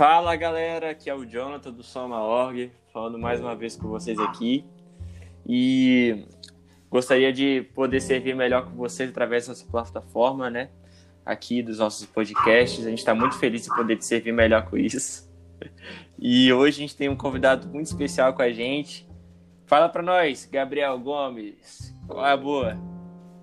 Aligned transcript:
Fala 0.00 0.34
galera, 0.34 0.92
aqui 0.92 1.10
é 1.10 1.14
o 1.14 1.26
Jonathan 1.26 1.70
do 1.70 1.82
Soma.org, 1.82 2.72
falando 2.90 3.18
mais 3.18 3.38
uma 3.38 3.54
vez 3.54 3.76
com 3.76 3.86
vocês 3.86 4.18
aqui. 4.18 4.64
E 5.46 6.24
gostaria 6.88 7.30
de 7.30 7.68
poder 7.74 8.00
servir 8.00 8.34
melhor 8.34 8.64
com 8.64 8.74
vocês 8.76 9.10
através 9.10 9.46
dessa 9.46 9.66
plataforma, 9.66 10.48
né? 10.48 10.70
Aqui 11.22 11.62
dos 11.62 11.80
nossos 11.80 12.06
podcasts. 12.06 12.86
A 12.86 12.88
gente 12.88 13.00
está 13.00 13.14
muito 13.14 13.36
feliz 13.36 13.64
de 13.64 13.68
poder 13.76 13.96
te 13.96 14.06
servir 14.06 14.32
melhor 14.32 14.70
com 14.70 14.78
isso. 14.78 15.30
E 16.18 16.50
hoje 16.50 16.78
a 16.78 16.80
gente 16.80 16.96
tem 16.96 17.08
um 17.10 17.16
convidado 17.16 17.68
muito 17.68 17.88
especial 17.88 18.32
com 18.32 18.40
a 18.40 18.50
gente. 18.50 19.06
Fala 19.66 19.86
para 19.86 20.02
nós, 20.02 20.48
Gabriel 20.50 20.98
Gomes. 20.98 21.94
Qual 22.06 22.24
é 22.24 22.32
a 22.32 22.36
boa? 22.38 22.78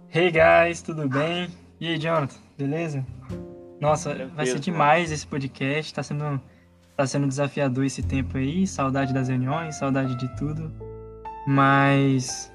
Hey 0.10 0.32
guys, 0.32 0.82
tudo 0.82 1.08
bem? 1.08 1.50
E 1.80 1.88
aí, 1.88 1.98
Jonathan, 2.00 2.40
beleza? 2.58 3.06
Nossa, 3.80 4.28
vai 4.36 4.46
ser 4.46 4.60
demais 4.60 5.12
esse 5.12 5.26
podcast. 5.26 5.94
Tá 5.94 6.02
sendo, 6.04 6.42
tá 6.96 7.06
sendo 7.06 7.28
desafiador 7.28 7.86
esse 7.86 8.02
tempo 8.02 8.38
aí. 8.38 8.66
Saudade 8.66 9.14
das 9.14 9.28
reuniões, 9.28 9.76
saudade 9.76 10.16
de 10.16 10.28
tudo. 10.36 10.72
Mas. 11.48 12.52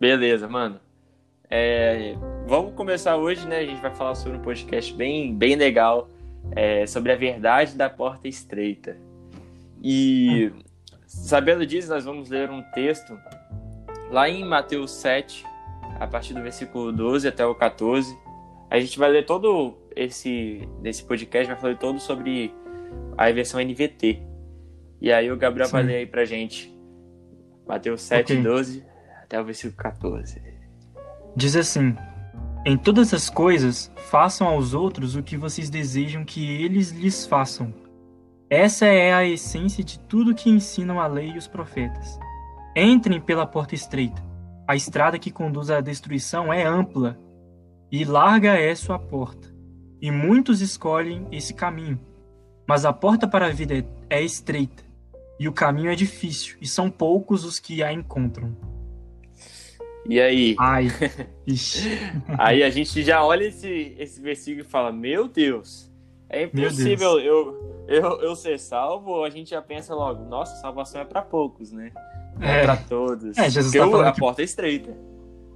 Beleza, 0.00 0.48
mano. 0.48 0.80
É, 1.48 2.14
vamos 2.46 2.74
começar 2.74 3.16
hoje, 3.16 3.46
né? 3.46 3.58
A 3.58 3.66
gente 3.66 3.80
vai 3.80 3.94
falar 3.94 4.14
sobre 4.14 4.38
um 4.38 4.42
podcast 4.42 4.94
bem, 4.94 5.34
bem 5.34 5.56
legal 5.56 6.08
é, 6.52 6.86
sobre 6.86 7.12
a 7.12 7.16
verdade 7.16 7.76
da 7.76 7.90
porta 7.90 8.28
estreita. 8.28 8.96
E 9.82 10.52
sabendo 11.06 11.66
disso, 11.66 11.88
nós 11.88 12.04
vamos 12.04 12.28
ler 12.28 12.50
um 12.50 12.62
texto 12.72 13.18
lá 14.10 14.28
em 14.28 14.44
Mateus 14.44 14.92
7, 14.92 15.44
a 16.00 16.06
partir 16.06 16.32
do 16.32 16.42
versículo 16.42 16.90
12 16.90 17.28
até 17.28 17.44
o 17.44 17.54
14. 17.54 18.18
A 18.70 18.80
gente 18.80 18.98
vai 18.98 19.10
ler 19.10 19.26
todo 19.26 19.76
esse 19.94 20.66
desse 20.80 21.04
podcast, 21.04 21.52
vai 21.52 21.60
falar 21.60 21.76
todo 21.76 22.00
sobre 22.00 22.54
a 23.18 23.30
versão 23.30 23.60
NVT. 23.60 24.22
E 25.00 25.12
aí 25.12 25.30
o 25.30 25.36
Gabriel 25.36 25.66
Sim. 25.66 25.72
vai 25.72 25.82
ler 25.82 25.96
aí 25.96 26.06
pra 26.06 26.24
gente. 26.24 26.74
Mateus 27.68 28.00
7, 28.02 28.32
okay. 28.32 28.42
12 28.42 28.84
até 29.22 29.40
o 29.40 29.44
versículo 29.44 29.76
14. 29.76 30.42
Diz 31.36 31.54
assim: 31.54 31.94
Em 32.64 32.78
todas 32.78 33.12
as 33.12 33.28
coisas, 33.28 33.92
façam 33.96 34.48
aos 34.48 34.72
outros 34.72 35.14
o 35.16 35.22
que 35.22 35.36
vocês 35.36 35.68
desejam 35.68 36.24
que 36.24 36.62
eles 36.62 36.92
lhes 36.92 37.26
façam. 37.26 37.74
Essa 38.48 38.86
é 38.86 39.12
a 39.12 39.24
essência 39.24 39.84
de 39.84 39.98
tudo 40.00 40.34
que 40.34 40.50
ensinam 40.50 40.98
a 40.98 41.06
lei 41.06 41.30
e 41.30 41.38
os 41.38 41.46
profetas. 41.46 42.18
Entrem 42.74 43.20
pela 43.20 43.46
porta 43.46 43.74
estreita 43.74 44.29
a 44.70 44.76
estrada 44.76 45.18
que 45.18 45.32
conduz 45.32 45.68
à 45.68 45.80
destruição 45.80 46.52
é 46.52 46.64
ampla 46.64 47.18
e 47.90 48.04
larga 48.04 48.50
é 48.50 48.72
sua 48.72 49.00
porta, 49.00 49.52
e 50.00 50.12
muitos 50.12 50.60
escolhem 50.60 51.26
esse 51.32 51.52
caminho. 51.52 51.98
Mas 52.68 52.84
a 52.84 52.92
porta 52.92 53.26
para 53.26 53.46
a 53.46 53.50
vida 53.50 53.84
é 54.08 54.22
estreita, 54.22 54.84
e 55.40 55.48
o 55.48 55.52
caminho 55.52 55.90
é 55.90 55.96
difícil, 55.96 56.56
e 56.60 56.68
são 56.68 56.88
poucos 56.88 57.44
os 57.44 57.58
que 57.58 57.82
a 57.82 57.92
encontram. 57.92 58.56
E 60.08 60.20
aí? 60.20 60.54
Ai. 60.56 60.86
aí 62.38 62.62
a 62.62 62.70
gente 62.70 63.02
já 63.02 63.24
olha 63.24 63.48
esse, 63.48 63.96
esse 63.98 64.22
versículo 64.22 64.64
e 64.64 64.70
fala: 64.70 64.92
Meu 64.92 65.26
Deus, 65.26 65.90
é 66.28 66.44
impossível 66.44 67.18
eu, 67.18 67.84
eu, 67.88 68.20
eu 68.20 68.36
ser 68.36 68.56
salvo. 68.56 69.24
A 69.24 69.30
gente 69.30 69.50
já 69.50 69.60
pensa 69.60 69.96
logo: 69.96 70.24
Nossa, 70.26 70.60
salvação 70.60 71.00
é 71.00 71.04
para 71.04 71.22
poucos, 71.22 71.72
né? 71.72 71.90
É, 72.40 72.64
para 72.64 72.76
todos. 72.76 73.36
É, 73.36 73.48
Jesus 73.48 73.72
tá 73.72 73.78
falando 73.80 74.06
a 74.06 74.12
que... 74.12 74.20
porta 74.20 74.42
é 74.42 74.44
estreita. 74.44 74.96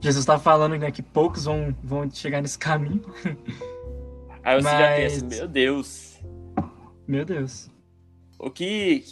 Jesus 0.01 0.23
está 0.23 0.39
falando 0.39 0.77
né, 0.77 0.91
que 0.91 1.03
poucos 1.03 1.45
vão, 1.45 1.75
vão 1.83 2.11
chegar 2.11 2.43
nesse 2.43 2.59
caminho. 2.59 3.03
Aí 4.45 4.61
você 4.61 4.69
Mas... 4.69 4.79
já 4.79 4.97
pensa, 4.97 5.27
meu 5.27 5.49
Deus. 5.49 6.21
Meu 7.07 7.25
Deus. 7.25 7.71
O 8.39 8.51
que 8.51 9.05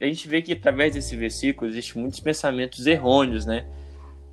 a 0.00 0.04
gente 0.04 0.28
vê 0.28 0.42
que 0.42 0.52
através 0.52 0.94
desse 0.94 1.16
versículo 1.16 1.70
existem 1.70 2.02
muitos 2.02 2.20
pensamentos 2.20 2.86
errôneos, 2.86 3.46
né? 3.46 3.66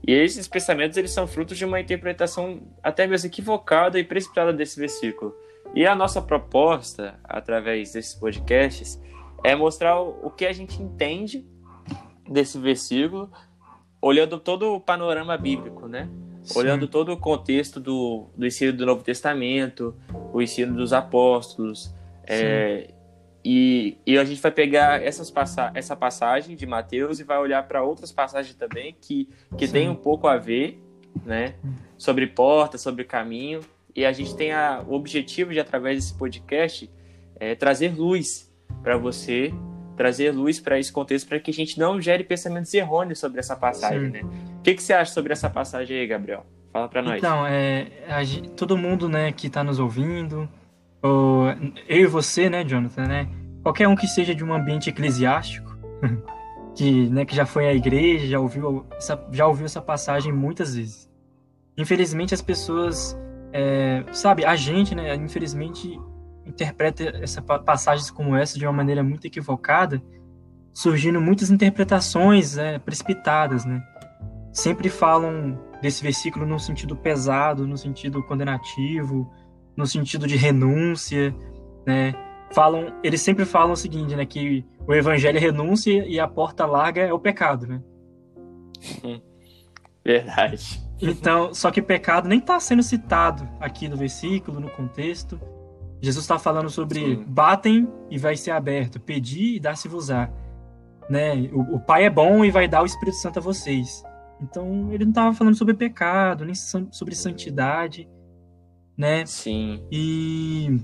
E 0.05 0.11
esses 0.11 0.47
pensamentos 0.47 0.97
eles 0.97 1.11
são 1.11 1.27
frutos 1.27 1.57
de 1.57 1.63
uma 1.63 1.79
interpretação 1.79 2.61
até 2.81 3.05
mesmo 3.05 3.27
equivocada 3.27 3.99
e 3.99 4.03
precipitada 4.03 4.51
desse 4.51 4.79
versículo. 4.79 5.33
E 5.73 5.85
a 5.85 5.95
nossa 5.95 6.21
proposta, 6.21 7.19
através 7.23 7.93
desses 7.93 8.15
podcasts, 8.15 8.99
é 9.43 9.55
mostrar 9.55 10.01
o 10.01 10.29
que 10.29 10.45
a 10.45 10.51
gente 10.51 10.81
entende 10.81 11.45
desse 12.31 12.57
versículo, 12.57 13.29
olhando 14.01 14.39
todo 14.39 14.73
o 14.73 14.79
panorama 14.79 15.37
bíblico, 15.37 15.87
né? 15.87 16.09
Sim. 16.43 16.57
Olhando 16.57 16.87
todo 16.87 17.11
o 17.11 17.17
contexto 17.17 17.79
do, 17.79 18.27
do 18.35 18.47
ensino 18.47 18.73
do 18.73 18.85
Novo 18.85 19.03
Testamento, 19.03 19.95
o 20.33 20.41
ensino 20.41 20.75
dos 20.75 20.91
apóstolos. 20.91 21.93
É, 22.25 22.89
e, 23.45 23.97
e 24.05 24.17
a 24.17 24.23
gente 24.23 24.41
vai 24.41 24.51
pegar 24.51 25.01
essas 25.03 25.29
passa 25.29 25.71
essa 25.75 25.95
passagem 25.95 26.55
de 26.55 26.65
Mateus 26.65 27.19
e 27.19 27.23
vai 27.23 27.37
olhar 27.37 27.67
para 27.67 27.83
outras 27.83 28.11
passagens 28.11 28.55
também 28.55 28.95
que, 28.99 29.29
que 29.57 29.67
tem 29.67 29.89
um 29.89 29.95
pouco 29.95 30.27
a 30.27 30.37
ver, 30.37 30.81
né? 31.23 31.55
Sobre 31.97 32.25
porta, 32.25 32.77
sobre 32.77 33.03
caminho. 33.03 33.61
E 33.95 34.05
a 34.05 34.11
gente 34.11 34.35
tem 34.35 34.51
a, 34.51 34.83
o 34.87 34.93
objetivo 34.93 35.51
de, 35.51 35.59
através 35.59 35.97
desse 35.97 36.13
podcast, 36.13 36.89
é, 37.35 37.53
trazer 37.55 37.93
luz 37.93 38.51
para 38.81 38.97
você 38.97 39.53
trazer 39.95 40.31
luz 40.31 40.59
para 40.59 40.79
esse 40.79 40.91
contexto 40.91 41.27
para 41.27 41.39
que 41.39 41.51
a 41.51 41.53
gente 41.53 41.79
não 41.79 42.01
gere 42.01 42.23
pensamentos 42.23 42.73
errôneos 42.73 43.19
sobre 43.19 43.39
essa 43.39 43.55
passagem, 43.55 44.05
Sim. 44.05 44.11
né? 44.11 44.21
O 44.59 44.61
que, 44.61 44.73
que 44.73 44.83
você 44.83 44.93
acha 44.93 45.11
sobre 45.11 45.33
essa 45.33 45.49
passagem 45.49 45.99
aí, 45.99 46.07
Gabriel? 46.07 46.45
Fala 46.71 46.87
para 46.87 47.01
nós. 47.01 47.17
Então, 47.17 47.45
é, 47.45 47.87
gente, 48.23 48.49
todo 48.51 48.77
mundo, 48.77 49.09
né, 49.09 49.31
que 49.31 49.47
está 49.47 49.63
nos 49.63 49.79
ouvindo, 49.79 50.47
ou, 51.01 51.47
eu 51.87 52.03
e 52.03 52.05
você, 52.05 52.49
né, 52.49 52.63
Jonathan, 52.63 53.05
né? 53.05 53.29
Qualquer 53.61 53.87
um 53.87 53.95
que 53.95 54.07
seja 54.07 54.33
de 54.33 54.43
um 54.43 54.53
ambiente 54.53 54.89
eclesiástico, 54.89 55.75
que, 56.75 57.09
né, 57.09 57.25
que 57.25 57.35
já 57.35 57.45
foi 57.45 57.67
à 57.67 57.73
igreja, 57.73 58.27
já 58.27 58.39
ouviu 58.39 58.85
essa, 58.95 59.21
já 59.31 59.47
ouviu 59.47 59.65
essa 59.65 59.81
passagem 59.81 60.31
muitas 60.31 60.75
vezes. 60.75 61.09
Infelizmente, 61.77 62.33
as 62.33 62.41
pessoas, 62.41 63.17
é, 63.51 64.03
sabe, 64.11 64.45
a 64.45 64.55
gente, 64.55 64.95
né, 64.95 65.13
infelizmente, 65.15 65.99
interpreta 66.45 67.03
essa 67.21 67.41
passagens 67.41 68.09
como 68.09 68.35
essa 68.35 68.57
de 68.57 68.65
uma 68.65 68.73
maneira 68.73 69.03
muito 69.03 69.25
equivocada, 69.25 70.01
surgindo 70.73 71.19
muitas 71.19 71.49
interpretações 71.49 72.55
né, 72.55 72.79
precipitadas, 72.79 73.65
né? 73.65 73.81
Sempre 74.53 74.89
falam 74.89 75.57
desse 75.81 76.03
versículo 76.03 76.45
no 76.45 76.59
sentido 76.59 76.95
pesado, 76.95 77.67
no 77.67 77.77
sentido 77.77 78.21
condenativo, 78.23 79.31
no 79.75 79.87
sentido 79.87 80.27
de 80.27 80.35
renúncia, 80.35 81.35
né? 81.85 82.13
Falam, 82.53 82.93
eles 83.01 83.21
sempre 83.21 83.45
falam 83.45 83.71
o 83.71 83.77
seguinte, 83.77 84.15
né, 84.15 84.25
que 84.25 84.65
o 84.85 84.93
evangelho 84.93 85.37
é 85.37 85.39
renúncia 85.39 86.05
e 86.05 86.19
a 86.19 86.27
porta 86.27 86.65
larga 86.65 87.01
é 87.01 87.13
o 87.13 87.19
pecado, 87.19 87.65
né? 87.65 87.81
Verdade. 90.03 90.81
Então, 91.01 91.53
só 91.53 91.71
que 91.71 91.81
pecado 91.81 92.27
nem 92.27 92.39
está 92.39 92.59
sendo 92.59 92.83
citado 92.83 93.47
aqui 93.59 93.87
no 93.87 93.95
versículo, 93.95 94.59
no 94.59 94.69
contexto. 94.69 95.39
Jesus 96.01 96.23
está 96.23 96.39
falando 96.39 96.69
sobre 96.69 96.99
Sim. 96.99 97.23
batem 97.27 97.87
e 98.09 98.17
vai 98.17 98.35
ser 98.35 98.51
aberto, 98.51 98.99
pedir 98.99 99.55
e 99.55 99.59
dar-se-vos-á. 99.59 100.29
Né? 101.07 101.49
O, 101.53 101.75
o, 101.75 101.79
Pai 101.79 102.05
é 102.05 102.09
bom 102.09 102.43
e 102.43 102.49
vai 102.49 102.67
dar 102.67 102.81
o 102.81 102.85
Espírito 102.85 103.17
Santo 103.17 103.37
a 103.37 103.41
vocês. 103.41 104.03
Então, 104.41 104.91
ele 104.91 105.05
não 105.05 105.11
estava 105.11 105.33
falando 105.35 105.55
sobre 105.55 105.75
pecado, 105.75 106.43
nem 106.43 106.55
sobre 106.55 107.13
santidade, 107.13 108.09
né? 108.97 109.23
Sim. 109.25 109.85
E 109.91 110.79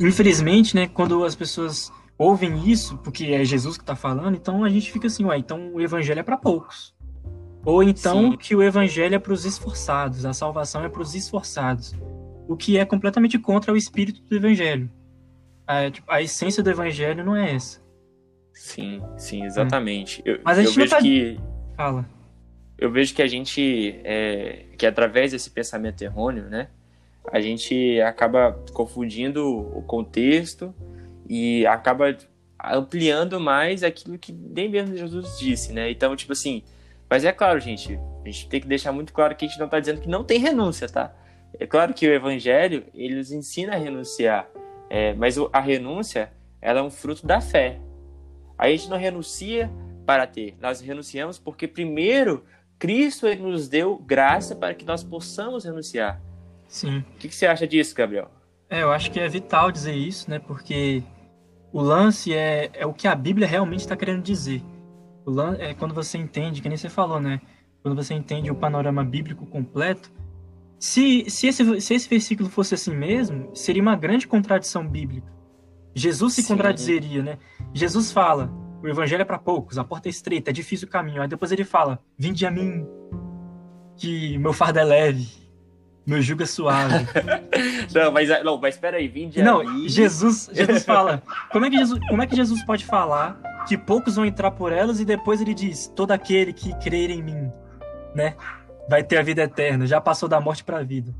infelizmente, 0.00 0.74
né, 0.74 0.86
quando 0.86 1.22
as 1.24 1.34
pessoas 1.34 1.92
ouvem 2.16 2.70
isso, 2.70 2.96
porque 2.98 3.26
é 3.26 3.44
Jesus 3.44 3.76
que 3.76 3.82
está 3.82 3.96
falando, 3.96 4.36
então 4.36 4.64
a 4.64 4.68
gente 4.70 4.90
fica 4.90 5.08
assim, 5.08 5.24
ué, 5.24 5.36
então 5.36 5.74
o 5.74 5.80
evangelho 5.80 6.20
é 6.20 6.22
para 6.22 6.38
poucos. 6.38 6.94
Ou 7.64 7.82
então 7.82 8.32
Sim. 8.32 8.36
que 8.36 8.56
o 8.56 8.62
evangelho 8.62 9.14
é 9.14 9.18
para 9.18 9.32
os 9.32 9.44
esforçados, 9.44 10.24
a 10.24 10.32
salvação 10.32 10.84
é 10.84 10.88
para 10.88 11.02
os 11.02 11.14
esforçados 11.14 11.94
o 12.52 12.56
que 12.56 12.78
é 12.78 12.84
completamente 12.84 13.38
contra 13.38 13.72
o 13.72 13.76
espírito 13.76 14.22
do 14.22 14.36
evangelho. 14.36 14.90
A, 15.66 15.90
tipo, 15.90 16.10
a 16.10 16.20
essência 16.20 16.62
do 16.62 16.70
evangelho 16.70 17.24
não 17.24 17.34
é 17.34 17.54
essa. 17.54 17.80
Sim, 18.52 19.02
sim, 19.16 19.44
exatamente. 19.44 20.22
É. 20.26 20.32
Eu, 20.32 20.40
Mas 20.44 20.58
a 20.58 20.62
gente 20.62 20.70
eu 20.70 20.82
vejo 20.82 20.90
tá... 20.90 21.00
que 21.00 21.40
fala. 21.76 22.08
Eu 22.78 22.90
vejo 22.90 23.14
que 23.14 23.22
a 23.22 23.26
gente 23.26 24.00
é, 24.04 24.66
que 24.76 24.84
através 24.84 25.32
desse 25.32 25.50
pensamento 25.50 26.02
errôneo, 26.02 26.44
né, 26.44 26.68
a 27.32 27.40
gente 27.40 28.00
acaba 28.00 28.52
confundindo 28.72 29.46
o 29.46 29.82
contexto 29.82 30.74
e 31.28 31.64
acaba 31.66 32.16
ampliando 32.62 33.40
mais 33.40 33.82
aquilo 33.82 34.18
que 34.18 34.32
nem 34.32 34.68
mesmo 34.68 34.96
Jesus 34.96 35.38
disse, 35.38 35.72
né? 35.72 35.90
Então, 35.90 36.14
tipo 36.16 36.32
assim, 36.32 36.62
mas 37.08 37.24
é 37.24 37.32
claro, 37.32 37.58
gente, 37.60 37.98
a 38.24 38.28
gente 38.28 38.48
tem 38.48 38.60
que 38.60 38.66
deixar 38.66 38.92
muito 38.92 39.12
claro 39.12 39.34
que 39.36 39.44
a 39.44 39.48
gente 39.48 39.58
não 39.58 39.66
está 39.66 39.78
dizendo 39.78 40.00
que 40.00 40.08
não 40.08 40.24
tem 40.24 40.38
renúncia, 40.38 40.88
tá? 40.88 41.14
É 41.58 41.66
claro 41.66 41.94
que 41.94 42.06
o 42.06 42.12
evangelho, 42.12 42.84
ele 42.94 43.16
nos 43.16 43.30
ensina 43.30 43.74
a 43.74 43.78
renunciar, 43.78 44.48
é, 44.88 45.14
mas 45.14 45.36
a 45.52 45.60
renúncia, 45.60 46.32
ela 46.60 46.80
é 46.80 46.82
um 46.82 46.90
fruto 46.90 47.26
da 47.26 47.40
fé. 47.40 47.78
A 48.58 48.68
gente 48.68 48.88
não 48.88 48.96
renuncia 48.96 49.70
para 50.06 50.26
ter, 50.26 50.56
nós 50.60 50.80
renunciamos 50.80 51.38
porque 51.38 51.68
primeiro 51.68 52.44
Cristo 52.78 53.28
ele 53.28 53.42
nos 53.42 53.68
deu 53.68 53.96
graça 53.96 54.56
para 54.56 54.74
que 54.74 54.84
nós 54.84 55.04
possamos 55.04 55.64
renunciar. 55.64 56.20
Sim. 56.66 56.98
O 56.98 57.18
que, 57.18 57.28
que 57.28 57.34
você 57.34 57.46
acha 57.46 57.64
disso, 57.64 57.94
Gabriel? 57.94 58.28
É, 58.68 58.82
eu 58.82 58.90
acho 58.90 59.10
que 59.10 59.20
é 59.20 59.28
vital 59.28 59.70
dizer 59.70 59.94
isso, 59.94 60.28
né? 60.28 60.38
Porque 60.40 61.02
o 61.72 61.80
lance 61.80 62.34
é, 62.34 62.70
é 62.72 62.84
o 62.84 62.92
que 62.92 63.06
a 63.06 63.14
Bíblia 63.14 63.46
realmente 63.46 63.80
está 63.80 63.94
querendo 63.94 64.22
dizer. 64.22 64.62
O 65.24 65.30
lance 65.30 65.60
é 65.60 65.74
quando 65.74 65.94
você 65.94 66.18
entende, 66.18 66.60
que 66.60 66.68
nem 66.68 66.76
você 66.76 66.88
falou, 66.88 67.20
né? 67.20 67.40
Quando 67.82 67.94
você 67.94 68.14
entende 68.14 68.50
o 68.50 68.54
panorama 68.54 69.04
bíblico 69.04 69.46
completo. 69.46 70.10
Se, 70.82 71.30
se, 71.30 71.46
esse, 71.46 71.80
se 71.80 71.94
esse 71.94 72.08
versículo 72.08 72.48
fosse 72.48 72.74
assim 72.74 72.92
mesmo, 72.92 73.54
seria 73.54 73.80
uma 73.80 73.94
grande 73.94 74.26
contradição 74.26 74.84
bíblica. 74.84 75.32
Jesus 75.94 76.34
se 76.34 76.42
Sim. 76.42 76.48
contradizeria, 76.48 77.22
né? 77.22 77.38
Jesus 77.72 78.10
fala: 78.10 78.52
o 78.82 78.88
evangelho 78.88 79.22
é 79.22 79.24
para 79.24 79.38
poucos, 79.38 79.78
a 79.78 79.84
porta 79.84 80.08
é 80.08 80.10
estreita, 80.10 80.50
é 80.50 80.52
difícil 80.52 80.88
o 80.88 80.90
caminho. 80.90 81.22
Aí 81.22 81.28
depois 81.28 81.52
ele 81.52 81.62
fala: 81.62 82.00
vinde 82.18 82.44
a 82.44 82.50
mim, 82.50 82.84
que 83.96 84.36
meu 84.38 84.52
fardo 84.52 84.80
é 84.80 84.84
leve 84.84 85.40
meu 86.04 86.20
jugo 86.20 86.42
é 86.42 86.46
suave. 86.46 87.06
não, 87.94 88.10
mas, 88.10 88.28
não, 88.44 88.58
mas 88.58 88.74
espera 88.74 88.96
aí, 88.96 89.06
vim 89.06 89.28
de 89.28 89.40
Não, 89.40 89.60
aí. 89.60 89.88
Jesus, 89.88 90.50
Jesus 90.52 90.84
fala. 90.84 91.22
Como 91.52 91.64
é, 91.64 91.70
que 91.70 91.78
Jesus, 91.78 92.00
como 92.08 92.22
é 92.22 92.26
que 92.26 92.34
Jesus 92.34 92.64
pode 92.64 92.84
falar 92.84 93.40
que 93.68 93.78
poucos 93.78 94.16
vão 94.16 94.26
entrar 94.26 94.50
por 94.50 94.72
elas 94.72 94.98
e 94.98 95.04
depois 95.04 95.40
ele 95.40 95.54
diz: 95.54 95.86
todo 95.94 96.10
aquele 96.10 96.52
que 96.52 96.74
crer 96.80 97.08
em 97.10 97.22
mim, 97.22 97.52
né? 98.16 98.34
Vai 98.88 99.02
ter 99.02 99.16
a 99.18 99.22
vida 99.22 99.42
eterna, 99.42 99.86
já 99.86 100.00
passou 100.00 100.28
da 100.28 100.40
morte 100.40 100.64
para 100.64 100.78
a 100.78 100.82
vida. 100.82 101.14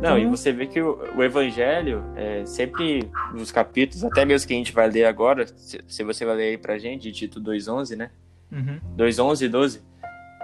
Não, 0.00 0.16
então... 0.16 0.18
e 0.18 0.26
você 0.26 0.50
vê 0.50 0.66
que 0.66 0.80
o, 0.80 0.98
o 1.16 1.22
evangelho, 1.22 2.02
é, 2.16 2.44
sempre 2.46 3.10
nos 3.34 3.52
capítulos, 3.52 4.02
até 4.02 4.24
mesmo 4.24 4.48
que 4.48 4.54
a 4.54 4.56
gente 4.56 4.72
vai 4.72 4.88
ler 4.88 5.04
agora, 5.04 5.46
se, 5.46 5.80
se 5.86 6.02
você 6.02 6.24
vai 6.24 6.36
ler 6.36 6.48
aí 6.50 6.58
pra 6.58 6.78
gente, 6.78 7.02
de 7.02 7.12
Tito 7.12 7.40
2.11, 7.40 7.96
né? 7.96 8.10
Uhum. 8.50 8.80
2.11 8.96 9.42
e 9.42 9.48
12, 9.48 9.82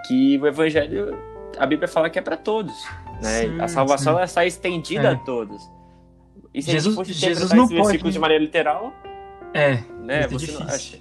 que 0.06 0.38
o 0.38 0.46
evangelho, 0.46 1.18
a 1.58 1.66
Bíblia 1.66 1.88
fala 1.88 2.10
que 2.10 2.18
é 2.18 2.22
para 2.22 2.36
todos. 2.36 2.74
Né? 3.22 3.42
Sim, 3.42 3.60
a 3.60 3.66
salvação 3.66 4.16
sim. 4.18 4.22
está 4.24 4.44
estendida 4.44 5.08
é. 5.08 5.12
a 5.12 5.16
todos. 5.16 5.62
E 6.52 6.62
se 6.62 6.70
Jesus, 6.70 6.98
a 6.98 7.02
gente 7.02 7.14
fosse 7.14 7.26
Jesus 7.26 7.52
não 7.52 7.64
esse 7.64 7.98
pode... 7.98 8.10
de 8.10 8.18
maneira 8.18 8.44
literal, 8.44 8.92
é, 9.54 9.78
né? 10.02 10.22
É 10.22 10.28
você 10.28 10.52
não 10.52 10.62
acha. 10.62 10.98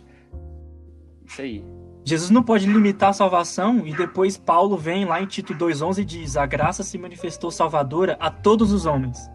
Isso 1.25 1.41
aí. 1.41 1.74
Jesus 2.05 2.29
não 2.29 2.43
pode 2.43 2.67
limitar 2.67 3.09
a 3.09 3.13
salvação 3.13 3.85
e 3.85 3.93
depois 3.93 4.37
Paulo 4.37 4.77
vem 4.77 5.05
lá 5.05 5.21
em 5.21 5.25
Tito 5.25 5.53
2:11 5.53 6.01
e 6.01 6.05
diz: 6.05 6.37
"A 6.37 6.45
graça 6.45 6.83
se 6.83 6.97
manifestou 6.97 7.49
salvadora 7.49 8.15
a 8.19 8.29
todos 8.29 8.71
os 8.71 8.85
homens". 8.85 9.29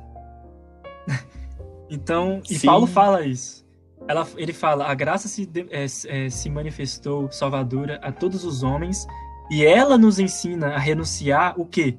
então, 1.91 2.41
e 2.49 2.57
Sim. 2.57 2.67
Paulo 2.67 2.87
fala 2.87 3.27
isso. 3.27 3.67
Ela, 4.07 4.27
ele 4.37 4.53
fala: 4.53 4.87
"A 4.87 4.95
graça 4.95 5.27
se, 5.27 5.51
é, 5.71 5.85
é, 5.85 6.31
se 6.31 6.49
manifestou 6.49 7.31
salvadora 7.33 7.99
a 8.03 8.13
todos 8.13 8.45
os 8.45 8.63
homens 8.63 9.07
e 9.51 9.65
ela 9.67 9.99
nos 9.99 10.21
ensina 10.21 10.69
a 10.69 10.79
renunciar 10.79 11.61
o 11.61 11.67
quê? 11.67 11.99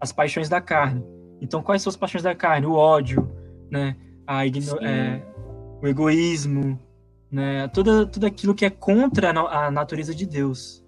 as 0.00 0.12
paixões 0.12 0.48
da 0.48 0.60
carne. 0.60 1.04
Então, 1.40 1.62
quais 1.62 1.82
são 1.82 1.90
as 1.90 1.96
paixões 1.96 2.22
da 2.22 2.34
carne? 2.34 2.66
O 2.66 2.72
ódio, 2.72 3.30
né? 3.70 3.96
A 4.26 4.46
igno 4.46 4.78
é, 4.82 5.22
o 5.82 5.86
egoísmo, 5.86 6.78
né? 7.36 7.68
Tudo, 7.68 8.06
tudo 8.06 8.26
aquilo 8.26 8.54
que 8.54 8.64
é 8.64 8.70
contra 8.70 9.30
a 9.30 9.70
natureza 9.70 10.14
de 10.14 10.24
Deus. 10.24 10.82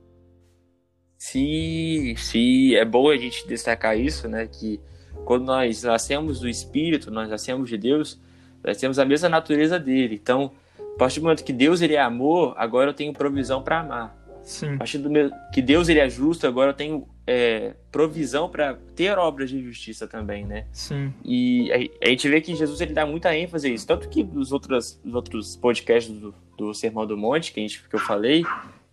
Sim, 1.18 2.14
sim, 2.16 2.74
é 2.74 2.84
bom 2.86 3.10
a 3.10 3.16
gente 3.16 3.46
destacar 3.46 3.98
isso, 3.98 4.26
né? 4.28 4.46
Que 4.46 4.80
quando 5.26 5.44
nós 5.44 5.82
nascemos 5.82 6.40
do 6.40 6.48
Espírito, 6.48 7.10
nós 7.10 7.28
nascemos 7.28 7.68
de 7.68 7.76
Deus, 7.76 8.18
nós 8.64 8.78
temos 8.78 8.98
a 8.98 9.04
mesma 9.04 9.28
natureza 9.28 9.78
dele. 9.78 10.18
Então, 10.22 10.52
a 10.78 10.98
partir 10.98 11.20
do 11.20 11.24
momento 11.24 11.44
que 11.44 11.52
Deus 11.52 11.82
ele 11.82 11.94
é 11.94 12.00
amor, 12.00 12.54
agora 12.56 12.90
eu 12.90 12.94
tenho 12.94 13.12
provisão 13.12 13.62
para 13.62 13.80
amar. 13.80 14.17
Sim. 14.48 14.74
A 14.74 14.78
partir 14.78 14.96
do 14.96 15.10
meu, 15.10 15.30
que 15.52 15.60
Deus 15.60 15.90
ele 15.90 16.00
é 16.00 16.08
justo, 16.08 16.46
agora 16.46 16.70
eu 16.70 16.74
tenho 16.74 17.06
é, 17.26 17.74
provisão 17.92 18.48
para 18.48 18.78
ter 18.96 19.18
obras 19.18 19.50
de 19.50 19.62
justiça 19.62 20.06
também, 20.06 20.46
né? 20.46 20.64
Sim. 20.72 21.12
E 21.22 21.70
a, 21.70 22.06
a, 22.06 22.08
gente 22.08 22.26
vê 22.30 22.40
que 22.40 22.54
Jesus 22.54 22.80
ele 22.80 22.94
dá 22.94 23.04
muita 23.04 23.36
ênfase 23.36 23.68
a 23.68 23.70
isso, 23.70 23.86
tanto 23.86 24.08
que 24.08 24.24
nos 24.24 24.50
outros, 24.50 24.98
nos 25.04 25.14
outros 25.14 25.54
podcasts 25.54 26.10
do, 26.10 26.34
do 26.56 26.72
Sermão 26.72 27.06
do 27.06 27.14
Monte 27.14 27.52
que 27.52 27.60
a 27.60 27.62
gente 27.62 27.86
que 27.86 27.94
eu 27.94 28.00
falei, 28.00 28.42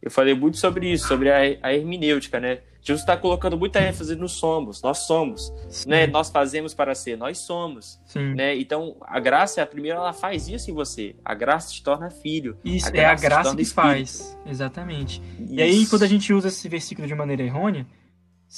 eu 0.02 0.12
falei 0.12 0.34
muito 0.34 0.58
sobre 0.58 0.92
isso, 0.92 1.08
sobre 1.08 1.32
a, 1.32 1.38
a 1.62 1.74
hermenêutica, 1.74 2.38
né? 2.38 2.60
Jesus 2.86 3.02
está 3.02 3.18
colocando 3.18 3.58
muita 3.58 3.82
ênfase 3.82 4.16
no 4.16 4.30
somos, 4.30 4.80
nós 4.80 5.00
somos, 5.00 5.52
Sim. 5.68 5.90
né? 5.90 6.06
Nós 6.06 6.30
fazemos 6.30 6.76
para 6.76 6.94
ser, 6.94 7.18
nós 7.18 7.40
somos, 7.40 8.00
Sim. 8.06 8.36
né? 8.36 8.56
Então 8.56 8.96
a 9.02 9.20
graça, 9.20 9.60
a 9.60 9.66
primeira, 9.66 9.98
ela 9.98 10.14
faz 10.14 10.48
isso 10.48 10.70
em 10.70 10.74
você. 10.74 11.16
A 11.26 11.34
graça 11.34 11.74
te 11.74 11.82
torna 11.82 12.12
filho. 12.12 12.56
Isso 12.64 12.88
a 12.94 12.96
é 12.96 13.06
a 13.06 13.16
graça 13.16 13.56
que 13.56 13.66
faz, 13.66 14.38
exatamente. 14.46 15.20
Isso. 15.40 15.54
E 15.56 15.64
aí 15.64 15.88
quando 15.88 16.04
a 16.04 16.08
gente 16.08 16.32
usa 16.32 16.50
esse 16.50 16.70
versículo 16.70 17.08
de 17.08 17.16
maneira 17.16 17.42
errônea, 17.42 17.88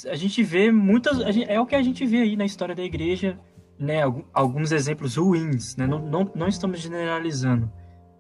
a 0.06 0.16
gente 0.16 0.44
vê 0.44 0.74
muitas, 0.74 1.20
gente, 1.34 1.50
é 1.50 1.58
o 1.62 1.66
que 1.66 1.76
a 1.76 1.82
gente 1.82 2.06
vê 2.06 2.18
aí 2.18 2.36
na 2.36 2.44
história 2.44 2.76
da 2.76 2.84
igreja, 2.84 3.40
né? 3.80 4.02
Alguns 4.34 4.74
exemplos 4.74 5.16
ruins, 5.16 5.78
né? 5.78 5.88
Não, 5.88 6.00
não, 6.00 6.30
não 6.36 6.48
estamos 6.50 6.82
generalizando, 6.82 7.72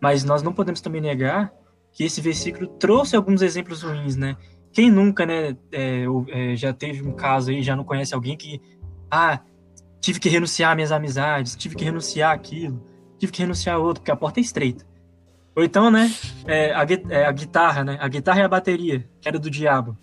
mas 0.01 0.24
nós 0.24 0.42
não 0.42 0.54
podemos 0.54 0.80
também 0.80 1.01
negar 1.01 1.54
que 1.92 2.06
esse 2.06 2.21
versículo 2.21 2.65
trouxe 2.65 3.13
alguns 3.13 3.42
exemplos 3.42 3.81
ruins, 3.83 4.15
né? 4.15 4.38
Quem 4.78 4.92
nunca, 4.92 5.26
né, 5.26 5.58
é, 5.72 6.04
é, 6.28 6.56
já 6.56 6.72
teve 6.72 7.02
um 7.02 7.12
caso 7.12 7.50
aí, 7.50 7.64
já 7.64 7.76
não 7.76 7.84
conhece 7.84 8.14
alguém 8.14 8.38
que, 8.38 8.62
ah, 9.10 9.40
tive 10.00 10.20
que 10.20 10.30
renunciar 10.30 10.76
minhas 10.76 10.92
amizades, 10.92 11.56
tive 11.56 11.76
que 11.76 11.84
renunciar 11.84 12.32
aquilo, 12.32 12.80
tive 13.18 13.32
que 13.32 13.42
renunciar 13.42 13.78
a 13.78 13.80
outro, 13.80 14.02
porque 14.02 14.12
a 14.12 14.16
porta 14.16 14.40
é 14.40 14.42
estreita. 14.42 14.86
Ou 15.56 15.64
então, 15.64 15.90
né, 15.90 16.12
é, 16.46 16.76
a, 16.76 16.86
é, 17.10 17.26
a, 17.26 17.32
guitarra, 17.32 17.84
né, 17.84 17.98
a 18.00 18.08
guitarra 18.08 18.40
e 18.40 18.44
a 18.44 18.48
bateria, 18.48 19.04
que 19.20 19.28
era 19.28 19.40
do 19.40 19.50
diabo. 19.50 19.98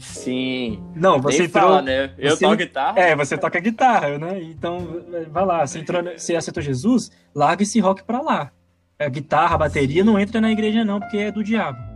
Sim. 0.00 0.82
Não, 0.92 1.20
você 1.20 1.44
entrou, 1.44 1.68
fala, 1.68 1.80
né? 1.82 2.12
Eu 2.18 2.36
você, 2.36 2.44
toco 2.44 2.56
guitarra. 2.56 2.98
É, 2.98 3.14
você 3.14 3.38
toca 3.38 3.60
guitarra, 3.60 4.18
né? 4.18 4.42
Então, 4.42 5.00
vai 5.30 5.46
lá, 5.46 5.64
você, 5.64 5.78
entrou, 5.78 6.02
você 6.02 6.34
aceitou 6.34 6.60
Jesus, 6.60 7.12
larga 7.32 7.62
esse 7.62 7.78
rock 7.78 8.02
pra 8.02 8.20
lá. 8.20 8.50
A 8.98 9.08
guitarra, 9.08 9.54
a 9.54 9.58
bateria 9.58 10.02
não 10.02 10.18
entra 10.18 10.40
na 10.40 10.50
igreja 10.50 10.84
não, 10.84 10.98
porque 10.98 11.18
é 11.18 11.30
do 11.30 11.44
diabo. 11.44 11.89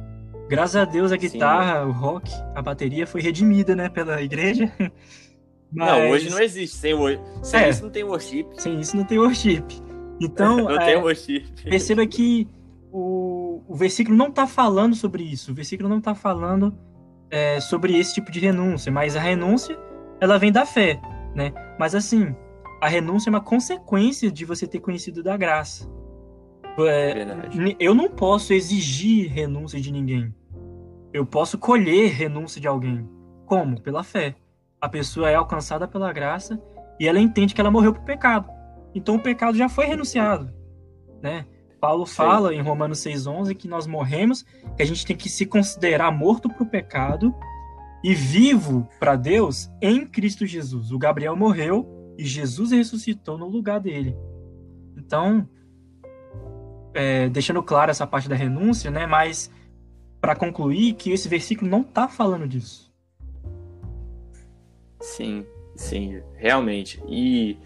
Graças 0.54 0.76
a 0.76 0.84
Deus 0.84 1.12
a 1.12 1.16
guitarra, 1.16 1.82
Sim. 1.82 1.88
o 1.88 1.92
rock, 1.92 2.30
a 2.54 2.62
bateria 2.62 3.06
foi 3.06 3.20
redimida, 3.20 3.74
né, 3.74 3.88
pela 3.88 4.22
igreja. 4.22 4.72
Mas... 5.72 5.88
Não, 5.88 6.10
hoje 6.10 6.30
não 6.30 6.40
existe. 6.40 6.76
Sem, 6.76 6.94
sem 7.42 7.60
é, 7.60 7.68
isso 7.68 7.82
não 7.82 7.90
tem 7.90 8.04
worship. 8.04 8.46
Sem 8.56 8.78
isso 8.78 8.96
não 8.96 9.04
tem 9.04 9.18
worship. 9.18 9.64
Então, 10.20 10.56
não 10.68 10.80
é, 10.80 10.86
tem 10.86 10.96
worship. 10.96 11.44
perceba 11.64 12.06
que 12.06 12.46
o, 12.92 13.60
o 13.66 13.74
versículo 13.74 14.16
não 14.16 14.28
está 14.28 14.46
falando 14.46 14.94
sobre 14.94 15.24
isso. 15.24 15.50
O 15.50 15.54
versículo 15.54 15.88
não 15.88 15.98
está 15.98 16.14
falando 16.14 16.72
é, 17.28 17.58
sobre 17.58 17.98
esse 17.98 18.14
tipo 18.14 18.30
de 18.30 18.38
renúncia, 18.38 18.92
mas 18.92 19.16
a 19.16 19.20
renúncia 19.20 19.76
ela 20.20 20.38
vem 20.38 20.52
da 20.52 20.64
fé, 20.64 21.00
né? 21.34 21.52
Mas 21.76 21.94
assim, 21.94 22.34
a 22.80 22.88
renúncia 22.88 23.28
é 23.28 23.32
uma 23.32 23.40
consequência 23.40 24.30
de 24.30 24.44
você 24.44 24.66
ter 24.66 24.78
conhecido 24.78 25.22
da 25.22 25.36
graça. 25.36 25.90
É, 26.78 27.26
eu 27.78 27.94
não 27.94 28.08
posso 28.08 28.52
exigir 28.52 29.30
renúncia 29.30 29.80
de 29.80 29.92
ninguém. 29.92 30.34
Eu 31.14 31.24
posso 31.24 31.56
colher 31.56 32.10
renúncia 32.10 32.60
de 32.60 32.66
alguém. 32.66 33.08
Como? 33.46 33.80
Pela 33.80 34.02
fé. 34.02 34.34
A 34.80 34.88
pessoa 34.88 35.30
é 35.30 35.36
alcançada 35.36 35.86
pela 35.86 36.12
graça 36.12 36.60
e 36.98 37.06
ela 37.06 37.20
entende 37.20 37.54
que 37.54 37.60
ela 37.60 37.70
morreu 37.70 37.94
por 37.94 38.02
pecado. 38.02 38.48
Então 38.92 39.14
o 39.14 39.22
pecado 39.22 39.56
já 39.56 39.68
foi 39.68 39.86
renunciado, 39.86 40.52
né? 41.22 41.46
Paulo 41.80 42.04
fala 42.04 42.48
Sim. 42.48 42.56
em 42.56 42.62
Romanos 42.62 42.98
6:11 42.98 43.54
que 43.54 43.68
nós 43.68 43.86
morremos, 43.86 44.44
que 44.76 44.82
a 44.82 44.84
gente 44.84 45.06
tem 45.06 45.16
que 45.16 45.28
se 45.28 45.46
considerar 45.46 46.10
morto 46.10 46.48
para 46.48 46.64
o 46.64 46.68
pecado 46.68 47.32
e 48.02 48.12
vivo 48.12 48.88
para 48.98 49.14
Deus 49.14 49.70
em 49.80 50.04
Cristo 50.04 50.44
Jesus. 50.44 50.90
O 50.90 50.98
Gabriel 50.98 51.36
morreu 51.36 52.14
e 52.18 52.24
Jesus 52.24 52.72
ressuscitou 52.72 53.38
no 53.38 53.46
lugar 53.46 53.78
dele. 53.78 54.16
Então, 54.96 55.48
é, 56.92 57.28
deixando 57.28 57.62
claro 57.62 57.92
essa 57.92 58.06
parte 58.06 58.28
da 58.28 58.34
renúncia, 58.34 58.90
né? 58.90 59.06
Mas 59.06 59.50
para 60.24 60.34
concluir 60.34 60.94
que 60.94 61.12
esse 61.12 61.28
versículo 61.28 61.70
não 61.70 61.82
está 61.82 62.08
falando 62.08 62.48
disso. 62.48 62.90
Sim, 64.98 65.44
sim, 65.76 66.22
realmente. 66.36 66.98
E 67.06 67.58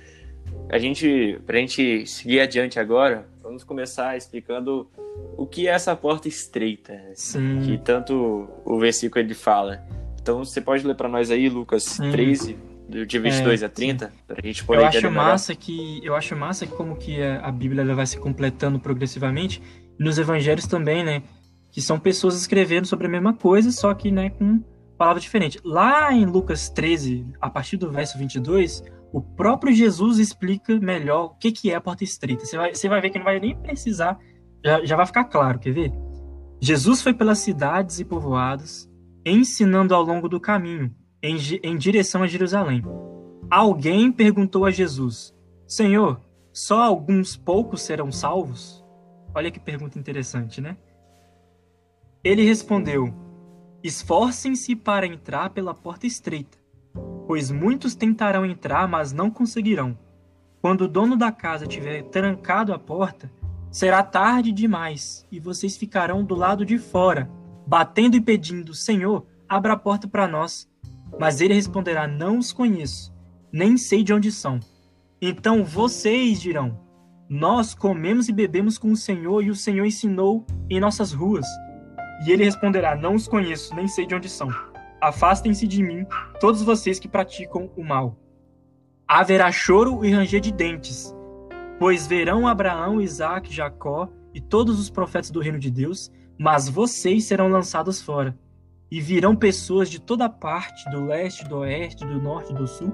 a 0.69 0.77
gente, 0.77 1.38
para 1.47 1.57
a 1.57 1.61
gente 1.61 2.05
seguir 2.05 2.41
adiante 2.41 2.81
agora, 2.81 3.29
vamos 3.41 3.62
começar 3.62 4.17
explicando 4.17 4.91
o 5.37 5.47
que 5.47 5.69
é 5.69 5.71
essa 5.71 5.95
porta 5.95 6.27
estreita, 6.27 7.00
sim. 7.15 7.61
que 7.65 7.79
tanto 7.79 8.49
o 8.65 8.77
versículo 8.81 9.25
ele 9.25 9.35
fala. 9.35 9.87
Então 10.21 10.45
você 10.45 10.61
pode 10.61 10.85
ler 10.85 10.97
para 10.97 11.09
nós 11.09 11.31
aí, 11.31 11.49
Lucas 11.49 11.85
sim. 11.85 12.11
13, 12.11 12.59
de 12.88 13.19
22 13.21 13.62
é, 13.62 13.67
a 13.67 13.69
30, 13.69 14.12
para 14.27 14.41
a 14.43 14.45
gente 14.45 14.65
poder 14.65 14.81
eu 14.81 14.87
acho 14.87 15.11
massa 15.12 15.55
que 15.55 16.00
Eu 16.03 16.17
acho 16.17 16.35
massa 16.35 16.67
que 16.67 16.73
como 16.73 16.97
que 16.97 17.23
a 17.23 17.53
Bíblia 17.53 17.83
ela 17.83 17.95
vai 17.95 18.07
se 18.07 18.19
completando 18.19 18.81
progressivamente, 18.81 19.62
nos 19.97 20.19
evangelhos 20.19 20.67
também, 20.67 21.05
né? 21.05 21.23
Que 21.71 21.81
são 21.81 21.99
pessoas 21.99 22.37
escrevendo 22.37 22.87
sobre 22.87 23.07
a 23.07 23.11
mesma 23.11 23.35
coisa, 23.35 23.71
só 23.71 23.93
que 23.95 24.11
né, 24.11 24.31
com 24.31 24.63
palavras 24.97 25.23
diferentes. 25.23 25.61
Lá 25.65 26.13
em 26.13 26.27
Lucas 26.27 26.69
13, 26.69 27.27
a 27.41 27.49
partir 27.49 27.77
do 27.77 27.91
verso 27.91 28.19
22, 28.19 28.83
o 29.13 29.23
próprio 29.23 29.73
Jesus 29.73 30.19
explica 30.19 30.79
melhor 30.79 31.25
o 31.27 31.31
que, 31.31 31.53
que 31.53 31.71
é 31.71 31.77
a 31.77 31.81
porta 31.81 32.05
estreita. 32.05 32.45
Você 32.45 32.57
vai, 32.57 32.75
você 32.75 32.89
vai 32.89 33.01
ver 33.01 33.11
que 33.11 33.19
não 33.19 33.25
vai 33.25 33.39
nem 33.39 33.57
precisar, 33.57 34.19
já, 34.65 34.85
já 34.85 34.97
vai 34.97 35.07
ficar 35.07 35.25
claro, 35.25 35.59
quer 35.59 35.73
ver? 35.73 35.93
Jesus 36.61 37.01
foi 37.01 37.15
pelas 37.15 37.39
cidades 37.39 38.01
e 38.01 38.05
povoados, 38.05 38.91
ensinando 39.25 39.95
ao 39.95 40.03
longo 40.03 40.29
do 40.29 40.41
caminho, 40.41 40.93
em, 41.23 41.37
em 41.63 41.77
direção 41.77 42.23
a 42.23 42.27
Jerusalém. 42.27 42.83
Alguém 43.51 44.11
perguntou 44.11 44.65
a 44.65 44.71
Jesus: 44.71 45.33
Senhor, 45.67 46.21
só 46.53 46.83
alguns 46.83 47.37
poucos 47.37 47.83
serão 47.83 48.11
salvos? 48.11 48.85
Olha 49.35 49.51
que 49.51 49.61
pergunta 49.61 49.99
interessante, 49.99 50.61
né? 50.61 50.77
Ele 52.23 52.43
respondeu: 52.45 53.15
Esforcem-se 53.83 54.75
para 54.75 55.07
entrar 55.07 55.51
pela 55.51 55.73
porta 55.73 56.07
estreita, 56.07 56.59
pois 57.27 57.51
muitos 57.51 57.95
tentarão 57.95 58.45
entrar, 58.45 58.89
mas 58.89 59.13
não 59.13 59.31
conseguirão. 59.31 59.97
Quando 60.61 60.83
o 60.83 60.89
dono 60.89 61.17
da 61.17 61.31
casa 61.31 61.67
tiver 61.67 62.03
trancado 62.05 62.73
a 62.73 62.79
porta, 62.79 63.31
será 63.71 64.03
tarde 64.03 64.51
demais 64.51 65.25
e 65.31 65.39
vocês 65.39 65.77
ficarão 65.77 66.25
do 66.25 66.35
lado 66.35 66.67
de 66.67 66.77
fora, 66.77 67.31
batendo 67.65 68.17
e 68.17 68.21
pedindo: 68.21 68.75
Senhor, 68.75 69.25
abra 69.49 69.75
a 69.75 69.79
porta 69.79 70.09
para 70.09 70.27
nós. 70.27 70.69
Mas 71.21 71.41
ele 71.41 71.55
responderá: 71.55 72.09
Não 72.09 72.39
os 72.39 72.53
conheço, 72.53 73.15
nem 73.53 73.77
sei 73.77 74.03
de 74.03 74.13
onde 74.13 74.33
são. 74.33 74.59
Então 75.23 75.65
vocês 75.65 76.41
dirão: 76.41 76.81
Nós 77.29 77.75
comemos 77.75 78.29
e 78.29 78.33
bebemos 78.33 78.77
com 78.77 78.91
o 78.91 78.97
Senhor 78.97 79.45
e 79.45 79.51
o 79.51 79.55
Senhor 79.55 79.87
ensinou 79.87 80.45
em 80.69 80.81
nossas 80.81 81.13
ruas. 81.13 81.47
E 82.25 82.33
ele 82.33 82.45
responderá: 82.45 82.97
Não 82.97 83.15
os 83.15 83.29
conheço, 83.29 83.75
nem 83.75 83.87
sei 83.87 84.07
de 84.07 84.15
onde 84.15 84.29
são. 84.29 84.49
Afastem-se 85.01 85.67
de 85.67 85.83
mim, 85.83 86.05
todos 86.41 86.63
vocês 86.63 86.99
que 86.99 87.09
praticam 87.09 87.71
o 87.77 87.85
mal. 87.85 88.17
Haverá 89.07 89.51
choro 89.53 90.05
e 90.05 90.13
ranger 90.13 90.41
de 90.41 90.53
dentes, 90.53 91.15
pois 91.79 92.07
verão 92.07 92.47
Abraão, 92.47 93.01
Isaac, 93.01 93.53
Jacó 93.55 94.09
e 94.35 94.41
todos 94.41 94.79
os 94.79 94.91
profetas 94.91 95.31
do 95.31 95.41
reino 95.41 95.59
de 95.59 95.71
Deus, 95.71 96.11
mas 96.39 96.69
vocês 96.69 97.25
serão 97.25 97.49
lançados 97.49 98.03
fora. 98.03 98.37
E 98.91 99.01
virão 99.01 99.37
pessoas 99.37 99.89
de 99.89 100.01
toda 100.01 100.29
parte, 100.29 100.91
do 100.91 101.05
leste, 101.07 101.45
do 101.45 101.59
oeste, 101.59 102.05
do 102.05 102.21
norte 102.21 102.53
e 102.53 102.57
do 102.57 102.67
sul, 102.67 102.93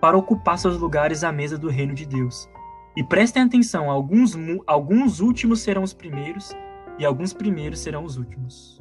para 0.00 0.16
ocupar 0.16 0.58
seus 0.58 0.78
lugares 0.78 1.22
à 1.22 1.30
mesa 1.30 1.56
do 1.56 1.68
reino 1.68 1.94
de 1.94 2.06
Deus. 2.06 2.48
E 2.96 3.02
prestem 3.02 3.42
atenção: 3.42 3.90
alguns, 3.90 4.36
alguns 4.66 5.20
últimos 5.20 5.60
serão 5.60 5.82
os 5.82 5.92
primeiros, 5.92 6.54
e 6.98 7.04
alguns 7.04 7.32
primeiros 7.32 7.80
serão 7.80 8.04
os 8.04 8.16
últimos. 8.16 8.80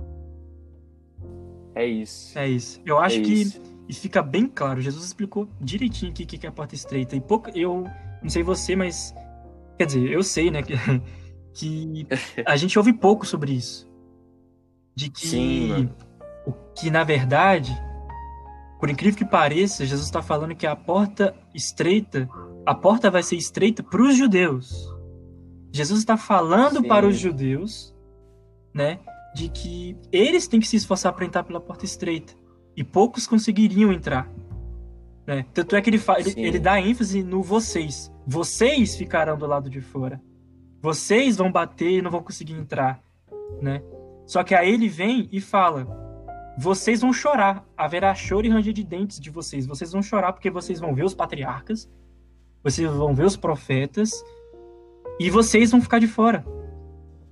É 1.76 1.86
isso. 1.86 2.38
É 2.38 2.48
isso. 2.48 2.82
Eu 2.86 3.00
acho 3.00 3.20
é 3.20 3.22
que 3.22 3.34
isso. 3.34 3.62
isso. 3.88 4.02
fica 4.02 4.22
bem 4.22 4.48
claro. 4.48 4.82
Jesus 4.82 5.06
explicou 5.06 5.48
direitinho 5.60 6.12
o 6.12 6.14
que 6.14 6.46
é 6.46 6.50
a 6.50 6.52
porta 6.52 6.76
estreita. 6.76 7.16
E 7.16 7.22
pouco, 7.22 7.50
eu 7.56 7.86
não 8.22 8.30
sei 8.30 8.44
você, 8.44 8.76
mas 8.76 9.14
quer 9.78 9.86
dizer, 9.86 10.12
eu 10.12 10.24
sei, 10.24 10.52
né, 10.52 10.62
que, 10.62 10.74
que 11.54 12.08
a 12.46 12.56
gente 12.56 12.78
ouve 12.78 12.94
pouco 12.94 13.26
sobre 13.26 13.54
isso. 13.54 13.92
De 14.96 15.10
que 15.10 15.28
Sim, 15.28 15.90
o 16.46 16.54
que 16.76 16.92
na 16.92 17.04
verdade, 17.04 17.76
por 18.80 18.90
incrível 18.90 19.18
que 19.18 19.26
pareça, 19.26 19.86
Jesus 19.86 20.06
está 20.06 20.22
falando 20.22 20.56
que 20.56 20.68
a 20.68 20.76
porta 20.76 21.36
estreita, 21.54 22.30
a 22.64 22.76
porta 22.76 23.10
vai 23.10 23.24
ser 23.24 23.36
estreita 23.36 23.82
para 23.82 24.04
os 24.04 24.16
judeus. 24.16 24.94
Jesus 25.72 26.02
está 26.02 26.16
falando 26.16 26.82
Sim. 26.82 26.88
para 26.88 27.08
os 27.08 27.18
judeus 27.18 27.93
né? 28.74 29.00
De 29.36 29.50
que 29.50 29.98
eles 30.12 30.48
têm 30.48 30.60
que 30.60 30.68
se 30.68 30.76
esforçar 30.76 31.14
para 31.14 31.26
entrar 31.26 31.44
pela 31.44 31.60
porta 31.60 31.86
estreita. 31.86 32.34
E 32.76 32.84
poucos 32.84 33.28
conseguiriam 33.28 33.92
entrar. 33.92 34.30
Né? 35.26 35.46
Tanto 35.54 35.76
é 35.76 35.82
que 35.82 35.90
ele, 35.90 36.02
ele, 36.18 36.48
ele 36.48 36.60
dá 36.60 36.80
ênfase 36.80 37.24
no 37.24 37.42
vocês. 37.42 38.12
Vocês 38.26 38.96
ficarão 38.96 39.38
do 39.38 39.46
lado 39.46 39.70
de 39.70 39.80
fora. 39.80 40.22
Vocês 40.82 41.38
vão 41.38 41.52
bater 41.52 41.92
e 41.92 42.02
não 42.02 42.12
vão 42.12 42.24
conseguir 42.24 42.54
entrar. 42.54 43.02
Né? 43.62 43.82
Só 44.26 44.44
que 44.44 44.56
aí 44.56 44.74
ele 44.74 44.90
vem 44.90 45.30
e 45.32 45.40
fala: 45.40 45.88
vocês 46.58 47.02
vão 47.02 47.14
chorar. 47.14 47.66
Haverá 47.76 48.14
choro 48.14 48.46
e 48.46 48.50
ranger 48.50 48.74
de 48.74 48.84
dentes 48.84 49.20
de 49.20 49.30
vocês. 49.30 49.66
Vocês 49.66 49.92
vão 49.92 50.02
chorar 50.02 50.34
porque 50.34 50.50
vocês 50.50 50.80
vão 50.80 50.94
ver 50.94 51.06
os 51.06 51.14
patriarcas, 51.14 51.90
vocês 52.64 52.90
vão 52.90 53.14
ver 53.14 53.26
os 53.26 53.36
profetas, 53.36 54.12
e 55.20 55.30
vocês 55.30 55.72
vão 55.72 55.82
ficar 55.82 56.00
de 56.00 56.08
fora. 56.08 56.46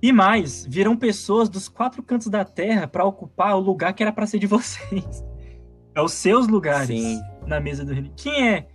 E 0.02 0.10
mais, 0.10 0.66
virão 0.66 0.96
pessoas 0.96 1.48
dos 1.48 1.68
quatro 1.68 2.02
cantos 2.02 2.26
da 2.26 2.44
terra 2.44 2.88
para 2.88 3.04
ocupar 3.04 3.56
o 3.56 3.60
lugar 3.60 3.92
que 3.92 4.02
era 4.02 4.12
para 4.12 4.26
ser 4.26 4.40
de 4.40 4.46
vocês. 4.48 5.24
É 5.94 6.02
os 6.02 6.12
seus 6.12 6.48
lugares 6.48 6.88
Sim. 6.88 7.20
na 7.46 7.60
mesa 7.60 7.84
do 7.84 7.92
reino. 7.92 8.10
Quem 8.16 8.48
é? 8.48 8.68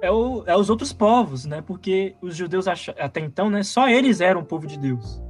É, 0.00 0.10
o, 0.10 0.44
é 0.46 0.56
os 0.56 0.70
outros 0.70 0.92
povos, 0.92 1.44
né? 1.44 1.60
Porque 1.60 2.14
os 2.22 2.34
judeus 2.34 2.66
até 2.66 3.20
então, 3.20 3.50
né? 3.50 3.62
Só 3.62 3.88
eles 3.88 4.20
eram 4.20 4.40
o 4.40 4.44
povo 4.44 4.66
de 4.66 4.78
Deus. 4.78 5.22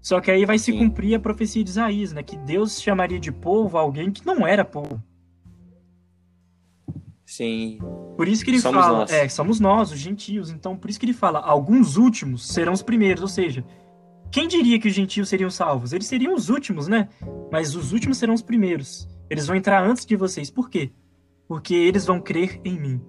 Só 0.00 0.20
que 0.20 0.30
aí 0.30 0.44
vai 0.44 0.58
se 0.58 0.72
Sim. 0.72 0.78
cumprir 0.78 1.14
a 1.14 1.20
profecia 1.20 1.64
de 1.64 1.70
Isaías, 1.70 2.12
né? 2.12 2.22
Que 2.22 2.36
Deus 2.36 2.80
chamaria 2.80 3.18
de 3.18 3.32
povo 3.32 3.78
alguém 3.78 4.10
que 4.10 4.26
não 4.26 4.46
era 4.46 4.64
povo. 4.64 5.02
Sim. 7.24 7.78
Por 8.16 8.28
isso 8.28 8.44
que 8.44 8.50
ele 8.50 8.60
somos 8.60 8.84
fala, 8.84 8.98
nós. 8.98 9.12
é, 9.12 9.28
somos 9.28 9.58
nós, 9.58 9.90
os 9.90 9.98
gentios. 9.98 10.50
Então, 10.50 10.76
por 10.76 10.88
isso 10.88 10.98
que 10.98 11.06
ele 11.06 11.12
fala, 11.12 11.40
alguns 11.40 11.96
últimos 11.96 12.46
serão 12.46 12.72
os 12.72 12.82
primeiros, 12.82 13.20
ou 13.22 13.28
seja, 13.28 13.64
quem 14.36 14.46
diria 14.46 14.78
que 14.78 14.86
os 14.86 14.92
gentios 14.92 15.30
seriam 15.30 15.48
salvos? 15.48 15.94
Eles 15.94 16.06
seriam 16.06 16.34
os 16.34 16.50
últimos, 16.50 16.86
né? 16.86 17.08
Mas 17.50 17.74
os 17.74 17.94
últimos 17.94 18.18
serão 18.18 18.34
os 18.34 18.42
primeiros. 18.42 19.08
Eles 19.30 19.46
vão 19.46 19.56
entrar 19.56 19.82
antes 19.82 20.04
de 20.04 20.14
vocês. 20.14 20.50
Por 20.50 20.68
quê? 20.68 20.90
Porque 21.48 21.74
eles 21.74 22.04
vão 22.04 22.20
crer 22.20 22.60
em 22.62 22.78
mim. 22.78 23.00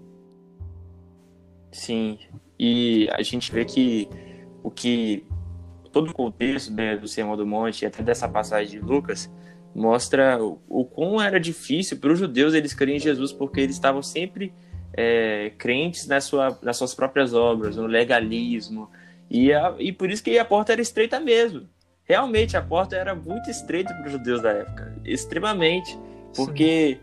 Sim. 1.69 2.17
E 2.57 3.09
a 3.11 3.21
gente 3.23 3.51
vê 3.51 3.65
que 3.65 4.07
o 4.63 4.71
que 4.71 5.25
todo 5.91 6.11
o 6.11 6.13
contexto 6.13 6.71
né, 6.71 6.95
do 6.95 7.09
Sermão 7.09 7.35
do 7.35 7.45
Monte 7.45 7.81
e 7.81 7.85
até 7.85 8.01
dessa 8.01 8.29
passagem 8.29 8.79
de 8.79 8.85
Lucas 8.85 9.29
mostra 9.75 10.41
o, 10.41 10.61
o 10.69 10.85
quão 10.85 11.21
era 11.21 11.41
difícil 11.41 11.97
para 11.97 12.13
os 12.13 12.19
judeus 12.19 12.53
eles 12.53 12.73
crerem 12.73 12.95
em 12.95 12.99
Jesus 13.01 13.33
porque 13.33 13.59
eles 13.59 13.75
estavam 13.75 14.01
sempre 14.01 14.53
é, 14.93 15.51
crentes 15.57 16.07
na 16.07 16.21
sua, 16.21 16.57
nas 16.63 16.77
suas 16.77 16.95
próprias 16.95 17.33
obras, 17.33 17.75
no 17.75 17.85
legalismo, 17.85 18.89
e, 19.29 19.53
a, 19.53 19.75
e 19.77 19.91
por 19.91 20.09
isso 20.09 20.23
que 20.23 20.37
a 20.37 20.45
porta 20.45 20.71
era 20.71 20.81
estreita 20.81 21.19
mesmo. 21.19 21.67
Realmente, 22.03 22.55
a 22.55 22.61
porta 22.61 22.95
era 22.95 23.13
muito 23.13 23.49
estreita 23.49 23.93
para 23.93 24.05
os 24.05 24.11
judeus 24.11 24.41
da 24.41 24.51
época. 24.51 24.95
Extremamente. 25.03 25.97
Porque 26.35 26.99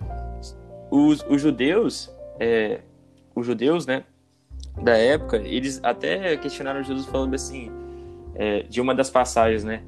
os, 0.90 1.24
os 1.28 1.42
judeus, 1.42 2.10
é, 2.40 2.80
os 3.34 3.44
judeus, 3.46 3.86
né, 3.86 4.04
da 4.82 4.96
época, 4.96 5.36
eles 5.36 5.80
até 5.82 6.36
questionaram 6.36 6.82
Jesus 6.82 7.06
falando 7.06 7.34
assim, 7.34 7.70
é, 8.34 8.62
de 8.62 8.80
uma 8.80 8.94
das 8.94 9.10
passagens, 9.10 9.62
né, 9.62 9.82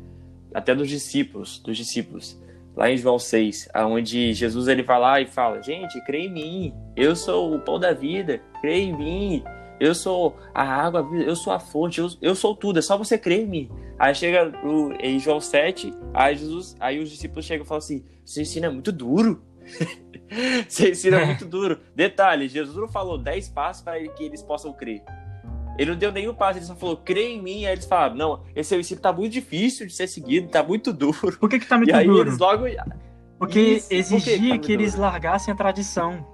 até 0.52 0.74
dos 0.74 0.88
discípulos, 0.88 1.58
dos 1.60 1.76
discípulos, 1.76 2.38
lá 2.76 2.90
em 2.90 2.96
João 2.96 3.18
6, 3.18 3.70
aonde 3.72 4.34
Jesus 4.34 4.68
ele 4.68 4.82
vai 4.82 5.00
lá 5.00 5.20
e 5.20 5.26
fala, 5.26 5.62
gente, 5.62 5.98
crê 6.04 6.26
em 6.26 6.32
mim, 6.32 6.74
eu 6.94 7.16
sou 7.16 7.54
o 7.54 7.60
pão 7.60 7.80
da 7.80 7.92
vida, 7.92 8.40
crê 8.60 8.80
em 8.80 8.96
mim, 8.96 9.44
eu 9.78 9.94
sou 9.94 10.36
a 10.54 10.62
água, 10.62 11.08
eu 11.14 11.36
sou 11.36 11.52
a 11.52 11.58
fonte, 11.58 12.00
eu, 12.00 12.08
eu 12.20 12.34
sou 12.34 12.54
tudo, 12.54 12.78
é 12.78 12.82
só 12.82 12.96
você 12.96 13.18
crer 13.18 13.42
em 13.42 13.46
mim. 13.46 13.70
Aí 13.98 14.14
chega 14.14 14.52
o, 14.64 14.92
em 15.00 15.18
João 15.18 15.40
7, 15.40 15.92
aí, 16.12 16.36
Jesus, 16.36 16.76
aí 16.78 16.98
os 16.98 17.10
discípulos 17.10 17.44
chegam 17.44 17.64
e 17.64 17.68
falam 17.68 17.78
assim: 17.78 18.04
Você 18.24 18.42
ensina 18.42 18.70
muito 18.70 18.92
duro. 18.92 19.42
você 20.68 20.90
ensina 20.90 21.24
muito 21.24 21.44
duro. 21.44 21.80
Detalhe: 21.94 22.48
Jesus 22.48 22.76
não 22.76 22.88
falou 22.88 23.18
10 23.18 23.48
passos 23.50 23.82
para 23.82 23.98
que 24.08 24.24
eles 24.24 24.42
possam 24.42 24.72
crer. 24.72 25.02
Ele 25.78 25.90
não 25.90 25.98
deu 25.98 26.10
nenhum 26.10 26.34
passo, 26.34 26.58
ele 26.58 26.64
só 26.64 26.74
falou, 26.74 26.96
crê 26.96 27.34
em 27.34 27.42
mim. 27.42 27.66
Aí 27.66 27.72
eles 27.72 27.84
falaram, 27.84 28.14
não, 28.14 28.42
esse 28.54 28.70
seu 28.70 28.80
ensino 28.80 29.00
tá 29.00 29.12
muito 29.12 29.32
difícil 29.32 29.86
de 29.86 29.92
ser 29.92 30.06
seguido, 30.06 30.48
tá 30.48 30.62
muito 30.62 30.92
duro. 30.92 31.36
Por 31.38 31.50
que 31.50 31.58
que 31.58 31.66
tá 31.66 31.76
muito 31.76 31.90
e 31.90 31.92
aí 31.92 32.06
duro? 32.06 32.30
Eles 32.30 32.38
logo... 32.38 32.64
Porque 33.38 33.60
Isso, 33.60 33.92
exigia 33.92 34.36
por 34.38 34.42
que, 34.42 34.50
que, 34.52 34.58
que 34.58 34.72
eles 34.72 34.94
largassem 34.94 35.52
a 35.52 35.56
tradição. 35.56 36.26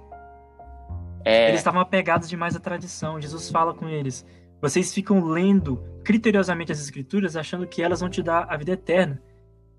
É... 1.25 1.49
Eles 1.49 1.59
estavam 1.59 1.81
apegados 1.81 2.29
demais 2.29 2.55
à 2.55 2.59
tradição. 2.59 3.19
Jesus 3.19 3.49
fala 3.49 3.73
com 3.73 3.87
eles: 3.87 4.25
vocês 4.61 4.93
ficam 4.93 5.23
lendo 5.23 5.81
criteriosamente 6.03 6.71
as 6.71 6.79
escrituras, 6.79 7.35
achando 7.35 7.67
que 7.67 7.81
elas 7.81 7.99
vão 7.99 8.09
te 8.09 8.21
dar 8.21 8.45
a 8.49 8.57
vida 8.57 8.71
eterna. 8.71 9.21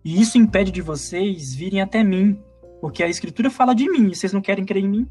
E 0.04 0.20
isso 0.20 0.36
impede 0.36 0.70
de 0.70 0.82
vocês 0.82 1.54
virem 1.54 1.80
até 1.80 2.04
mim, 2.04 2.38
porque 2.80 3.02
a 3.02 3.08
escritura 3.08 3.50
fala 3.50 3.74
de 3.74 3.88
mim 3.88 4.10
e 4.10 4.14
vocês 4.14 4.32
não 4.32 4.42
querem 4.42 4.64
crer 4.64 4.84
em 4.84 4.88
mim. 4.88 5.08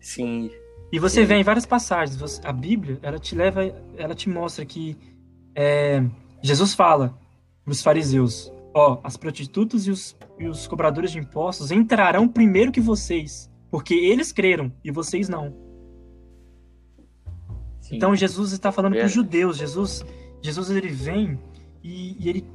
Sim. 0.00 0.50
E 0.92 0.98
você 0.98 1.22
Sim. 1.22 1.26
vê 1.26 1.34
em 1.36 1.42
várias 1.42 1.66
passagens, 1.66 2.40
a 2.44 2.52
Bíblia, 2.52 2.98
ela 3.02 3.18
te 3.18 3.34
leva, 3.34 3.64
ela 3.96 4.14
te 4.14 4.28
mostra 4.28 4.64
que 4.64 4.96
é, 5.54 6.02
Jesus 6.42 6.74
fala 6.74 7.18
para 7.64 7.72
os 7.72 7.82
fariseus: 7.82 8.52
ó, 8.74 8.94
oh, 8.94 9.00
as 9.02 9.16
prostitutas 9.16 9.86
e 9.86 9.90
os, 9.90 10.16
e 10.38 10.46
os 10.46 10.66
cobradores 10.66 11.10
de 11.10 11.18
impostos 11.18 11.70
entrarão 11.70 12.28
primeiro 12.28 12.70
que 12.70 12.80
vocês 12.80 13.50
porque 13.70 13.94
eles 13.94 14.32
creram 14.32 14.72
e 14.84 14.90
vocês 14.90 15.28
não. 15.28 15.54
Sim. 17.80 17.96
Então 17.96 18.14
Jesus 18.14 18.52
está 18.52 18.70
falando 18.70 18.94
para 18.96 19.06
os 19.06 19.12
judeus. 19.12 19.56
Jesus, 19.56 20.04
Jesus 20.42 20.70
ele 20.70 20.88
vem 20.88 21.38
e, 21.82 22.16
e 22.18 22.28
ele 22.28 22.46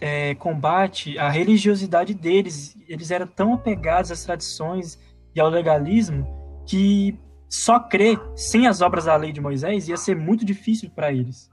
é, 0.00 0.34
combate 0.34 1.18
a 1.18 1.28
religiosidade 1.28 2.14
deles. 2.14 2.76
Eles 2.88 3.10
eram 3.10 3.26
tão 3.26 3.54
apegados 3.54 4.10
às 4.10 4.24
tradições 4.24 4.98
e 5.34 5.40
ao 5.40 5.48
legalismo 5.48 6.26
que 6.66 7.18
só 7.48 7.78
crer 7.78 8.20
sem 8.34 8.66
as 8.66 8.80
obras 8.80 9.04
da 9.04 9.16
lei 9.16 9.32
de 9.32 9.40
Moisés 9.40 9.88
ia 9.88 9.96
ser 9.96 10.16
muito 10.16 10.44
difícil 10.44 10.90
para 10.90 11.12
eles. 11.12 11.48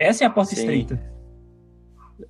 Essa 0.00 0.24
é 0.24 0.26
a 0.26 0.30
porta 0.30 0.54
Sim. 0.54 0.60
estreita. 0.60 1.10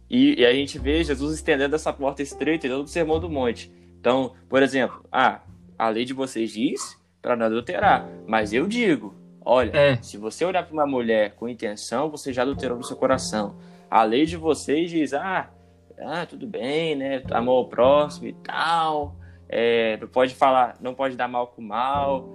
E, 0.09 0.41
e, 0.41 0.47
a 0.47 0.53
gente 0.53 0.79
vê 0.79 1.03
Jesus 1.05 1.35
estendendo 1.35 1.75
essa 1.75 1.93
porta 1.93 2.23
estreita 2.23 2.69
todo 2.69 2.85
o 2.85 2.89
Sermão 2.89 3.21
do 3.21 3.29
Monte. 3.29 3.73
Então, 3.99 4.33
por 4.49 4.63
exemplo, 4.63 5.05
ah, 5.13 5.41
a 5.81 5.89
lei 5.89 6.05
de 6.05 6.13
vocês 6.13 6.53
diz 6.53 6.99
para 7.23 7.35
não 7.35 7.47
adulterar. 7.47 8.07
Mas 8.27 8.53
eu 8.53 8.67
digo, 8.67 9.15
Olha, 9.43 9.75
É. 9.75 9.97
se 10.03 10.19
você 10.19 10.45
olhar 10.45 10.65
para 10.65 10.73
uma 10.73 10.87
mulher 10.87 11.35
com 11.35 11.49
intenção, 11.49 12.11
você 12.11 12.33
já 12.33 12.43
adulterou 12.43 12.77
no 12.77 12.85
seu 12.85 12.97
coração. 12.97 13.57
A 13.91 14.05
lei 14.05 14.27
de 14.27 14.37
vocês 14.37 14.91
diz, 14.91 15.15
ah, 15.15 15.51
ah 15.99 16.27
tudo 16.27 16.47
bem, 16.47 16.95
né? 16.95 17.23
Amor 17.31 17.57
ao 17.57 17.69
próximo 17.69 18.29
e 18.29 18.33
tal. 18.35 19.17
É, 19.49 19.97
não 19.97 20.07
pode 20.07 20.35
falar, 20.35 20.77
não 20.81 20.95
pode 20.95 21.17
dar 21.17 21.27
mal 21.27 21.49
com 21.49 21.63
mal. 21.63 22.29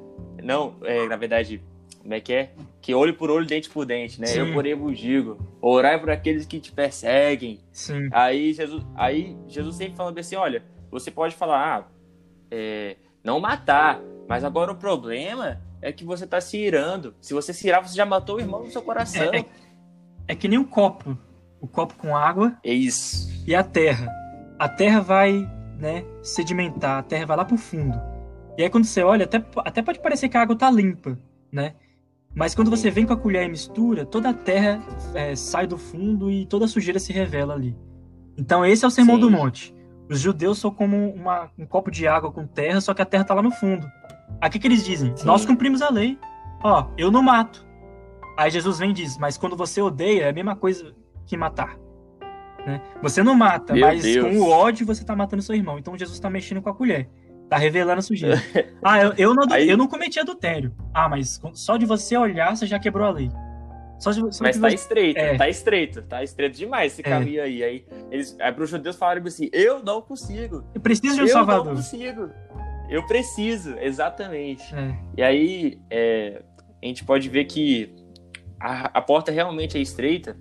Não, 0.44 0.76
é, 0.84 1.08
na 1.08 1.16
verdade, 1.16 1.62
como 2.02 2.14
é 2.14 2.20
que 2.20 2.34
é? 2.34 2.50
Que 2.82 2.94
olho 2.94 3.14
por 3.14 3.30
olho, 3.32 3.46
dente 3.46 3.70
por 3.70 3.86
dente, 3.86 4.20
né? 4.20 4.28
Sim. 4.28 4.40
Eu, 4.40 4.54
porém, 4.54 4.76
vos 4.76 4.98
digo: 4.98 5.38
orai 5.62 6.00
por 6.00 6.10
aqueles 6.10 6.46
que 6.46 6.60
te 6.60 6.72
perseguem. 6.72 7.60
Sim. 7.72 8.10
Aí 8.12 8.52
Jesus, 8.52 8.84
aí 8.96 9.38
Jesus 9.48 9.76
sempre 9.76 9.96
falando 9.96 10.18
assim: 10.18 10.36
olha, 10.36 10.64
você 10.92 11.10
pode 11.10 11.36
falar, 11.36 11.78
ah, 11.78 11.88
é, 12.52 12.98
não 13.26 13.40
matar, 13.40 14.00
mas 14.30 14.44
agora 14.44 14.72
o 14.72 14.76
problema 14.76 15.60
é 15.82 15.92
que 15.92 16.06
você 16.06 16.26
tá 16.28 16.40
se 16.40 16.58
irando. 16.58 17.16
Se 17.20 17.34
você 17.34 17.52
se 17.52 17.68
irar, 17.68 17.86
você 17.86 17.96
já 17.96 18.06
matou 18.06 18.36
o 18.38 18.40
irmão 18.40 18.64
no 18.64 18.72
seu 18.72 18.82
coração. 18.82 19.34
É, 19.34 19.40
é, 19.40 19.46
é 20.30 20.36
que 20.36 20.48
nem 20.48 20.60
um 20.60 20.64
copo. 20.64 21.18
O 21.60 21.68
copo 21.68 21.96
com 21.96 22.16
água 22.16 22.56
É 22.64 22.72
isso. 22.72 23.28
e 23.48 23.56
a 23.56 23.64
terra. 23.64 24.08
A 24.60 24.70
terra 24.70 25.02
vai, 25.02 25.50
né, 25.80 26.06
sedimentar, 26.22 27.00
a 27.00 27.04
terra 27.04 27.26
vai 27.26 27.38
lá 27.38 27.44
pro 27.44 27.58
fundo. 27.58 28.00
E 28.58 28.64
aí 28.64 28.70
quando 28.70 28.86
você 28.86 29.04
olha, 29.04 29.26
até, 29.26 29.44
até 29.58 29.82
pode 29.82 30.00
parecer 30.00 30.30
que 30.30 30.38
a 30.38 30.42
água 30.42 30.56
tá 30.56 30.70
limpa, 30.70 31.18
né? 31.52 31.74
Mas 32.34 32.54
quando 32.54 32.70
você 32.70 32.92
vem 32.92 33.06
com 33.06 33.14
a 33.14 33.18
colher 33.18 33.46
e 33.46 33.50
mistura, 33.50 34.06
toda 34.06 34.30
a 34.30 34.34
terra 34.34 34.82
é, 35.14 35.36
sai 35.36 35.66
do 35.66 35.78
fundo 35.78 36.30
e 36.30 36.46
toda 36.46 36.66
a 36.66 36.68
sujeira 36.68 37.00
se 37.00 37.12
revela 37.12 37.54
ali. 37.54 37.76
Então 38.38 38.66
esse 38.66 38.86
é 38.86 38.88
o 38.88 38.92
sermão 38.92 39.16
Sim. 39.16 39.22
do 39.22 39.32
monte. 39.32 39.75
Os 40.10 40.20
judeus 40.20 40.60
são 40.60 40.70
como 40.72 41.10
uma- 41.14 41.50
um 41.58 41.66
copo 41.66 41.90
de 41.90 42.08
água 42.08 42.32
com 42.32 42.46
terra, 42.46 42.80
só 42.82 42.94
que 42.94 43.02
a 43.02 43.06
terra 43.06 43.24
tá 43.24 43.34
lá 43.34 43.42
no 43.42 43.52
fundo. 43.52 43.86
Aqui 44.42 44.60
que 44.60 44.68
eles 44.68 44.84
dizem, 44.86 45.16
Sim. 45.16 45.26
nós 45.26 45.46
cumprimos 45.46 45.82
a 45.82 45.90
lei. 45.90 46.18
Ó, 46.64 46.88
eu 46.98 47.10
não 47.12 47.24
mato. 47.24 47.66
Aí 48.38 48.52
Jesus 48.52 48.80
vem 48.80 48.90
e 48.92 48.94
diz, 48.94 49.18
mas 49.18 49.38
quando 49.38 49.56
você 49.56 49.82
odeia, 49.82 50.24
é 50.26 50.30
a 50.30 50.34
mesma 50.34 50.56
coisa 50.56 50.94
que 51.26 51.36
matar. 51.38 51.78
né? 52.66 52.82
Você 53.02 53.22
não 53.22 53.36
mata, 53.36 53.74
Meu 53.74 53.86
mas 53.86 54.02
Deus. 54.02 54.26
com 54.28 54.40
o 54.40 54.50
ódio 54.50 54.88
você 54.88 55.06
tá 55.06 55.16
matando 55.16 55.44
seu 55.44 55.54
irmão. 55.56 55.78
Então 55.78 55.96
Jesus 55.96 56.20
tá 56.20 56.30
mexendo 56.32 56.62
com 56.64 56.70
a 56.70 56.74
colher. 56.74 57.08
Tá 57.48 57.58
revelando 57.58 58.00
a 58.00 58.02
sujeira. 58.02 58.42
ah, 58.84 59.00
eu, 59.04 59.14
eu, 59.18 59.34
não, 59.36 59.46
Aí- 59.52 59.70
eu 59.70 59.78
não 59.78 59.88
cometi 59.88 60.20
adultério. 60.20 60.74
Ah, 60.92 61.08
mas 61.08 61.40
só 61.54 61.78
de 61.78 61.86
você 61.86 62.18
olhar, 62.18 62.56
você 62.58 62.66
já 62.66 62.80
quebrou 62.80 63.06
a 63.08 63.12
lei. 63.12 63.30
Só 64.00 64.12
de, 64.12 64.20
só 64.36 64.44
Mas 64.44 64.58
tá 64.60 64.70
você... 64.70 64.76
estreito, 64.76 65.20
É. 65.20 65.38
tá 65.38 65.48
estreito, 65.50 66.02
tá 66.02 66.24
estreito 66.24 66.58
demais 66.58 66.94
esse 66.94 67.02
É. 67.02 67.04
caminho 67.06 67.42
aí. 67.42 67.64
Aí, 67.64 67.86
eles, 68.12 68.36
aí 68.40 68.52
pros 68.52 68.70
judeus 68.70 68.96
falaram 68.98 69.24
assim: 69.26 69.50
eu 69.54 69.82
não 69.84 70.02
consigo. 70.02 70.64
Eu 70.76 70.82
preciso 70.82 71.16
de 71.16 71.22
um 71.22 71.26
eu 71.26 71.30
salvador. 71.34 71.66
não 71.66 71.76
consigo. 71.76 72.30
Eu 72.90 73.06
preciso, 73.08 73.76
exatamente. 73.80 74.64
É, 74.76 74.96
E 75.18 75.24
aí, 75.24 75.80
é, 75.90 76.44
a 76.84 76.86
gente 76.86 77.04
pode 77.04 77.30
ver 77.30 77.46
que 77.46 77.96
a, 78.60 78.98
a 79.00 79.02
porta 79.02 79.32
realmente 79.32 79.78
é 79.78 79.82
estreita. 79.82 80.38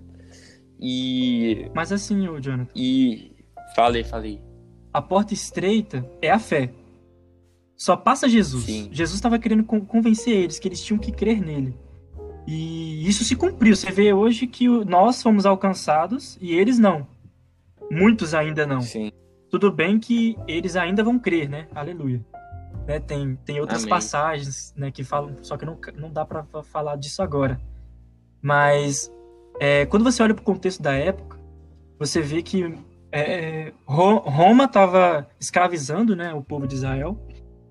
E. 0.79 1.69
Mas 1.73 1.91
assim, 1.91 2.27
ô 2.27 2.39
Jonathan, 2.39 2.71
E. 2.75 3.31
Falei, 3.75 4.03
falei. 4.03 4.41
a 4.93 5.01
porta 5.01 5.33
estreita 5.33 6.05
é 6.21 6.29
a 6.29 6.39
fé. 6.39 6.69
Só 7.75 7.95
passa 7.97 8.29
Jesus. 8.29 8.65
Sim. 8.65 8.89
Jesus 8.91 9.15
estava 9.17 9.37
querendo 9.39 9.63
con- 9.63 9.81
convencer 9.85 10.33
eles 10.33 10.59
que 10.59 10.67
eles 10.67 10.81
tinham 10.83 10.97
que 10.99 11.11
crer 11.11 11.41
nele. 11.41 11.77
E 12.47 13.07
isso 13.07 13.23
se 13.23 13.35
cumpriu. 13.35 13.75
Você 13.75 13.91
vê 13.91 14.13
hoje 14.13 14.45
que 14.47 14.67
nós 14.67 15.21
fomos 15.21 15.45
alcançados 15.45 16.37
e 16.39 16.53
eles 16.53 16.77
não. 16.77 17.07
Muitos 17.89 18.33
ainda 18.33 18.65
não. 18.65 18.81
Sim. 18.81 19.11
Tudo 19.49 19.71
bem 19.71 19.99
que 19.99 20.37
eles 20.47 20.75
ainda 20.75 21.03
vão 21.03 21.17
crer, 21.17 21.49
né? 21.49 21.67
Aleluia. 21.73 22.23
Né, 22.87 22.99
Tem, 22.99 23.35
tem 23.45 23.59
outras 23.59 23.79
Amém. 23.81 23.89
passagens 23.89 24.73
né, 24.77 24.91
que 24.91 25.03
falam, 25.03 25.37
só 25.41 25.57
que 25.57 25.65
não, 25.65 25.77
não 25.95 26.11
dá 26.11 26.23
para 26.25 26.45
falar 26.63 26.95
disso 26.97 27.23
agora. 27.23 27.59
Mas 28.41 29.11
é, 29.59 29.85
quando 29.87 30.03
você 30.03 30.21
olha 30.21 30.33
para 30.33 30.41
o 30.41 30.45
contexto 30.45 30.81
da 30.83 30.93
época, 30.93 31.39
você 31.97 32.21
vê 32.21 32.43
que 32.43 32.77
é, 33.11 33.71
Ro- 33.87 34.19
Roma 34.19 34.65
estava 34.65 35.27
escravizando 35.39 36.15
né, 36.15 36.33
o 36.33 36.43
povo 36.43 36.67
de 36.67 36.75
Israel. 36.75 37.17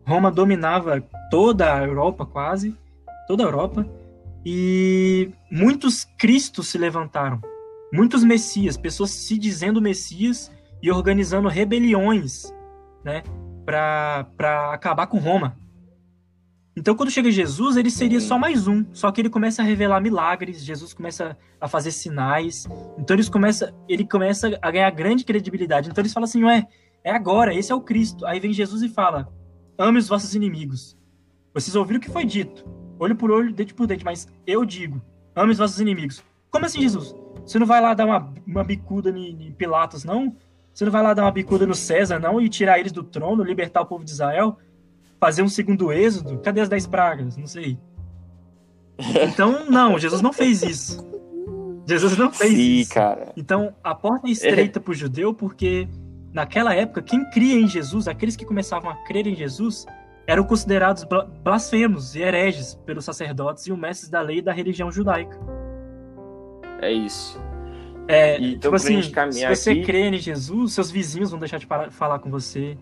Roma 0.07 0.31
dominava 0.33 1.01
toda 1.31 1.75
a 1.75 1.85
Europa, 1.85 2.27
quase, 2.27 2.75
toda 3.29 3.43
a 3.45 3.47
Europa. 3.47 3.87
E 4.45 5.31
muitos 5.51 6.05
cristos 6.19 6.69
se 6.69 6.79
levantaram. 6.79 7.41
Muitos 7.93 8.25
messias, 8.25 8.77
pessoas 8.77 9.11
se 9.11 9.39
dizendo 9.39 9.81
messias 9.81 10.51
e 10.83 10.91
organizando 10.91 11.49
rebeliões, 11.49 12.53
né, 13.05 13.23
para 13.65 14.73
acabar 14.73 15.07
com 15.07 15.19
Roma. 15.19 15.57
Então, 16.77 16.97
quando 16.97 17.11
chega 17.11 17.31
Jesus, 17.31 17.77
ele 17.77 17.91
seria 17.91 18.21
só 18.21 18.37
mais 18.37 18.67
um, 18.67 18.85
só 18.93 19.13
que 19.13 19.21
ele 19.21 19.31
começa 19.31 19.63
a 19.63 19.65
revelar 19.65 20.01
milagres, 20.01 20.65
Jesus 20.65 20.93
começa 20.93 21.39
a 21.61 21.69
fazer 21.69 21.93
sinais, 21.93 22.67
então 22.99 23.15
eles 23.15 23.29
começa, 23.29 23.73
ele 23.89 24.05
começa 24.05 24.59
a 24.61 24.71
ganhar 24.73 24.91
grande 24.91 25.25
credibilidade. 25.25 25.89
Então 25.89 26.03
eles 26.03 26.13
falam 26.13 26.25
assim, 26.25 26.43
ué, 26.43 26.67
é 27.05 27.13
agora, 27.13 27.55
esse 27.55 27.71
é 27.71 27.75
o 27.75 27.81
Cristo. 27.81 28.27
Aí 28.27 28.41
vem 28.41 28.53
Jesus 28.53 28.83
e 28.83 28.89
fala: 28.89 29.33
ame 29.79 29.99
os 29.99 30.09
vossos 30.09 30.35
inimigos. 30.35 30.97
Vocês 31.53 31.77
ouviram 31.77 31.99
o 31.99 32.03
que 32.03 32.11
foi 32.11 32.25
dito, 32.25 32.65
olho 33.05 33.17
por 33.17 33.31
olho, 33.31 33.53
dente 33.53 33.75
por 33.75 33.87
dente, 33.87 34.05
mas 34.05 34.29
eu 34.47 34.65
digo: 34.65 35.01
ame 35.35 35.53
os 35.53 35.59
vossos 35.59 35.81
inimigos. 35.81 36.23
Como 36.51 36.67
assim, 36.67 36.81
Jesus? 36.81 37.15
Você 37.45 37.59
não 37.59 37.67
vai 37.67 37.81
lá 37.81 37.95
dar 37.95 38.07
uma, 38.07 38.33
uma 38.47 38.65
bicuda 38.65 39.11
em 39.11 39.53
Pilatos, 39.53 40.05
não? 40.05 40.35
Você 40.73 40.85
não 40.85 40.93
vai 40.93 41.03
lá 41.03 41.15
dar 41.15 41.23
uma 41.23 41.31
bicuda 41.31 41.67
no 41.67 41.75
César, 41.75 42.19
não? 42.19 42.41
E 42.41 42.49
tirar 42.49 42.79
eles 42.79 42.91
do 42.91 43.05
trono, 43.05 43.45
libertar 43.45 43.81
o 43.81 43.87
povo 43.87 44.05
de 44.05 44.11
Israel? 44.11 44.59
Fazer 45.21 45.43
um 45.43 45.49
segundo 45.49 45.93
êxodo? 45.93 46.39
Cadê 46.39 46.61
as 46.61 46.69
dez 46.69 46.87
pragas? 46.87 47.37
Não 47.37 47.47
sei. 47.47 47.79
Então, 48.99 49.69
não, 49.71 49.99
Jesus 49.99 50.21
não 50.21 50.33
fez 50.33 50.63
isso. 50.63 51.05
Jesus 51.87 52.17
não 52.17 52.33
fez 52.33 52.55
Sim, 52.55 52.81
isso. 52.81 52.95
cara. 52.95 53.33
Então, 53.37 53.75
a 53.83 53.95
porta 53.95 54.27
é 54.27 54.31
estreita 54.31 54.81
para 54.81 54.91
o 54.91 54.95
judeu 54.95 55.35
porque, 55.35 55.89
naquela 56.33 56.75
época, 56.75 57.03
quem 57.03 57.29
cria 57.31 57.55
em 57.61 57.69
Jesus, 57.69 58.09
aqueles 58.09 58.37
que 58.37 58.45
começavam 58.45 58.91
a 58.91 58.97
crer 59.05 59.27
em 59.27 59.35
Jesus, 59.35 59.87
eram 60.27 60.45
considerados 60.45 61.05
bla- 61.05 61.25
blasfemos 61.43 62.15
e 62.15 62.21
hereges 62.21 62.75
pelos 62.87 63.05
sacerdotes 63.05 63.67
e 63.67 63.73
os 63.73 63.79
mestres 63.79 64.11
da 64.11 64.21
lei 64.21 64.39
e 64.39 64.43
da 64.43 64.53
religião 64.53 64.91
judaica. 64.91 65.39
É 66.81 66.91
isso. 66.93 67.41
É, 68.07 68.39
E, 68.39 68.49
então, 68.55 68.73
tipo 68.73 68.77
assim, 68.77 69.03
se 69.03 69.47
você 69.49 69.71
aqui- 69.71 69.83
crer 69.83 70.13
em 70.13 70.19
Jesus, 70.19 70.73
seus 70.73 70.91
vizinhos 70.91 71.31
vão 71.31 71.39
deixar 71.39 71.59
de 71.59 71.67
parar- 71.67 71.91
falar 71.91 72.19
com 72.19 72.31
você, 72.31 72.77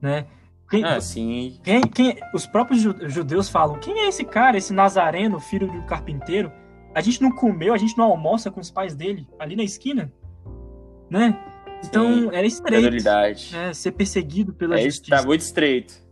né? 0.00 0.26
Quem, 0.70 0.82
Ah, 0.82 0.98
sim. 1.00 1.58
quem, 1.62 1.82
quem- 1.82 2.16
os 2.32 2.46
próprios 2.46 2.80
ju- 2.80 2.96
judeus 3.08 3.50
falam: 3.50 3.78
quem 3.78 4.00
é 4.00 4.08
esse 4.08 4.24
cara, 4.24 4.56
esse 4.56 4.72
nazareno, 4.72 5.38
filho 5.38 5.70
de 5.70 5.76
um 5.76 5.84
carpinteiro? 5.86 6.50
A 6.94 7.02
gente 7.02 7.20
não 7.20 7.30
comeu, 7.30 7.74
a 7.74 7.76
gente 7.76 7.96
não 7.98 8.04
almoça 8.06 8.50
com 8.50 8.60
os 8.60 8.70
pais 8.70 8.94
dele 8.94 9.28
ali 9.38 9.54
na 9.56 9.62
esquina, 9.62 10.10
né? 11.10 11.38
Então 11.84 12.32
era 12.32 12.46
estreito, 12.46 13.04
né? 13.52 13.74
Ser 13.74 13.92
perseguido 13.92 14.54
pela 14.54 14.76
É 14.76 14.78
isso, 14.80 14.96
justiça. 14.98 15.16
tá 15.20 15.26
muito 15.26 15.42
estreito. 15.42 16.02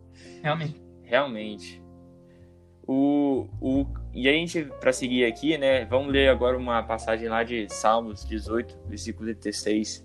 Realmente. 0.42 0.82
Realmente. 1.02 1.82
O, 2.86 3.46
o, 3.60 3.86
e 4.12 4.28
a 4.28 4.32
gente, 4.32 4.64
para 4.80 4.92
seguir 4.92 5.24
aqui, 5.24 5.56
né, 5.56 5.84
vamos 5.84 6.12
ler 6.12 6.28
agora 6.28 6.56
uma 6.58 6.82
passagem 6.82 7.28
lá 7.28 7.44
de 7.44 7.68
Salmos 7.72 8.24
18, 8.24 8.76
versículo 8.88 9.26
36. 9.26 10.04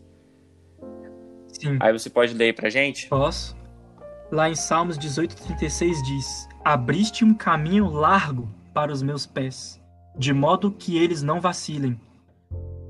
Sim. 1.48 1.78
Aí 1.80 1.92
você 1.92 2.10
pode 2.10 2.34
ler 2.34 2.54
pra 2.54 2.70
gente? 2.70 3.08
Posso? 3.08 3.58
Lá 4.32 4.50
em 4.50 4.56
Salmos 4.56 4.98
18:36 4.98 6.02
diz: 6.04 6.48
Abriste 6.64 7.26
um 7.26 7.34
caminho 7.34 7.90
largo 7.90 8.50
para 8.74 8.92
os 8.92 9.02
meus 9.02 9.26
pés, 9.26 9.82
de 10.16 10.34
modo 10.34 10.72
que 10.72 10.98
eles 10.98 11.24
não 11.24 11.42
vacilem. 11.42 12.00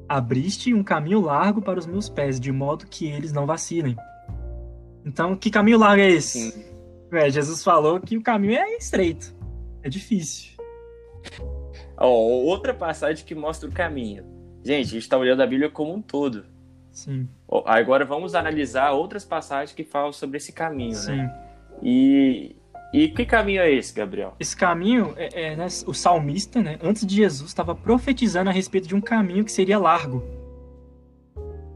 Abriste 0.09 0.73
um 0.73 0.83
caminho 0.83 1.21
largo 1.21 1.61
para 1.61 1.79
os 1.79 1.85
meus 1.85 2.09
pés, 2.09 2.39
de 2.39 2.51
modo 2.51 2.87
que 2.87 3.07
eles 3.07 3.31
não 3.31 3.45
vacilem. 3.45 3.95
Então, 5.05 5.35
que 5.35 5.49
caminho 5.49 5.77
largo 5.77 6.01
é 6.01 6.09
esse? 6.09 6.51
Sim. 6.51 6.76
É, 7.11 7.29
Jesus 7.29 7.63
falou 7.63 7.99
que 7.99 8.17
o 8.17 8.21
caminho 8.21 8.57
é 8.57 8.75
estreito. 8.77 9.35
É 9.81 9.89
difícil. 9.89 10.51
Ó, 11.97 12.07
outra 12.07 12.73
passagem 12.73 13.25
que 13.25 13.33
mostra 13.33 13.69
o 13.69 13.71
caminho. 13.71 14.25
Gente, 14.63 14.87
a 14.87 14.91
gente 14.91 15.09
tá 15.09 15.17
olhando 15.17 15.41
a 15.41 15.47
Bíblia 15.47 15.69
como 15.69 15.93
um 15.93 16.01
todo. 16.01 16.45
Sim, 16.91 17.27
Ó, 17.47 17.63
Agora 17.65 18.03
vamos 18.03 18.35
analisar 18.35 18.91
outras 18.91 19.23
passagens 19.23 19.71
que 19.71 19.83
falam 19.83 20.11
sobre 20.11 20.37
esse 20.37 20.51
caminho, 20.51 20.95
sim. 20.95 21.15
né? 21.15 21.47
E, 21.81 22.55
e 22.91 23.07
que 23.09 23.25
caminho 23.25 23.61
é 23.61 23.71
esse, 23.71 23.93
Gabriel? 23.93 24.35
Esse 24.39 24.57
caminho, 24.57 25.13
é, 25.15 25.51
é, 25.51 25.55
né, 25.55 25.67
o 25.85 25.93
salmista, 25.93 26.61
né, 26.61 26.79
antes 26.81 27.05
de 27.05 27.15
Jesus, 27.15 27.49
estava 27.49 27.75
profetizando 27.75 28.49
a 28.49 28.53
respeito 28.53 28.87
de 28.87 28.95
um 28.95 29.01
caminho 29.01 29.45
que 29.45 29.51
seria 29.51 29.77
largo. 29.77 30.23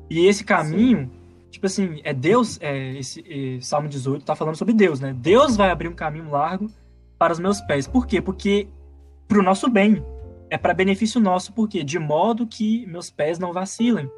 E 0.10 0.26
esse 0.26 0.44
caminho, 0.44 1.10
tipo 1.52 1.66
assim, 1.68 2.02
é 2.04 2.14
Deus, 2.14 2.58
é, 2.62 2.98
esse 2.98 3.24
é, 3.28 3.62
Salmo 3.62 3.88
18 3.88 4.22
está 4.22 4.36
falando 4.36 4.56
sobre 4.56 4.74
Deus, 4.74 5.00
né? 5.00 5.14
Deus 5.14 5.56
vai 5.56 5.70
abrir 5.70 5.88
um 5.88 5.94
caminho 5.94 6.30
largo 6.30 6.68
para 7.20 7.34
os 7.34 7.40
meus 7.40 7.62
pés. 7.62 7.86
Por 7.86 8.08
quê? 8.08 8.22
Porque 8.22 8.68
para 9.28 9.40
o 9.40 9.44
nosso 9.44 9.70
bem. 9.70 10.04
É 10.50 10.58
para 10.58 10.74
benefício 10.74 11.22
nosso, 11.22 11.54
porque 11.54 11.82
de 11.82 11.98
modo 11.98 12.46
que 12.46 12.86
meus 12.86 13.10
pés 13.10 13.40
não 13.40 13.54
vacilem. 13.54 14.10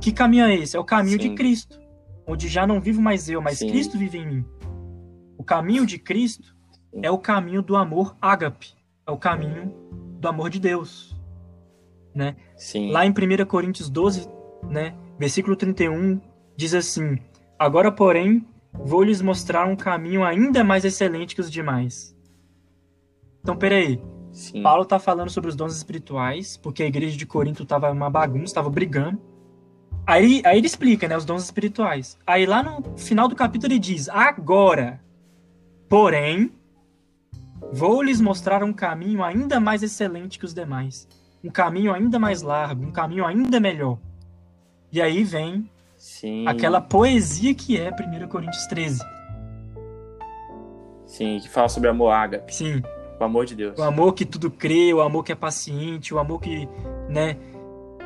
Que 0.00 0.10
caminho 0.10 0.46
é 0.46 0.54
esse? 0.54 0.76
É 0.76 0.80
o 0.80 0.84
caminho 0.84 1.18
de 1.18 1.28
Sim. 1.28 1.34
Cristo, 1.34 1.78
onde 2.26 2.48
já 2.48 2.66
não 2.66 2.80
vivo 2.80 3.02
mais 3.02 3.28
eu, 3.28 3.42
mas 3.42 3.58
Sim. 3.58 3.68
Cristo 3.68 3.98
vive 3.98 4.16
em 4.16 4.26
mim. 4.26 4.44
O 5.36 5.44
caminho 5.44 5.84
de 5.84 5.98
Cristo 5.98 6.56
é 7.02 7.10
o 7.10 7.18
caminho 7.18 7.60
do 7.60 7.76
amor 7.76 8.16
ágape, 8.20 8.74
é 9.06 9.10
é 9.10 9.14
o 9.14 9.18
caminho 9.18 9.74
do 10.18 10.28
amor 10.28 10.48
de 10.48 10.58
Deus, 10.58 11.14
né? 12.14 12.36
Sim. 12.56 12.90
Lá 12.90 13.04
em 13.04 13.10
1 13.10 13.44
Coríntios 13.46 13.90
12, 13.90 14.26
né, 14.70 14.94
versículo 15.18 15.56
31, 15.56 16.20
diz 16.56 16.74
assim: 16.74 17.18
Agora, 17.58 17.90
porém, 17.90 18.46
vou 18.72 19.02
lhes 19.02 19.20
mostrar 19.20 19.66
um 19.66 19.76
caminho 19.76 20.24
ainda 20.24 20.64
mais 20.64 20.84
excelente 20.84 21.34
que 21.34 21.40
os 21.40 21.50
demais. 21.50 22.16
Então, 23.42 23.56
peraí. 23.56 24.00
Sim. 24.32 24.62
Paulo 24.62 24.84
tá 24.84 24.98
falando 24.98 25.28
sobre 25.28 25.50
os 25.50 25.56
dons 25.56 25.76
espirituais, 25.76 26.56
porque 26.56 26.82
a 26.82 26.86
igreja 26.86 27.16
de 27.16 27.26
Corinto 27.26 27.66
tava 27.66 27.90
uma 27.90 28.08
bagunça, 28.08 28.54
tava 28.54 28.70
brigando. 28.70 29.20
Aí, 30.06 30.42
aí 30.44 30.58
ele 30.58 30.66
explica, 30.66 31.06
né, 31.06 31.16
os 31.16 31.24
dons 31.24 31.44
espirituais. 31.44 32.18
Aí 32.26 32.46
lá 32.46 32.62
no 32.62 32.96
final 32.96 33.28
do 33.28 33.36
capítulo 33.36 33.72
ele 33.72 33.78
diz: 33.78 34.08
Agora, 34.08 35.00
porém, 35.88 36.50
vou 37.72 38.02
lhes 38.02 38.20
mostrar 38.20 38.64
um 38.64 38.72
caminho 38.72 39.22
ainda 39.22 39.60
mais 39.60 39.82
excelente 39.82 40.38
que 40.38 40.44
os 40.44 40.54
demais. 40.54 41.06
Um 41.44 41.50
caminho 41.50 41.92
ainda 41.92 42.18
mais 42.18 42.42
largo, 42.42 42.84
um 42.84 42.90
caminho 42.90 43.24
ainda 43.24 43.60
melhor. 43.60 43.98
E 44.90 45.00
aí 45.00 45.24
vem 45.24 45.70
Sim. 46.02 46.48
aquela 46.48 46.80
poesia 46.80 47.54
que 47.54 47.78
é 47.80 47.88
1 47.88 48.26
Coríntios 48.26 48.66
13. 48.66 49.00
Sim, 51.06 51.38
que 51.40 51.48
fala 51.48 51.68
sobre 51.68 51.88
amor 51.88 52.10
ágape, 52.10 52.52
Sim, 52.52 52.82
o 53.20 53.22
amor 53.22 53.46
de 53.46 53.54
Deus. 53.54 53.78
o 53.78 53.82
amor 53.84 54.12
que 54.12 54.24
tudo 54.26 54.50
crê, 54.50 54.92
o 54.92 55.00
amor 55.00 55.22
que 55.22 55.30
é 55.30 55.36
paciente, 55.36 56.12
o 56.12 56.18
amor 56.18 56.40
que, 56.40 56.68
né? 57.08 57.36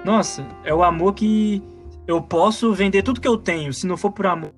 Nossa, 0.04 0.46
é 0.62 0.74
o 0.74 0.82
amor 0.82 1.14
que 1.14 1.62
eu 2.06 2.20
posso 2.20 2.74
vender 2.74 3.02
tudo 3.02 3.18
que 3.18 3.26
eu 3.26 3.38
tenho, 3.38 3.72
se 3.72 3.86
não 3.86 3.96
for 3.96 4.12
por 4.12 4.26
amor. 4.26 4.52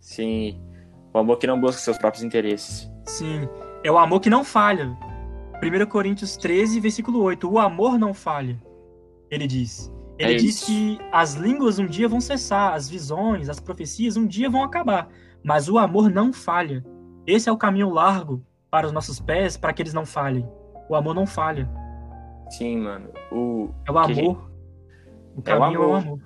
Sim. 0.00 0.60
O 1.14 1.18
amor 1.18 1.38
que 1.38 1.46
não 1.46 1.60
busca 1.60 1.80
seus 1.80 1.98
próprios 1.98 2.24
interesses. 2.24 2.90
Sim, 3.04 3.48
é 3.84 3.92
o 3.92 3.96
amor 3.96 4.18
que 4.18 4.28
não 4.28 4.42
falha. 4.42 4.88
1 5.62 5.86
Coríntios 5.86 6.36
13, 6.36 6.80
versículo 6.80 7.22
8. 7.22 7.48
O 7.48 7.60
amor 7.60 7.96
não 7.96 8.12
falha. 8.12 8.60
Ele 9.30 9.46
diz. 9.46 9.96
Ele 10.18 10.34
É 10.34 10.36
diz 10.36 10.56
isso. 10.56 10.66
que 10.66 10.98
as 11.12 11.34
línguas 11.34 11.78
um 11.78 11.86
dia 11.86 12.08
vão 12.08 12.20
cessar, 12.20 12.74
as 12.74 12.88
visões, 12.88 13.48
as 13.48 13.60
profecias 13.60 14.16
um 14.16 14.26
dia 14.26 14.50
vão 14.50 14.62
acabar, 14.64 15.08
mas 15.42 15.68
o 15.68 15.78
amor 15.78 16.10
não 16.10 16.32
falha. 16.32 16.84
Esse 17.26 17.48
é 17.48 17.52
o 17.52 17.56
caminho 17.56 17.90
largo 17.90 18.44
para 18.70 18.86
os 18.86 18.92
nossos 18.92 19.20
pés, 19.20 19.56
para 19.56 19.72
que 19.72 19.82
eles 19.82 19.94
não 19.94 20.04
falhem. 20.04 20.46
O 20.88 20.94
amor 20.94 21.14
não 21.14 21.26
falha. 21.26 21.68
Sim, 22.50 22.78
mano. 22.78 23.10
O, 23.30 23.70
É 23.86 23.92
o 23.92 23.98
amor. 23.98 24.50
O 25.36 25.38
É 25.38 25.38
o 25.38 25.42
caminho 25.42 25.82
é 25.82 25.86
o 25.86 25.94
amor. 25.94 25.96
amor. 26.02 26.20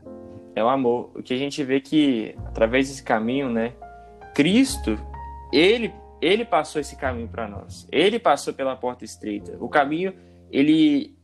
é 0.56 0.64
o 0.64 0.68
amor. 0.68 1.10
O 1.16 1.22
que 1.22 1.34
a 1.34 1.38
gente 1.38 1.62
vê 1.64 1.80
que, 1.80 2.34
através 2.46 2.88
desse 2.88 3.02
caminho, 3.02 3.50
né? 3.50 3.74
Cristo, 4.34 4.98
ele, 5.52 5.92
ele 6.20 6.44
passou 6.44 6.80
esse 6.80 6.96
caminho 6.96 7.28
para 7.28 7.46
nós. 7.48 7.86
Ele 7.90 8.18
passou 8.18 8.54
pela 8.54 8.74
porta 8.76 9.04
estreita. 9.04 9.56
O 9.60 9.68
caminho, 9.68 10.14
ele 10.50 11.14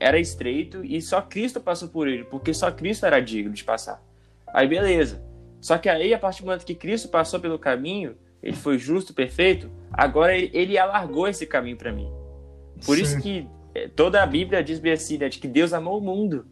era 0.00 0.18
estreito 0.18 0.84
e 0.84 1.00
só 1.00 1.20
Cristo 1.20 1.60
passou 1.60 1.88
por 1.88 2.08
ele, 2.08 2.24
porque 2.24 2.54
só 2.54 2.70
Cristo 2.70 3.06
era 3.06 3.20
digno 3.20 3.52
de 3.52 3.64
passar. 3.64 4.02
Aí, 4.46 4.66
beleza. 4.66 5.22
Só 5.60 5.76
que 5.76 5.88
aí, 5.88 6.14
a 6.14 6.18
partir 6.18 6.42
do 6.42 6.46
momento 6.46 6.64
que 6.64 6.74
Cristo 6.74 7.08
passou 7.08 7.40
pelo 7.40 7.58
caminho, 7.58 8.16
ele 8.42 8.56
foi 8.56 8.78
justo, 8.78 9.12
perfeito, 9.12 9.70
agora 9.92 10.36
ele, 10.36 10.50
ele 10.54 10.78
alargou 10.78 11.26
esse 11.26 11.46
caminho 11.46 11.76
para 11.76 11.92
mim. 11.92 12.08
Por 12.84 12.96
Sim. 12.96 13.02
isso 13.02 13.20
que 13.20 13.48
eh, 13.74 13.88
toda 13.88 14.22
a 14.22 14.26
Bíblia 14.26 14.62
diz 14.62 14.78
bem 14.78 14.92
assim, 14.92 15.18
né, 15.18 15.28
de 15.28 15.38
que 15.38 15.48
Deus 15.48 15.72
amou 15.72 15.98
o 15.98 16.00
mundo. 16.00 16.46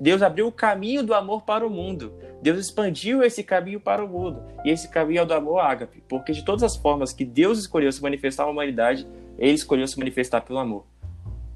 Deus 0.00 0.22
abriu 0.22 0.46
o 0.46 0.52
caminho 0.52 1.02
do 1.02 1.12
amor 1.12 1.42
para 1.42 1.66
o 1.66 1.70
mundo. 1.70 2.14
Deus 2.40 2.58
expandiu 2.58 3.22
esse 3.22 3.42
caminho 3.42 3.80
para 3.80 4.04
o 4.04 4.08
mundo. 4.08 4.40
E 4.64 4.70
esse 4.70 4.88
caminho 4.88 5.18
é 5.18 5.22
o 5.22 5.26
do 5.26 5.34
amor 5.34 5.58
ágape. 5.58 6.02
Porque 6.08 6.32
de 6.32 6.44
todas 6.44 6.62
as 6.62 6.76
formas 6.76 7.12
que 7.12 7.24
Deus 7.24 7.58
escolheu 7.58 7.90
se 7.90 8.00
manifestar 8.00 8.44
na 8.44 8.50
humanidade, 8.50 9.06
ele 9.36 9.52
escolheu 9.52 9.86
se 9.88 9.98
manifestar 9.98 10.40
pelo 10.40 10.60
amor. 10.60 10.86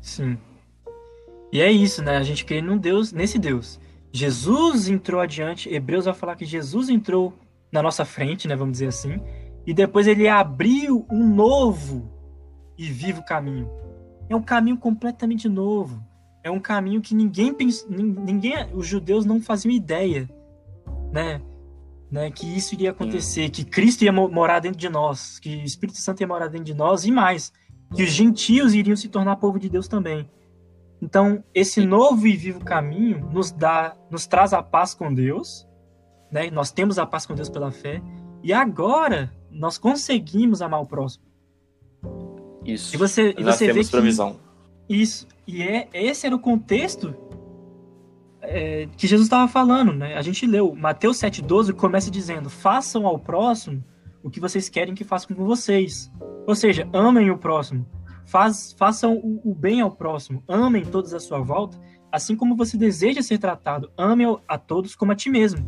Sim. 0.01 0.37
E 1.53 1.61
é 1.61 1.71
isso, 1.71 2.03
né? 2.03 2.17
A 2.17 2.23
gente 2.23 2.45
crê 2.45 2.62
num 2.62 2.79
Deus, 2.79 3.12
nesse 3.12 3.38
Deus. 3.38 3.79
Jesus 4.11 4.88
entrou 4.88 5.21
adiante, 5.21 5.69
Hebreus 5.73 6.07
vai 6.07 6.15
falar 6.15 6.35
que 6.37 6.45
Jesus 6.45 6.88
entrou 6.88 7.35
na 7.71 7.83
nossa 7.83 8.05
frente, 8.05 8.49
né? 8.49 8.57
Vamos 8.57 8.73
dizer 8.73 8.88
assim. 8.88 9.21
E 9.67 9.73
depois 9.73 10.07
ele 10.07 10.27
abriu 10.29 11.07
um 11.11 11.27
novo 11.27 12.11
e 12.77 12.87
vivo 12.87 13.23
caminho. 13.25 13.69
É 14.29 14.35
um 14.35 14.43
caminho 14.43 14.79
completamente 14.79 15.49
novo. 15.49 16.03
É 16.43 16.51
um 16.51 16.59
caminho 16.59 17.01
que 17.01 17.15
ninguém 17.15 17.55
pensa, 17.55 17.87
ninguém, 17.88 18.55
os 18.75 18.87
judeus 18.87 19.25
não 19.25 19.41
faziam 19.41 19.71
ideia, 19.71 20.29
né? 21.12 21.41
Né, 22.11 22.31
que 22.31 22.47
isso 22.47 22.75
iria 22.75 22.91
acontecer, 22.91 23.49
que 23.49 23.65
Cristo 23.65 24.03
ia 24.03 24.12
mo- 24.12 24.29
morar 24.29 24.61
dentro 24.61 24.79
de 24.79 24.88
nós, 24.88 25.38
que 25.38 25.57
o 25.57 25.65
Espírito 25.65 25.97
Santo 25.99 26.21
ia 26.21 26.27
morar 26.27 26.49
dentro 26.49 26.67
de 26.67 26.75
nós 26.75 27.07
e 27.07 27.11
mais, 27.11 27.51
que 27.95 28.03
os 28.03 28.11
gentios 28.11 28.75
iriam 28.75 28.95
se 28.97 29.09
tornar 29.09 29.37
povo 29.37 29.59
de 29.59 29.71
Deus 29.71 29.88
também. 29.88 30.29
Então, 31.03 31.43
esse 31.53 31.85
novo 31.85 32.29
e 32.29 32.37
vivo 32.37 32.61
caminho 32.61 33.29
nos 33.33 33.51
dá, 33.51 33.97
nos 34.09 34.25
traz 34.25 34.53
a 34.53 34.62
paz 34.62 34.95
com 34.95 35.12
Deus, 35.12 35.67
né? 36.31 36.49
Nós 36.49 36.71
temos 36.71 36.97
a 36.97 37.05
paz 37.05 37.27
com 37.27 37.35
Deus 37.35 37.49
pela 37.49 37.73
fé, 37.73 38.01
e 38.41 38.53
agora 38.53 39.33
nós 39.51 39.77
conseguimos 39.77 40.62
amar 40.62 40.81
o 40.81 40.87
próximo. 40.87 41.25
Isso. 42.65 42.95
E 42.95 42.99
você, 42.99 43.35
e 43.37 43.43
você 43.43 43.73
vê 43.73 43.83
que 43.83 43.91
provisão. 43.91 44.37
isso, 44.88 45.27
e 45.45 45.61
é 45.61 45.88
esse 45.93 46.25
era 46.25 46.37
o 46.37 46.38
contexto 46.38 47.12
é, 48.41 48.87
que 48.97 49.09
Jesus 49.09 49.27
estava 49.27 49.49
falando, 49.49 49.93
né? 49.93 50.17
A 50.17 50.23
gente 50.23 50.47
leu 50.47 50.73
Mateus 50.73 51.19
7,12 51.19 51.73
começa 51.73 52.12
dizendo: 52.12 52.49
façam 52.49 53.09
ao 53.09 53.19
próximo 53.19 53.83
o 54.23 54.31
que 54.31 54.38
vocês 54.38 54.69
querem 54.69 54.95
que 54.95 55.03
façam 55.03 55.35
com 55.35 55.45
vocês. 55.45 56.12
Ou 56.47 56.55
seja, 56.55 56.88
amem 56.93 57.29
o 57.29 57.37
próximo. 57.37 57.85
Faz, 58.26 58.74
façam 58.78 59.16
o, 59.16 59.50
o 59.50 59.54
bem 59.54 59.80
ao 59.80 59.90
próximo. 59.90 60.42
Amem 60.48 60.85
todos 60.85 61.12
à 61.12 61.20
sua 61.20 61.40
volta, 61.40 61.78
assim 62.11 62.37
como 62.37 62.56
você 62.56 62.76
deseja 62.76 63.22
ser 63.22 63.38
tratado. 63.38 63.90
Ame 63.96 64.24
a 64.46 64.58
todos 64.58 64.94
como 64.94 65.12
a 65.12 65.14
ti 65.14 65.30
mesmo. 65.30 65.64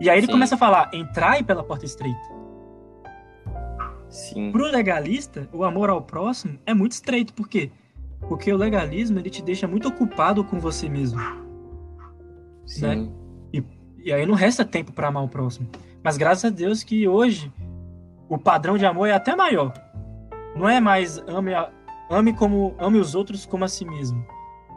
E 0.00 0.10
aí 0.10 0.18
ele 0.18 0.26
Sim. 0.26 0.32
começa 0.32 0.54
a 0.54 0.58
falar: 0.58 0.90
entrai 0.92 1.42
pela 1.42 1.62
porta 1.62 1.84
estreita. 1.84 2.34
Sim. 4.08 4.52
Pro 4.52 4.64
legalista, 4.64 5.48
o 5.52 5.64
amor 5.64 5.90
ao 5.90 6.02
próximo 6.02 6.58
é 6.64 6.72
muito 6.72 6.92
estreito. 6.92 7.32
Por 7.34 7.48
quê? 7.48 7.70
Porque 8.28 8.52
o 8.52 8.56
legalismo 8.56 9.18
ele 9.18 9.30
te 9.30 9.42
deixa 9.42 9.66
muito 9.66 9.88
ocupado 9.88 10.44
com 10.44 10.58
você 10.58 10.88
mesmo. 10.88 11.20
Sim. 12.64 13.12
E 14.04 14.12
aí 14.12 14.26
não 14.26 14.34
resta 14.34 14.66
tempo 14.66 14.92
para 14.92 15.08
amar 15.08 15.24
o 15.24 15.28
próximo. 15.28 15.66
Mas 16.02 16.18
graças 16.18 16.44
a 16.44 16.50
Deus 16.50 16.82
que 16.82 17.08
hoje 17.08 17.50
o 18.28 18.36
padrão 18.36 18.76
de 18.76 18.84
amor 18.84 19.08
é 19.08 19.12
até 19.12 19.34
maior. 19.34 19.72
Não 20.54 20.68
é 20.68 20.80
mais 20.80 21.18
ame, 21.26 21.52
a- 21.54 21.70
ame 22.10 22.32
como 22.32 22.74
ame 22.78 22.98
os 22.98 23.14
outros 23.14 23.44
como 23.46 23.64
a 23.64 23.68
si 23.68 23.84
mesmo. 23.84 24.24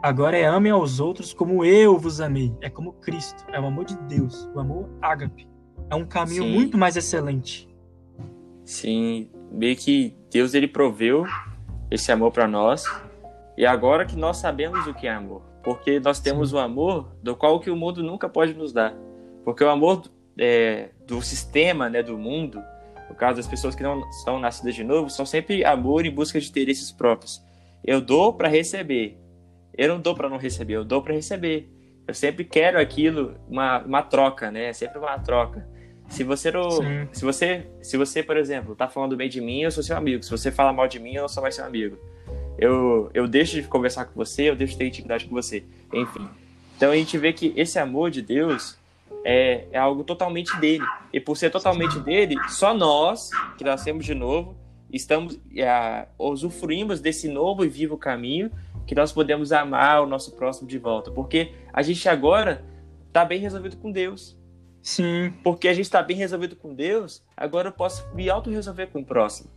Agora 0.02 0.36
é 0.36 0.44
ame 0.44 0.70
aos 0.70 1.00
outros 1.00 1.32
como 1.32 1.64
eu 1.64 1.98
vos 1.98 2.20
amei. 2.20 2.54
É 2.60 2.70
como 2.70 2.92
Cristo. 2.94 3.44
É 3.52 3.60
o 3.60 3.66
amor 3.66 3.84
de 3.84 3.96
Deus. 4.02 4.48
O 4.54 4.60
amor 4.60 4.88
ágape. 5.02 5.48
É 5.90 5.94
um 5.94 6.04
caminho 6.04 6.44
Sim. 6.44 6.54
muito 6.54 6.76
mais 6.78 6.96
excelente. 6.96 7.68
Sim, 8.64 9.30
meio 9.50 9.76
que 9.76 10.14
Deus 10.30 10.54
ele 10.54 10.68
proveu 10.68 11.24
esse 11.90 12.12
amor 12.12 12.30
para 12.32 12.46
nós. 12.46 12.84
E 13.56 13.66
agora 13.66 14.04
que 14.04 14.14
nós 14.16 14.36
sabemos 14.36 14.86
o 14.86 14.94
que 14.94 15.06
é 15.06 15.10
amor, 15.12 15.42
porque 15.64 15.98
nós 15.98 16.20
temos 16.20 16.52
o 16.52 16.58
amor 16.58 17.10
do 17.22 17.34
qual 17.34 17.58
que 17.58 17.70
o 17.70 17.76
mundo 17.76 18.02
nunca 18.02 18.28
pode 18.28 18.54
nos 18.54 18.72
dar. 18.72 18.94
Porque 19.44 19.64
o 19.64 19.68
amor 19.70 20.02
é, 20.38 20.90
do 21.06 21.20
sistema, 21.22 21.88
né, 21.88 22.02
do 22.02 22.16
mundo, 22.16 22.62
no 23.08 23.14
caso 23.14 23.36
das 23.36 23.46
pessoas 23.46 23.74
que 23.74 23.82
não 23.82 24.10
são 24.24 24.38
nascidas 24.38 24.74
de 24.74 24.84
novo, 24.84 25.10
são 25.10 25.24
sempre 25.24 25.64
amor 25.64 26.04
em 26.04 26.10
busca 26.10 26.40
de 26.40 26.48
interesses 26.48 26.92
próprios. 26.92 27.42
Eu 27.84 28.00
dou 28.00 28.32
para 28.32 28.48
receber. 28.48 29.16
Eu 29.76 29.88
não 29.88 30.00
dou 30.00 30.14
para 30.14 30.28
não 30.28 30.36
receber, 30.36 30.74
eu 30.74 30.84
dou 30.84 31.02
para 31.02 31.14
receber. 31.14 31.68
Eu 32.06 32.14
sempre 32.14 32.44
quero 32.44 32.80
aquilo, 32.80 33.36
uma, 33.48 33.78
uma 33.80 34.02
troca, 34.02 34.50
né? 34.50 34.66
É 34.66 34.72
sempre 34.72 34.98
uma 34.98 35.18
troca. 35.18 35.66
Se 36.08 36.24
você 36.24 36.50
não, 36.50 36.70
Sim. 36.70 37.08
se 37.12 37.24
você, 37.24 37.66
se 37.82 37.96
você, 37.96 38.22
por 38.22 38.36
exemplo, 38.36 38.74
tá 38.74 38.88
falando 38.88 39.14
bem 39.16 39.28
de 39.28 39.40
mim, 39.40 39.60
eu 39.60 39.70
sou 39.70 39.82
seu 39.82 39.96
amigo. 39.96 40.22
Se 40.22 40.30
você 40.30 40.50
fala 40.50 40.72
mal 40.72 40.88
de 40.88 40.98
mim, 40.98 41.14
eu 41.14 41.22
não 41.22 41.28
sou 41.28 41.42
mais 41.42 41.54
seu 41.54 41.64
amigo. 41.64 41.98
Eu, 42.58 43.10
eu 43.12 43.28
deixo 43.28 43.60
de 43.60 43.68
conversar 43.68 44.06
com 44.06 44.14
você, 44.14 44.48
eu 44.48 44.56
deixo 44.56 44.72
de 44.72 44.78
ter 44.78 44.86
intimidade 44.86 45.26
com 45.26 45.34
você. 45.34 45.64
Enfim. 45.92 46.26
Então 46.76 46.92
a 46.92 46.96
gente 46.96 47.18
vê 47.18 47.32
que 47.32 47.52
esse 47.56 47.78
amor 47.78 48.10
de 48.10 48.22
Deus 48.22 48.77
é, 49.24 49.66
é 49.70 49.78
algo 49.78 50.04
totalmente 50.04 50.56
dele. 50.58 50.84
E 51.12 51.20
por 51.20 51.36
ser 51.36 51.50
totalmente 51.50 51.98
dele, 52.00 52.36
só 52.48 52.74
nós, 52.74 53.30
que 53.56 53.64
nascemos 53.64 54.04
de 54.04 54.14
novo, 54.14 54.56
estamos 54.92 55.38
é, 55.56 56.06
usufruímos 56.18 57.00
desse 57.00 57.28
novo 57.28 57.64
e 57.64 57.68
vivo 57.68 57.96
caminho 57.96 58.50
que 58.86 58.94
nós 58.94 59.12
podemos 59.12 59.52
amar 59.52 60.02
o 60.02 60.06
nosso 60.06 60.32
próximo 60.32 60.66
de 60.66 60.78
volta. 60.78 61.10
Porque 61.10 61.52
a 61.72 61.82
gente 61.82 62.08
agora 62.08 62.64
tá 63.12 63.24
bem 63.24 63.38
resolvido 63.38 63.76
com 63.76 63.92
Deus 63.92 64.38
Sim. 64.82 65.34
porque 65.42 65.68
a 65.68 65.74
gente 65.74 65.84
está 65.84 66.02
bem 66.02 66.16
resolvido 66.16 66.56
com 66.56 66.74
Deus, 66.74 67.22
agora 67.36 67.68
eu 67.68 67.72
posso 67.72 68.08
me 68.14 68.30
auto-resolver 68.30 68.86
com 68.86 69.00
o 69.00 69.04
próximo. 69.04 69.50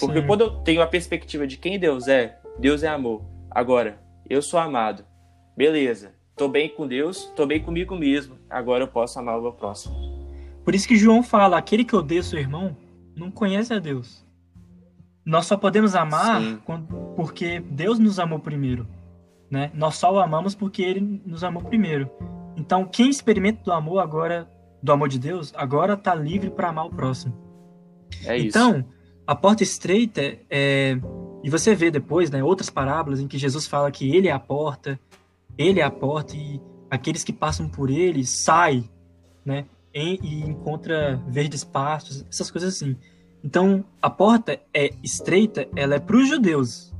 Porque 0.00 0.20
sim. 0.20 0.26
quando 0.26 0.40
eu 0.40 0.50
tenho 0.62 0.82
a 0.82 0.86
perspectiva 0.86 1.46
de 1.46 1.56
quem 1.56 1.78
Deus 1.78 2.08
é, 2.08 2.38
Deus 2.58 2.82
é 2.82 2.88
amor. 2.88 3.22
Agora, 3.50 4.00
eu 4.28 4.40
sou 4.42 4.58
amado. 4.58 5.04
Beleza. 5.56 6.14
Tô 6.36 6.48
bem 6.48 6.68
com 6.68 6.86
Deus, 6.86 7.30
tô 7.36 7.46
bem 7.46 7.62
comigo 7.62 7.94
mesmo. 7.96 8.36
Agora 8.48 8.84
eu 8.84 8.88
posso 8.88 9.18
amar 9.18 9.38
o 9.38 9.42
meu 9.42 9.52
próximo. 9.52 9.94
Por 10.64 10.74
isso 10.74 10.88
que 10.88 10.96
João 10.96 11.22
fala: 11.22 11.58
aquele 11.58 11.84
que 11.84 11.94
odeia 11.94 12.22
seu 12.22 12.38
irmão 12.38 12.76
não 13.14 13.30
conhece 13.30 13.72
a 13.74 13.78
Deus. 13.78 14.24
nós 15.24 15.46
só 15.46 15.56
podemos 15.56 15.94
amar 15.94 16.40
quando, 16.64 16.86
porque 17.14 17.60
Deus 17.60 17.98
nos 17.98 18.18
amou 18.18 18.38
primeiro. 18.38 18.88
Né? 19.50 19.70
Nós 19.74 19.96
só 19.96 20.12
o 20.12 20.18
amamos 20.18 20.54
porque 20.54 20.82
ele 20.82 21.22
nos 21.26 21.44
amou 21.44 21.62
primeiro. 21.62 22.10
Então, 22.56 22.86
quem 22.86 23.10
experimenta 23.10 23.62
do 23.62 23.72
amor 23.72 23.98
agora, 23.98 24.50
do 24.82 24.90
amor 24.92 25.08
de 25.08 25.18
Deus, 25.18 25.52
agora 25.56 25.94
está 25.94 26.14
livre 26.14 26.50
para 26.50 26.70
amar 26.70 26.86
o 26.86 26.90
próximo. 26.90 27.36
É 28.24 28.36
isso. 28.36 28.48
Então, 28.48 28.84
a 29.26 29.34
porta 29.34 29.62
estreita 29.62 30.38
é. 30.50 30.98
E 31.44 31.50
você 31.50 31.74
vê 31.74 31.90
depois, 31.90 32.30
né, 32.30 32.42
outras 32.42 32.70
parábolas 32.70 33.20
em 33.20 33.26
que 33.26 33.36
Jesus 33.36 33.66
fala 33.66 33.90
que 33.90 34.14
ele 34.16 34.28
é 34.28 34.32
a 34.32 34.38
porta, 34.38 34.98
ele 35.56 35.80
é 35.80 35.82
a 35.82 35.90
porta 35.90 36.36
e 36.36 36.60
aqueles 36.90 37.24
que 37.24 37.32
passam 37.32 37.68
por 37.68 37.90
ele 37.90 38.24
saem, 38.24 38.88
né, 39.44 39.66
e, 39.94 40.18
e 40.22 40.40
encontra 40.42 41.22
verdes 41.28 41.64
pastos, 41.64 42.24
essas 42.30 42.50
coisas 42.50 42.74
assim. 42.74 42.96
Então, 43.44 43.84
a 44.00 44.08
porta 44.08 44.60
é 44.72 44.90
estreita, 45.02 45.68
ela 45.74 45.96
é 45.96 45.98
para 45.98 46.16
os 46.16 46.28
judeus. 46.28 46.92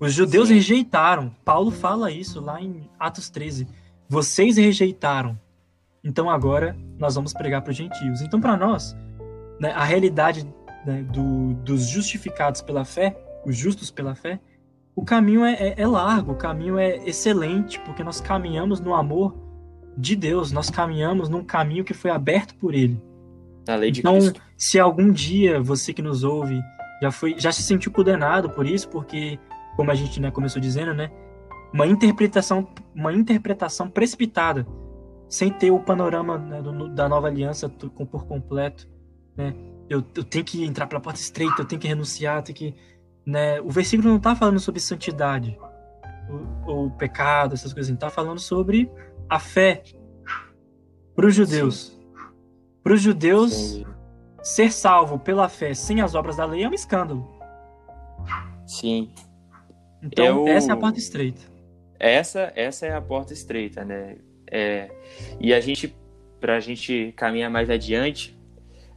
Os 0.00 0.12
judeus 0.12 0.48
Sim. 0.48 0.54
rejeitaram. 0.54 1.34
Paulo 1.44 1.70
fala 1.70 2.10
isso 2.10 2.40
lá 2.40 2.60
em 2.60 2.88
Atos 2.98 3.28
13. 3.28 3.66
Vocês 4.08 4.56
rejeitaram. 4.56 5.38
Então 6.02 6.30
agora 6.30 6.76
nós 6.98 7.16
vamos 7.16 7.32
pregar 7.32 7.62
para 7.62 7.70
os 7.70 7.76
gentios. 7.76 8.20
Então, 8.22 8.40
para 8.40 8.56
nós, 8.56 8.96
né, 9.60 9.72
a 9.72 9.84
realidade 9.84 10.46
né, 10.86 11.02
do, 11.02 11.54
dos 11.54 11.88
justificados 11.88 12.62
pela 12.62 12.84
fé, 12.84 13.16
os 13.44 13.56
justos 13.56 13.90
pela 13.90 14.14
fé, 14.14 14.40
o 14.98 15.04
caminho 15.04 15.44
é, 15.44 15.52
é, 15.52 15.74
é, 15.76 15.86
largo, 15.86 16.32
o 16.32 16.34
caminho 16.34 16.76
é 16.76 16.96
excelente, 17.08 17.78
porque 17.78 18.02
nós 18.02 18.20
caminhamos 18.20 18.80
no 18.80 18.92
amor 18.92 19.32
de 19.96 20.16
Deus, 20.16 20.50
nós 20.50 20.70
caminhamos 20.70 21.28
num 21.28 21.44
caminho 21.44 21.84
que 21.84 21.94
foi 21.94 22.10
aberto 22.10 22.56
por 22.56 22.74
Ele. 22.74 23.00
A 23.68 23.76
lei 23.76 23.92
de 23.92 24.00
então, 24.00 24.18
Cristo. 24.18 24.42
se 24.56 24.76
algum 24.76 25.12
dia 25.12 25.62
você 25.62 25.92
que 25.92 26.02
nos 26.02 26.24
ouve 26.24 26.60
já 27.00 27.12
foi, 27.12 27.38
já 27.38 27.52
se 27.52 27.62
sentiu 27.62 27.92
condenado 27.92 28.50
por 28.50 28.66
isso, 28.66 28.88
porque, 28.88 29.38
como 29.76 29.88
a 29.92 29.94
gente 29.94 30.20
né, 30.20 30.32
começou 30.32 30.60
dizendo, 30.60 30.92
né, 30.92 31.12
uma 31.72 31.86
interpretação, 31.86 32.66
uma 32.92 33.12
interpretação 33.12 33.88
precipitada, 33.88 34.66
sem 35.28 35.48
ter 35.48 35.70
o 35.70 35.78
panorama 35.78 36.38
né, 36.38 36.60
do, 36.60 36.88
da 36.88 37.08
nova 37.08 37.28
aliança 37.28 37.68
por 37.68 38.26
completo, 38.26 38.88
né? 39.36 39.54
Eu, 39.88 40.04
eu 40.16 40.24
tenho 40.24 40.44
que 40.44 40.64
entrar 40.64 40.88
pela 40.88 41.00
porta 41.00 41.20
estreita, 41.20 41.62
eu 41.62 41.64
tenho 41.64 41.80
que 41.80 41.86
renunciar, 41.86 42.38
eu 42.38 42.42
tenho 42.42 42.58
que, 42.58 42.74
né? 43.28 43.60
O 43.60 43.68
versículo 43.68 44.08
não 44.08 44.16
está 44.16 44.34
falando 44.34 44.58
sobre 44.58 44.80
santidade 44.80 45.58
ou, 46.64 46.76
ou 46.76 46.90
pecado, 46.90 47.52
essas 47.52 47.74
coisas, 47.74 47.92
está 47.92 48.08
falando 48.08 48.38
sobre 48.38 48.90
a 49.28 49.38
fé 49.38 49.82
para 51.14 51.26
os 51.26 51.34
judeus. 51.34 51.94
Para 52.82 52.94
os 52.94 53.02
judeus, 53.02 53.52
Sim. 53.52 53.86
ser 54.42 54.72
salvo 54.72 55.18
pela 55.18 55.46
fé 55.46 55.74
sem 55.74 56.00
as 56.00 56.14
obras 56.14 56.36
da 56.36 56.46
lei 56.46 56.64
é 56.64 56.68
um 56.70 56.72
escândalo. 56.72 57.28
Sim. 58.66 59.12
Então, 60.02 60.24
Eu... 60.24 60.48
essa 60.48 60.70
é 60.70 60.72
a 60.72 60.76
porta 60.76 60.98
estreita. 60.98 61.42
Essa, 62.00 62.50
essa 62.56 62.86
é 62.86 62.94
a 62.94 63.02
porta 63.02 63.34
estreita, 63.34 63.84
né? 63.84 64.16
É... 64.50 64.90
E 65.38 65.52
a 65.52 65.60
gente, 65.60 65.94
para 66.40 66.56
a 66.56 66.60
gente 66.60 67.12
caminhar 67.14 67.50
mais 67.50 67.68
adiante, 67.68 68.37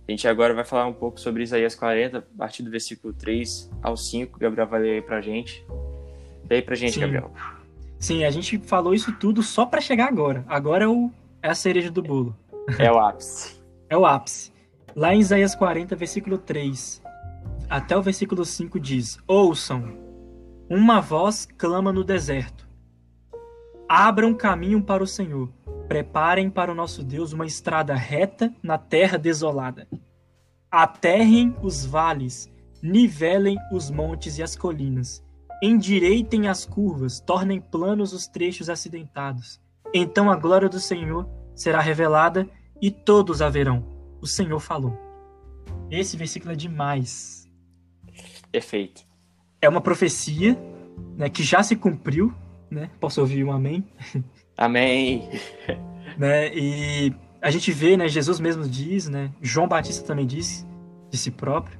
a 0.07 0.11
gente 0.11 0.27
agora 0.27 0.53
vai 0.53 0.63
falar 0.63 0.87
um 0.87 0.93
pouco 0.93 1.19
sobre 1.19 1.43
Isaías 1.43 1.75
40, 1.75 2.17
a 2.17 2.21
partir 2.37 2.63
do 2.63 2.71
versículo 2.71 3.13
3 3.13 3.69
ao 3.81 3.95
5. 3.95 4.39
Gabriel 4.39 4.67
vai 4.67 4.81
ler 4.81 4.91
aí 4.95 5.01
pra 5.01 5.21
gente. 5.21 5.65
Lê 6.49 6.57
aí 6.57 6.61
pra 6.61 6.75
gente, 6.75 6.93
Sim. 6.93 7.01
Gabriel. 7.01 7.31
Sim, 7.99 8.23
a 8.23 8.31
gente 8.31 8.57
falou 8.59 8.93
isso 8.93 9.11
tudo 9.13 9.43
só 9.43 9.65
para 9.65 9.79
chegar 9.79 10.07
agora. 10.07 10.43
Agora 10.47 10.85
é, 10.85 10.87
o, 10.87 11.11
é 11.41 11.49
a 11.49 11.55
cereja 11.55 11.91
do 11.91 12.01
bolo. 12.01 12.35
É 12.77 12.91
o 12.91 12.99
ápice. 12.99 13.61
é 13.89 13.97
o 13.97 14.05
ápice. 14.05 14.51
Lá 14.95 15.13
em 15.13 15.19
Isaías 15.19 15.55
40, 15.55 15.95
versículo 15.95 16.37
3 16.37 17.01
até 17.71 17.97
o 17.97 18.01
versículo 18.01 18.43
5 18.43 18.77
diz: 18.81 19.17
Ouçam, 19.25 19.97
uma 20.69 20.99
voz 20.99 21.47
clama 21.57 21.93
no 21.93 22.03
deserto. 22.03 22.67
Abram 23.93 24.34
caminho 24.34 24.82
para 24.82 25.04
o 25.04 25.08
Senhor. 25.08 25.49
Preparem 25.89 26.49
para 26.49 26.71
o 26.71 26.73
nosso 26.73 27.04
Deus 27.04 27.34
uma 27.34 27.45
estrada 27.45 27.93
reta 27.93 28.56
na 28.63 28.77
terra 28.77 29.17
desolada. 29.17 29.86
Aterrem 30.71 31.54
os 31.62 31.86
vales, 31.86 32.49
nivelem 32.82 33.58
os 33.69 33.91
montes 33.91 34.38
e 34.38 34.43
as 34.43 34.56
colinas. 34.56 35.21
Endireitem 35.62 36.47
as 36.47 36.65
curvas, 36.65 37.19
tornem 37.19 37.60
planos 37.60 38.13
os 38.13 38.27
trechos 38.27 38.69
acidentados. 38.69 39.60
Então 39.93 40.32
a 40.32 40.38
glória 40.38 40.69
do 40.69 40.80
Senhor 40.80 41.30
será 41.54 41.82
revelada 41.82 42.49
e 42.82 42.89
todos 42.89 43.41
a 43.41 43.49
verão. 43.49 43.86
O 44.21 44.25
Senhor 44.25 44.62
falou. 44.62 44.97
Esse 45.89 46.15
versículo 46.15 46.54
é 46.54 46.56
demais. 46.56 47.45
Perfeito. 48.54 49.01
É 49.62 49.67
uma 49.67 49.82
profecia 49.82 50.58
né, 51.17 51.30
que 51.30 51.43
já 51.43 51.62
se 51.62 51.75
cumpriu. 51.75 52.34
Né? 52.71 52.89
Posso 52.99 53.19
ouvir 53.21 53.43
um 53.43 53.51
amém? 53.51 53.84
Amém. 54.57 55.29
né, 56.17 56.55
e 56.55 57.13
a 57.41 57.51
gente 57.51 57.71
vê, 57.71 57.97
né, 57.97 58.07
Jesus 58.07 58.39
mesmo 58.39 58.67
diz, 58.67 59.10
né, 59.10 59.31
João 59.41 59.67
Batista 59.67 60.07
também 60.07 60.25
disse 60.25 60.65
de 61.10 61.17
si 61.17 61.29
próprio, 61.29 61.77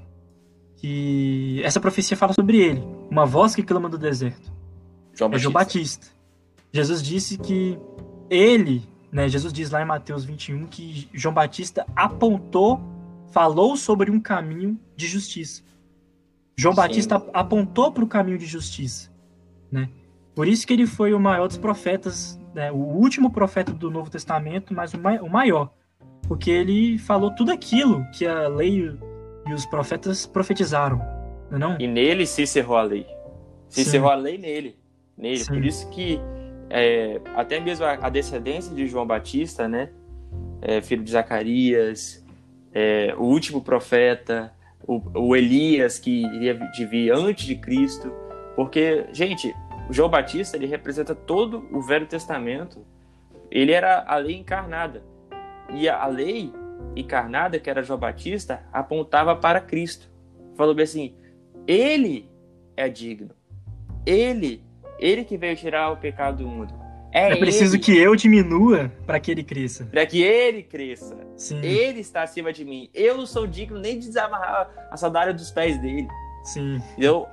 que 0.76 1.62
essa 1.64 1.80
profecia 1.80 2.18
fala 2.18 2.34
sobre 2.34 2.60
ele, 2.60 2.84
uma 3.10 3.26
voz 3.26 3.56
que 3.56 3.64
clama 3.64 3.88
do 3.88 3.98
deserto. 3.98 4.52
João 5.14 5.30
é 5.30 5.32
Batista. 5.32 5.40
João 5.40 5.54
Batista. 5.54 6.08
Jesus 6.74 7.02
disse 7.02 7.38
que 7.38 7.80
ele 8.30 8.92
né? 9.12 9.28
Jesus 9.28 9.52
diz 9.52 9.70
lá 9.70 9.82
em 9.82 9.86
Mateus 9.86 10.24
21 10.24 10.68
que 10.68 11.10
João 11.14 11.34
Batista 11.34 11.86
apontou, 11.96 12.80
falou 13.32 13.76
sobre 13.76 14.10
um 14.10 14.20
caminho 14.20 14.80
de 14.96 15.06
justiça. 15.06 15.64
João 16.56 16.74
Sim. 16.74 16.82
Batista 16.82 17.16
apontou 17.34 17.92
para 17.92 18.04
o 18.04 18.08
caminho 18.08 18.38
de 18.38 18.46
justiça, 18.46 19.12
né? 19.72 19.90
Por 20.36 20.48
isso 20.48 20.66
que 20.66 20.74
ele 20.74 20.86
foi 20.86 21.14
o 21.14 21.20
maior 21.20 21.48
dos 21.48 21.58
profetas, 21.58 22.40
né? 22.54 22.72
o 22.72 22.76
último 22.76 23.32
profeta 23.32 23.74
do 23.74 23.92
Novo 23.92 24.10
Testamento, 24.10 24.74
mas 24.74 24.94
o 24.94 25.30
maior, 25.30 25.74
porque 26.28 26.50
ele 26.50 26.98
falou 26.98 27.32
tudo 27.32 27.52
aquilo 27.52 28.06
que 28.12 28.26
a 28.26 28.48
lei 28.48 28.98
e 29.48 29.54
os 29.54 29.66
profetas 29.66 30.26
profetizaram, 30.26 30.98
não? 31.50 31.56
É 31.56 31.60
não? 31.60 31.78
E 31.80 31.88
nele 31.88 32.26
se 32.26 32.44
encerrou 32.44 32.78
a 32.78 32.84
lei. 32.84 33.06
Se 33.68 33.84
Sim. 33.84 33.90
encerrou 33.90 34.10
a 34.10 34.16
lei 34.16 34.38
nele, 34.38 34.78
nele. 35.18 35.40
Sim. 35.40 35.54
Por 35.54 35.66
isso 35.66 35.90
que 35.90 36.20
é, 36.70 37.20
até 37.36 37.60
mesmo 37.60 37.86
a, 37.86 37.94
a, 37.94 38.10
descendência 38.10 38.74
de 38.74 38.88
João 38.88 39.06
Batista, 39.06 39.68
né? 39.68 39.90
É, 40.62 40.82
filho 40.82 41.04
de 41.04 41.12
Zacarias, 41.12 42.24
é, 42.74 43.14
o 43.18 43.24
último 43.24 43.62
profeta, 43.62 44.54
o, 44.88 45.02
o, 45.20 45.36
Elias 45.36 46.00
que 46.00 46.24
iria 46.26 46.54
de 46.54 46.86
vir 46.86 47.12
antes 47.12 47.46
de 47.46 47.56
Cristo, 47.56 48.12
porque 48.56 49.06
gente, 49.12 49.54
João 49.92 50.10
Batista 50.10 50.58
ele 50.58 50.66
representa 50.66 51.14
todo 51.14 51.68
o 51.72 51.82
Velho 51.82 52.08
Testamento. 52.08 52.86
Ele 53.50 53.72
era 53.72 54.04
a 54.08 54.16
lei 54.16 54.38
encarnada 54.38 55.04
e 55.74 55.88
a, 55.88 56.02
a 56.02 56.08
lei 56.08 56.54
encarnada 56.96 57.60
que 57.60 57.70
era 57.70 57.84
João 57.84 58.00
Batista 58.00 58.64
apontava 58.72 59.36
para 59.36 59.60
Cristo. 59.60 60.10
Falou 60.56 60.74
bem 60.74 60.84
assim: 60.84 61.16
ele 61.68 62.30
é 62.76 62.88
digno, 62.88 63.32
ele 64.06 64.64
ele 65.02 65.26
que 65.26 65.36
veio 65.36 65.56
tirar 65.56 65.92
o 65.92 65.98
pecado 65.98 66.44
do 66.44 66.48
mundo. 66.48 66.74
É, 67.12 67.34
é 67.34 67.36
preciso 67.36 67.76
ele. 67.76 67.84
que 67.84 67.98
eu 67.98 68.16
diminua 68.16 68.90
para 69.06 69.20
que 69.20 69.32
ele 69.32 69.44
cresça. 69.44 69.86
Para 69.86 70.06
que 70.06 70.22
ele 70.22 70.64
cresça. 70.64 71.18
Sim. 71.36 71.60
Ele 71.62 72.00
está 72.00 72.22
acima 72.22 72.54
de 72.54 72.64
mim. 72.64 72.90
Eu 72.94 73.18
não 73.18 73.26
sou 73.26 73.46
digno 73.46 73.80
nem 73.80 74.00
de 74.00 74.08
desamarrar 74.08 74.70
a 74.90 74.96
sandália 74.96 75.34
dos 75.34 75.52
pés 75.52 75.82
dele. 75.82 76.08
Sim. 76.44 76.82
Eu, 76.98 77.28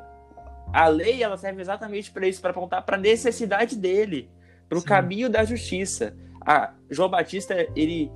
a 0.73 0.89
lei 0.89 1.23
ela 1.23 1.37
serve 1.37 1.61
exatamente 1.61 2.11
para 2.11 2.27
isso, 2.27 2.41
para 2.41 2.51
apontar 2.51 2.85
para 2.85 2.97
a 2.97 3.01
necessidade 3.01 3.77
dele, 3.77 4.29
para 4.69 4.79
o 4.79 4.83
caminho 4.83 5.29
da 5.29 5.45
justiça. 5.45 6.17
A 6.45 6.73
João 6.91 7.09
Batista 7.09 7.67
ele 7.75 8.11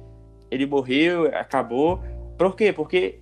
ele 0.50 0.66
morreu, 0.66 1.26
acabou. 1.34 2.02
Por 2.36 2.54
quê? 2.54 2.72
Porque 2.72 3.20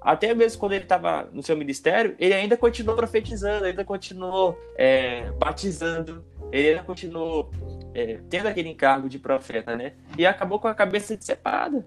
até 0.00 0.34
mesmo 0.34 0.58
quando 0.60 0.72
ele 0.72 0.84
estava 0.84 1.28
no 1.32 1.42
seu 1.42 1.56
ministério, 1.56 2.14
ele 2.18 2.34
ainda 2.34 2.56
continuou 2.56 2.96
profetizando, 2.96 3.64
ainda 3.64 3.84
continuou 3.84 4.58
é, 4.76 5.30
batizando, 5.32 6.24
ele 6.52 6.70
ainda 6.70 6.82
continuou 6.82 7.50
é, 7.94 8.18
tendo 8.28 8.48
aquele 8.48 8.68
encargo 8.68 9.08
de 9.08 9.18
profeta, 9.18 9.76
né? 9.76 9.94
E 10.18 10.26
acabou 10.26 10.58
com 10.58 10.68
a 10.68 10.74
cabeça 10.74 11.16
decepada. 11.16 11.86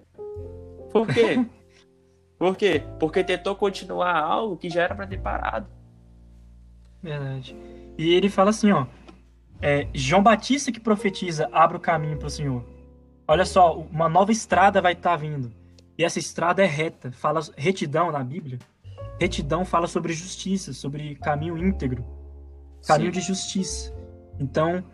Por 0.90 1.06
quê? 1.06 1.44
Por 2.38 2.56
quê? 2.56 2.82
Porque 3.00 3.24
tentou 3.24 3.54
continuar 3.56 4.16
algo 4.16 4.56
que 4.56 4.70
já 4.70 4.84
era 4.84 4.94
para 4.94 5.06
ter 5.06 5.20
parado. 5.20 5.77
Verdade. 7.02 7.56
E 7.96 8.12
ele 8.14 8.28
fala 8.28 8.50
assim, 8.50 8.70
ó. 8.72 8.86
É, 9.60 9.88
João 9.92 10.22
Batista 10.22 10.70
que 10.70 10.78
profetiza, 10.78 11.48
abre 11.52 11.76
o 11.76 11.80
caminho 11.80 12.16
para 12.16 12.28
o 12.28 12.30
Senhor. 12.30 12.64
Olha 13.26 13.44
só, 13.44 13.76
uma 13.76 14.08
nova 14.08 14.32
estrada 14.32 14.80
vai 14.80 14.92
estar 14.92 15.10
tá 15.10 15.16
vindo. 15.16 15.52
E 15.98 16.04
essa 16.04 16.18
estrada 16.18 16.62
é 16.62 16.66
reta. 16.66 17.10
Fala 17.10 17.40
retidão 17.56 18.12
na 18.12 18.22
Bíblia. 18.22 18.58
Retidão 19.20 19.64
fala 19.64 19.88
sobre 19.88 20.12
justiça, 20.12 20.72
sobre 20.72 21.16
caminho 21.16 21.58
íntegro, 21.58 22.04
caminho 22.86 23.12
Sim. 23.12 23.20
de 23.20 23.26
justiça. 23.26 23.92
Então, 24.38 24.84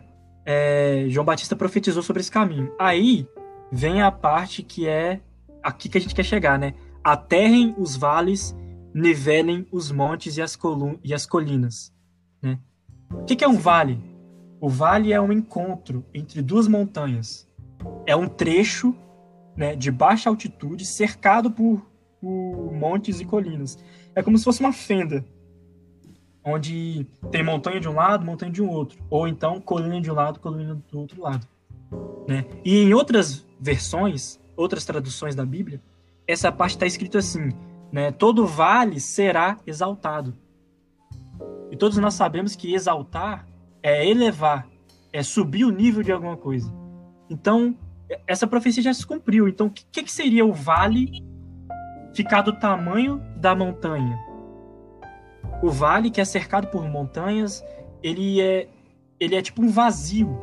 é, 0.43 1.05
João 1.07 1.23
Batista 1.23 1.55
profetizou 1.55 2.01
sobre 2.01 2.21
esse 2.21 2.31
caminho. 2.31 2.73
Aí 2.79 3.27
vem 3.71 4.01
a 4.01 4.11
parte 4.11 4.63
que 4.63 4.87
é 4.87 5.19
aqui 5.61 5.87
que 5.87 5.97
a 5.97 6.01
gente 6.01 6.15
quer 6.15 6.23
chegar, 6.23 6.57
né? 6.57 6.73
Aterrem 7.03 7.75
os 7.77 7.95
vales, 7.95 8.55
nivelem 8.95 9.67
os 9.73 9.91
montes 9.91 10.37
e 10.37 10.41
as, 10.41 10.57
e 11.03 11.13
as 11.13 11.25
colinas. 11.25 11.93
Né? 12.41 12.57
O 13.11 13.25
que, 13.25 13.35
que 13.35 13.43
é 13.43 13.47
um 13.47 13.57
vale? 13.57 13.99
O 14.61 14.69
vale 14.69 15.11
é 15.11 15.19
um 15.19 15.33
encontro 15.33 16.05
entre 16.13 16.41
duas 16.41 16.65
montanhas. 16.65 17.45
É 18.05 18.15
um 18.15 18.29
trecho 18.29 18.95
né, 19.53 19.75
de 19.75 19.91
baixa 19.91 20.29
altitude 20.29 20.85
cercado 20.85 21.51
por, 21.51 21.85
por 22.21 22.71
montes 22.73 23.19
e 23.19 23.25
colinas. 23.25 23.77
É 24.15 24.23
como 24.23 24.37
se 24.37 24.45
fosse 24.45 24.61
uma 24.61 24.71
fenda, 24.71 25.25
onde 26.41 27.05
tem 27.31 27.43
montanha 27.43 27.81
de 27.81 27.89
um 27.89 27.93
lado, 27.95 28.25
montanha 28.25 28.51
de 28.51 28.61
um 28.61 28.69
outro, 28.69 28.97
ou 29.09 29.27
então 29.27 29.59
colina 29.59 29.99
de 29.99 30.09
um 30.09 30.13
lado, 30.13 30.39
colina 30.39 30.81
do 30.89 30.99
outro 30.99 31.21
lado. 31.21 31.45
Né? 32.29 32.45
E 32.63 32.77
em 32.77 32.93
outras 32.93 33.45
versões, 33.59 34.39
outras 34.55 34.85
traduções 34.85 35.35
da 35.35 35.45
Bíblia, 35.45 35.81
essa 36.25 36.49
parte 36.49 36.75
está 36.75 36.85
escrito 36.85 37.17
assim: 37.17 37.49
né, 37.91 38.11
todo 38.11 38.45
vale 38.45 38.99
será 38.99 39.59
exaltado. 39.65 40.35
E 41.71 41.77
todos 41.77 41.97
nós 41.97 42.13
sabemos 42.13 42.55
que 42.55 42.73
exaltar 42.73 43.47
é 43.81 44.07
elevar, 44.07 44.67
é 45.11 45.21
subir 45.23 45.65
o 45.65 45.71
nível 45.71 46.03
de 46.03 46.11
alguma 46.11 46.37
coisa. 46.37 46.73
Então, 47.29 47.75
essa 48.27 48.47
profecia 48.47 48.83
já 48.83 48.93
se 48.93 49.05
cumpriu. 49.05 49.47
Então, 49.47 49.67
o 49.67 49.71
que, 49.71 50.03
que 50.03 50.11
seria 50.11 50.45
o 50.45 50.53
vale 50.53 51.23
ficar 52.13 52.41
do 52.41 52.53
tamanho 52.59 53.21
da 53.37 53.55
montanha? 53.55 54.17
O 55.61 55.69
vale, 55.69 56.11
que 56.11 56.21
é 56.21 56.25
cercado 56.25 56.67
por 56.67 56.87
montanhas, 56.87 57.63
ele 58.01 58.41
é, 58.41 58.69
ele 59.19 59.35
é 59.35 59.41
tipo 59.41 59.61
um 59.61 59.69
vazio. 59.69 60.37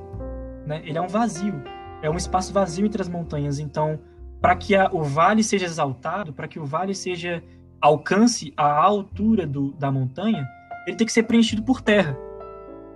Né? 0.67 0.83
Ele 0.85 0.99
é 0.99 1.01
um 1.01 1.09
vazio. 1.09 1.63
É 2.03 2.11
um 2.11 2.17
espaço 2.17 2.53
vazio 2.53 2.85
entre 2.85 3.01
as 3.01 3.09
montanhas. 3.09 3.59
Então, 3.59 4.01
para 4.43 4.57
que 4.57 4.75
a, 4.75 4.91
o 4.93 5.05
vale 5.05 5.45
seja 5.45 5.67
exaltado, 5.67 6.33
para 6.33 6.49
que 6.49 6.59
o 6.59 6.67
vale 6.67 6.97
seja 6.97 7.43
alcance 7.81 8.53
a 8.57 8.73
altura 8.73 9.47
do, 9.47 9.71
da 9.73 9.91
montanha, 9.91 10.47
ele 10.87 10.97
tem 10.97 11.07
que 11.07 11.13
ser 11.13 11.23
preenchido 11.23 11.63
por 11.63 11.81
terra. 11.81 12.19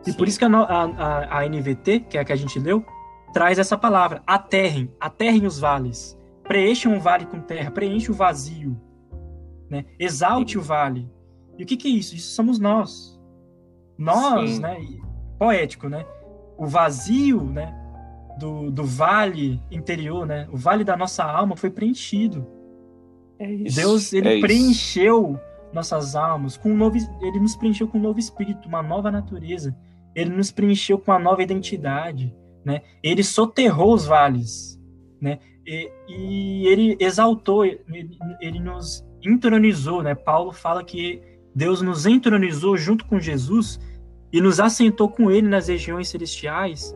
Sim. 0.03 0.11
E 0.11 0.15
por 0.15 0.27
isso 0.27 0.39
que 0.39 0.45
a, 0.45 0.49
a, 0.49 1.39
a, 1.39 1.49
NVT, 1.49 2.01
que 2.01 2.19
é 2.19 2.21
a 2.21 2.25
que 2.25 2.33
a 2.33 2.37
gente 2.37 2.59
leu, 2.59 2.85
traz 3.33 3.61
essa 3.61 3.79
palavra: 3.79 4.23
aterrem, 4.27 4.93
aterrem 5.01 5.47
os 5.47 5.61
vales. 5.61 6.19
Preencham 6.43 6.93
um 6.93 7.01
vale 7.01 7.27
com 7.27 7.41
terra, 7.41 7.71
preencha 7.71 8.11
o 8.11 8.15
vazio. 8.15 8.81
Né? 9.71 9.85
Exalte 9.99 10.53
Sim. 10.53 10.59
o 10.59 10.63
vale. 10.63 11.11
E 11.59 11.63
o 11.63 11.67
que, 11.67 11.77
que 11.77 11.89
é 11.89 11.91
isso? 11.91 12.15
Isso 12.15 12.35
somos 12.35 12.59
nós. 12.59 13.21
Nós, 13.97 14.51
Sim. 14.51 14.61
né? 14.61 14.77
Poético, 15.39 15.89
né? 15.89 16.05
O 16.57 16.67
vazio, 16.67 17.43
né? 17.43 17.75
Do, 18.39 18.71
do 18.71 18.85
vale 18.85 19.61
interior, 19.71 20.27
né? 20.27 20.47
O 20.53 20.57
vale 20.57 20.85
da 20.85 20.97
nossa 20.97 21.25
alma 21.25 21.57
foi 21.57 21.71
preenchido. 21.71 22.47
É 23.39 23.51
isso, 23.51 23.77
Deus, 23.77 24.13
ele 24.13 24.39
é 24.39 24.41
preencheu 24.41 25.33
isso. 25.33 25.75
nossas 25.75 26.15
almas 26.15 26.57
com 26.57 26.71
um 26.71 26.77
novo, 26.77 26.97
ele 27.23 27.41
nos 27.41 27.57
preencheu 27.57 27.89
com 27.89 27.99
um 27.99 28.03
novo 28.03 28.19
espírito, 28.19 28.69
uma 28.69 28.83
nova 28.83 29.11
natureza. 29.11 29.77
Ele 30.15 30.31
nos 30.31 30.51
preencheu 30.51 30.99
com 30.99 31.11
uma 31.11 31.19
nova 31.19 31.43
identidade, 31.43 32.35
né? 32.65 32.83
Ele 33.03 33.23
soterrou 33.23 33.95
os 33.95 34.07
vales, 34.07 34.81
né? 35.21 35.39
E, 35.67 35.91
e 36.09 36.67
ele 36.69 36.97
exaltou, 37.01 37.65
ele, 37.65 38.11
ele 38.41 38.61
nos 38.61 39.05
entronizou, 39.23 40.03
né? 40.03 40.15
Paulo 40.15 40.53
fala 40.53 40.85
que 40.85 41.21
Deus 41.55 41.83
nos 41.83 42.07
entronizou 42.07 42.77
junto 42.77 43.05
com 43.07 43.19
Jesus 43.19 43.81
e 44.33 44.41
nos 44.41 44.61
assentou 44.61 45.09
com 45.09 45.31
ele 45.31 45.49
nas 45.49 45.69
regiões 45.69 46.09
celestiais. 46.09 46.95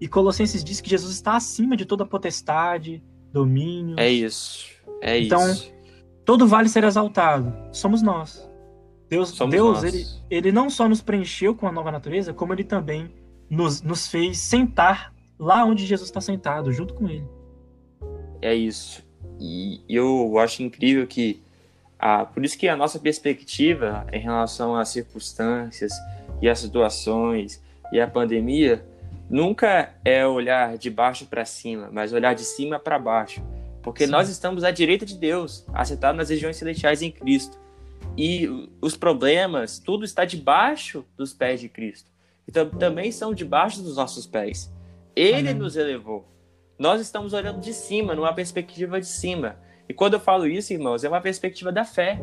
E 0.00 0.06
Colossenses 0.06 0.62
diz 0.62 0.80
que 0.80 0.88
Jesus 0.88 1.14
está 1.14 1.36
acima 1.36 1.76
de 1.76 1.84
toda 1.84 2.06
potestade, 2.06 3.02
domínio. 3.32 3.98
É 3.98 4.08
isso. 4.10 4.66
É 5.00 5.18
então, 5.18 5.50
isso. 5.50 5.72
todo 6.24 6.46
vale 6.46 6.68
ser 6.68 6.84
exaltado. 6.84 7.52
Somos 7.72 8.02
nós. 8.02 8.48
Deus, 9.08 9.30
Somos 9.30 9.54
Deus 9.54 9.82
nós. 9.82 9.94
Ele, 9.94 10.06
ele 10.30 10.52
não 10.52 10.68
só 10.68 10.88
nos 10.88 11.00
preencheu 11.00 11.54
com 11.54 11.66
a 11.66 11.72
nova 11.72 11.90
natureza, 11.90 12.32
como 12.32 12.52
ele 12.52 12.64
também 12.64 13.10
nos, 13.48 13.82
nos 13.82 14.06
fez 14.06 14.38
sentar 14.38 15.12
lá 15.38 15.64
onde 15.64 15.86
Jesus 15.86 16.08
está 16.08 16.20
sentado, 16.20 16.72
junto 16.72 16.94
com 16.94 17.08
ele. 17.08 17.26
É 18.40 18.54
isso. 18.54 19.02
E 19.40 19.80
eu 19.88 20.38
acho 20.38 20.62
incrível 20.62 21.06
que 21.06 21.40
ah, 21.98 22.24
por 22.24 22.44
isso 22.44 22.56
que 22.56 22.68
a 22.68 22.76
nossa 22.76 22.98
perspectiva 22.98 24.06
em 24.12 24.20
relação 24.20 24.76
às 24.76 24.90
circunstâncias 24.90 25.92
e 26.40 26.48
às 26.48 26.60
situações 26.60 27.60
e 27.92 28.00
à 28.00 28.06
pandemia 28.06 28.84
nunca 29.28 29.94
é 30.04 30.26
olhar 30.26 30.76
de 30.78 30.90
baixo 30.90 31.26
para 31.26 31.44
cima, 31.44 31.88
mas 31.92 32.12
olhar 32.12 32.34
de 32.34 32.44
cima 32.44 32.78
para 32.78 32.98
baixo. 32.98 33.42
Porque 33.82 34.06
Sim. 34.06 34.12
nós 34.12 34.28
estamos 34.28 34.64
à 34.64 34.70
direita 34.70 35.06
de 35.06 35.16
Deus, 35.16 35.66
assentados 35.72 36.18
nas 36.18 36.28
regiões 36.30 36.56
celestiais 36.56 37.02
em 37.02 37.10
Cristo. 37.10 37.58
E 38.16 38.48
os 38.80 38.96
problemas, 38.96 39.78
tudo 39.78 40.04
está 40.04 40.24
debaixo 40.24 41.04
dos 41.16 41.32
pés 41.32 41.60
de 41.60 41.68
Cristo. 41.68 42.10
Então 42.48 42.68
também 42.68 43.12
são 43.12 43.32
debaixo 43.32 43.82
dos 43.82 43.96
nossos 43.96 44.26
pés. 44.26 44.72
Ele 45.14 45.50
Amém. 45.50 45.54
nos 45.54 45.76
elevou. 45.76 46.26
Nós 46.78 47.00
estamos 47.00 47.32
olhando 47.32 47.60
de 47.60 47.72
cima, 47.72 48.14
numa 48.14 48.32
perspectiva 48.32 49.00
de 49.00 49.06
cima. 49.06 49.56
E 49.88 49.94
quando 49.94 50.14
eu 50.14 50.20
falo 50.20 50.46
isso, 50.46 50.72
irmãos, 50.72 51.02
é 51.02 51.08
uma 51.08 51.20
perspectiva 51.20 51.72
da 51.72 51.84
fé. 51.84 52.20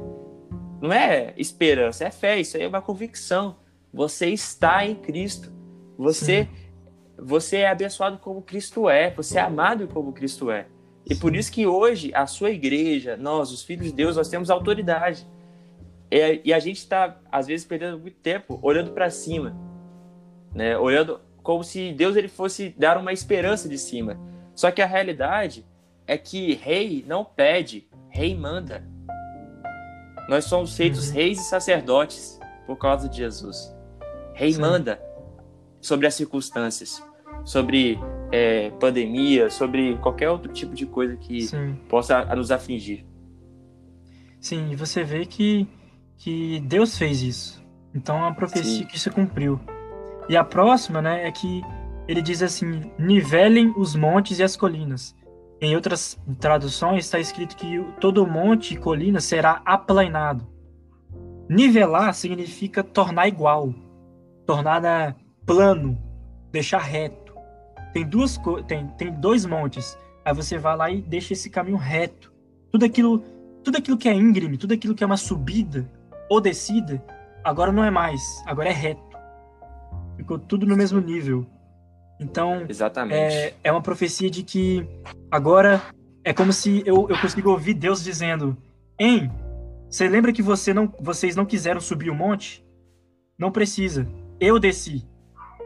Não 0.82 0.92
é 0.92 1.34
esperança, 1.38 2.06
é 2.06 2.12
fé. 2.12 2.40
Isso 2.40 2.58
aí 2.58 2.64
é 2.64 2.68
uma 2.68 2.82
convicção. 2.82 3.58
Você 3.94 4.28
está 4.28 4.86
em 4.86 4.96
Cristo. 4.96 5.52
Você, 5.98 6.44
Sim. 6.44 6.50
Você 7.18 7.58
é 7.58 7.70
abençoado 7.70 8.18
como 8.18 8.42
Cristo 8.42 8.90
é. 8.90 9.12
Você 9.12 9.38
é 9.38 9.42
amado 9.42 9.88
como 9.88 10.12
Cristo 10.12 10.52
é. 10.52 10.68
E 11.06 11.16
por 11.16 11.36
isso 11.36 11.52
que 11.52 11.68
hoje 11.68 12.12
a 12.14 12.26
sua 12.26 12.50
igreja, 12.52 13.16
nós, 13.16 13.52
os 13.52 13.64
filhos 13.64 13.88
de 13.88 13.94
Deus, 13.94 14.16
nós 14.18 14.28
temos 14.28 14.50
autoridade. 14.50 15.28
E, 16.12 16.42
e 16.46 16.54
a 16.54 16.60
gente 16.60 16.78
está, 16.78 17.18
às 17.32 17.48
vezes, 17.48 17.66
perdendo 17.66 18.00
muito 18.00 18.18
tempo 18.18 18.60
olhando 18.62 18.92
para 18.92 19.10
cima, 19.10 19.56
né? 20.54 20.78
Olhando 20.78 21.20
como 21.44 21.64
se 21.64 21.94
Deus 21.94 22.16
ele 22.16 22.28
fosse 22.28 22.70
dar 22.78 22.98
uma 22.98 23.14
esperança 23.14 23.70
de 23.70 23.78
cima. 23.78 24.20
Só 24.56 24.72
que 24.72 24.82
a 24.82 24.86
realidade 24.86 25.66
é 26.08 26.18
que 26.18 26.54
rei 26.56 27.06
não 27.08 27.24
pede, 27.24 27.88
rei 28.10 28.36
manda. 28.36 28.84
Nós 30.28 30.46
somos 30.46 30.76
feitos 30.76 31.12
reis 31.12 31.40
e 31.40 31.44
sacerdotes 31.44 32.40
por 32.66 32.78
causa 32.78 33.08
de 33.08 33.18
Jesus. 33.18 33.76
Rei 34.34 34.54
Sim. 34.54 34.62
manda 34.62 35.00
sobre 35.86 36.08
as 36.08 36.14
circunstâncias, 36.16 37.04
sobre 37.44 38.00
é, 38.32 38.70
pandemia, 38.72 39.50
sobre 39.50 39.98
qualquer 39.98 40.30
outro 40.30 40.52
tipo 40.52 40.74
de 40.74 40.86
coisa 40.86 41.16
que 41.16 41.44
Sim. 41.44 41.76
possa 41.88 42.24
nos 42.36 42.52
afligir. 42.52 43.06
Sim, 44.40 44.72
e 44.72 44.76
você 44.76 45.04
vê 45.04 45.26
que, 45.26 45.68
que 46.18 46.60
Deus 46.62 46.98
fez 46.98 47.22
isso. 47.22 47.66
Então 47.94 48.18
é 48.18 48.22
uma 48.22 48.36
profecia 48.36 48.80
Sim. 48.80 48.86
que 48.86 49.00
se 49.00 49.10
cumpriu. 49.10 49.60
E 50.28 50.36
a 50.36 50.44
próxima, 50.44 51.02
né, 51.02 51.28
é 51.28 51.32
que 51.32 51.62
ele 52.08 52.22
diz 52.22 52.42
assim: 52.42 52.92
nivelem 52.98 53.74
os 53.78 53.96
montes 53.96 54.40
e 54.40 54.44
as 54.44 54.56
colinas 54.56 55.16
em 55.62 55.76
outras 55.76 56.20
traduções 56.40 57.06
está 57.06 57.20
escrito 57.20 57.56
que 57.56 57.82
todo 58.00 58.28
monte 58.28 58.74
e 58.74 58.78
colina 58.78 59.20
será 59.20 59.62
aplainado. 59.66 60.46
Nivelar 61.48 62.14
significa 62.14 62.84
tornar 62.84 63.28
igual, 63.28 63.74
tornar 64.46 64.82
né, 64.82 65.16
plano, 65.46 65.98
deixar 66.52 66.80
reto. 66.80 67.34
Tem 67.94 68.06
duas 68.06 68.40
tem, 68.68 68.88
tem 68.98 69.12
dois 69.12 69.46
montes. 69.46 69.98
Aí 70.24 70.34
você 70.34 70.58
vai 70.58 70.76
lá 70.76 70.90
e 70.90 71.02
deixa 71.02 71.34
esse 71.34 71.50
caminho 71.50 71.78
reto. 71.78 72.34
Tudo 72.72 72.86
aquilo, 72.86 73.20
tudo 73.64 73.78
aquilo 73.78 73.98
que 73.98 74.10
é 74.10 74.14
íngreme, 74.14 74.58
tudo 74.58 74.74
aquilo 74.74 74.96
que 74.96 75.04
é 75.04 75.08
uma 75.08 75.18
subida 75.18 75.90
ou 76.30 76.42
descida, 76.42 77.04
agora 77.44 77.72
não 77.72 77.84
é 77.84 77.92
mais, 77.92 78.22
agora 78.46 78.70
é 78.70 78.74
reto. 78.74 79.02
Ficou 80.18 80.40
tudo 80.40 80.66
no 80.66 80.76
mesmo 80.76 81.00
nível. 81.00 81.46
Então, 82.20 82.66
Exatamente. 82.68 83.16
É, 83.16 83.54
é 83.64 83.72
uma 83.72 83.82
profecia 83.82 84.30
de 84.30 84.44
que 84.44 84.88
agora 85.30 85.82
é 86.24 86.34
como 86.34 86.52
se 86.52 86.82
eu, 86.86 87.08
eu 87.10 87.20
consigo 87.20 87.52
ouvir 87.52 87.74
Deus 87.74 88.04
dizendo: 88.04 88.58
Hein, 89.00 89.32
você 89.90 90.08
lembra 90.08 90.34
que 90.34 90.42
você 90.42 90.74
não, 90.74 90.92
vocês 91.00 91.36
não 91.36 91.46
quiseram 91.46 91.80
subir 91.80 92.10
o 92.10 92.16
monte? 92.16 92.66
Não 93.38 93.52
precisa. 93.52 94.08
Eu 94.40 94.58
desci. 94.60 95.06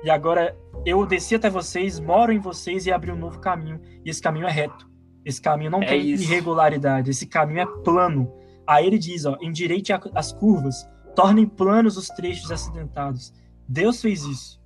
E 0.03 0.09
agora 0.09 0.57
eu 0.85 1.05
desci 1.05 1.35
até 1.35 1.49
vocês, 1.49 1.99
moro 1.99 2.31
em 2.31 2.39
vocês 2.39 2.85
e 2.85 2.91
abri 2.91 3.11
um 3.11 3.17
novo 3.17 3.39
caminho. 3.39 3.81
E 4.05 4.09
esse 4.09 4.21
caminho 4.21 4.47
é 4.47 4.51
reto. 4.51 4.89
Esse 5.25 5.41
caminho 5.41 5.71
não 5.71 5.83
é 5.83 5.85
tem 5.87 6.09
isso. 6.09 6.23
irregularidade. 6.23 7.09
Esse 7.09 7.27
caminho 7.27 7.59
é 7.59 7.65
plano. 7.65 8.31
Aí 8.65 8.85
ele 8.85 8.97
diz: 8.97 9.25
ó, 9.25 9.37
endireite 9.41 9.91
as 10.15 10.31
curvas, 10.31 10.87
tornem 11.15 11.45
planos 11.45 11.97
os 11.97 12.07
trechos 12.07 12.51
acidentados. 12.51 13.33
Deus 13.67 14.01
fez 14.01 14.23
isso. 14.23 14.59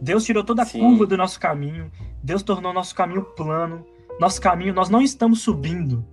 Deus 0.00 0.24
tirou 0.24 0.44
toda 0.44 0.62
a 0.62 0.66
Sim. 0.66 0.78
curva 0.78 1.06
do 1.06 1.16
nosso 1.16 1.40
caminho. 1.40 1.90
Deus 2.22 2.42
tornou 2.42 2.72
nosso 2.72 2.94
caminho 2.94 3.24
plano. 3.24 3.84
Nosso 4.20 4.40
caminho, 4.40 4.72
nós 4.72 4.88
não 4.88 5.02
estamos 5.02 5.42
subindo. 5.42 6.04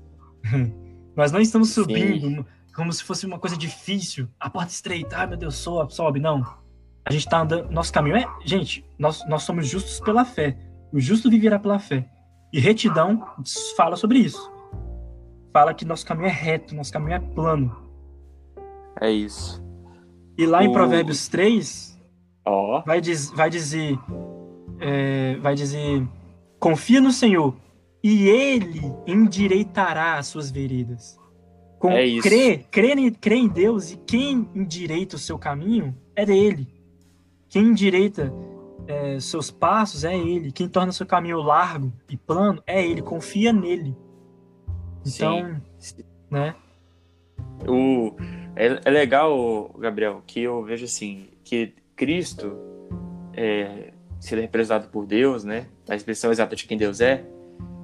nós 1.15 1.31
não 1.31 1.39
estamos 1.39 1.69
subindo 1.71 2.19
Sim. 2.19 2.45
como 2.75 2.91
se 2.91 3.03
fosse 3.03 3.25
uma 3.25 3.39
coisa 3.39 3.55
difícil. 3.55 4.27
A 4.39 4.49
porta 4.49 4.71
estreita, 4.71 5.17
ai 5.17 5.27
meu 5.27 5.37
Deus, 5.37 5.55
sobe, 5.55 5.93
sobe. 5.93 6.19
Não. 6.19 6.43
A 7.05 7.11
gente 7.11 7.25
está 7.25 7.41
andando. 7.41 7.69
Nosso 7.71 7.93
caminho 7.93 8.15
é. 8.17 8.25
Gente, 8.43 8.83
nós, 8.97 9.23
nós 9.27 9.43
somos 9.43 9.67
justos 9.67 9.99
pela 9.99 10.25
fé. 10.25 10.57
O 10.91 10.99
justo 10.99 11.29
viverá 11.29 11.59
pela 11.59 11.77
fé. 11.79 12.09
E 12.51 12.59
retidão 12.59 13.23
fala 13.77 13.95
sobre 13.95 14.19
isso. 14.19 14.51
Fala 15.53 15.73
que 15.73 15.85
nosso 15.85 16.05
caminho 16.05 16.27
é 16.27 16.31
reto, 16.31 16.75
nosso 16.75 16.91
caminho 16.91 17.13
é 17.15 17.19
plano. 17.19 17.75
É 18.99 19.09
isso. 19.11 19.63
E 20.37 20.45
lá 20.45 20.63
em 20.63 20.67
O- 20.67 20.71
Provérbios 20.73 21.27
3, 21.27 21.97
Ó, 22.45 22.81
vai, 22.85 22.99
diz, 23.01 23.29
vai 23.31 23.49
dizer. 23.49 23.97
é, 24.79 25.35
vai 25.37 25.55
dizer. 25.55 26.05
Confia 26.59 26.99
no 26.99 27.11
Senhor, 27.11 27.55
e 28.03 28.27
Ele 28.27 28.81
endireitará 29.05 30.17
as 30.17 30.27
suas 30.27 30.49
veredas. 30.51 31.17
Com, 31.79 31.91
É 31.91 32.05
isso. 32.05 32.27
Crê, 32.27 32.57
crê, 32.71 32.93
em- 32.93 33.11
crê 33.13 33.35
em 33.35 33.47
Deus, 33.47 33.91
e 33.91 33.97
quem 33.97 34.49
endireita 34.55 35.15
o 35.15 35.19
seu 35.19 35.37
caminho 35.37 35.95
é 36.15 36.25
dele. 36.25 36.67
Quem 37.55 37.67
endireita 37.67 38.33
é, 38.85 39.17
seus 39.17 39.49
passos 39.49 40.03
é 40.03 40.13
ele. 40.13 40.51
Quem 40.51 40.67
torna 40.67 40.91
seu 40.91 41.05
caminho 41.05 41.37
largo 41.41 41.89
e 42.09 42.17
plano 42.17 42.61
é 42.67 42.85
ele. 42.85 43.01
Confia 43.01 43.53
nele. 43.53 43.95
Então, 45.07 45.55
né? 46.29 46.53
o, 47.65 48.13
é, 48.57 48.81
é 48.83 48.89
legal, 48.89 49.73
Gabriel, 49.79 50.21
que 50.27 50.41
eu 50.41 50.65
vejo 50.65 50.83
assim, 50.83 51.29
que 51.45 51.73
Cristo, 51.95 52.57
é, 53.33 53.93
se 54.19 54.33
ele 54.33 54.41
é 54.41 54.43
representado 54.43 54.89
por 54.89 55.05
Deus, 55.05 55.45
né? 55.45 55.67
A 55.87 55.95
expressão 55.95 56.33
exata 56.33 56.57
de 56.57 56.65
quem 56.67 56.77
Deus 56.77 56.99
é, 56.99 57.23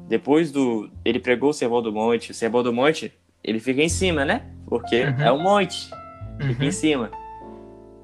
depois 0.09 0.51
do. 0.51 0.91
Ele 1.05 1.17
pregou 1.17 1.51
o 1.51 1.53
Sermão 1.53 1.81
do 1.81 1.93
Monte. 1.93 2.31
O 2.31 2.33
Sermão 2.33 2.61
do 2.61 2.73
Monte, 2.73 3.13
ele 3.41 3.61
fica 3.61 3.81
em 3.81 3.87
cima, 3.87 4.25
né? 4.25 4.51
Porque 4.65 5.05
Uhum. 5.05 5.21
é 5.21 5.31
um 5.31 5.41
monte. 5.41 5.89
fica 6.41 6.61
em 6.61 6.65
Uhum. 6.65 6.71
cima. 6.73 7.11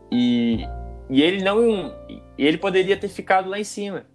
E, 0.10 0.66
e 1.10 1.22
ele 1.22 1.44
não. 1.44 1.94
ele 2.38 2.58
poderia 2.58 2.98
ter 2.98 3.08
ficado 3.08 3.50
lá 3.50 3.60
em 3.60 3.64
cima. 3.64 4.06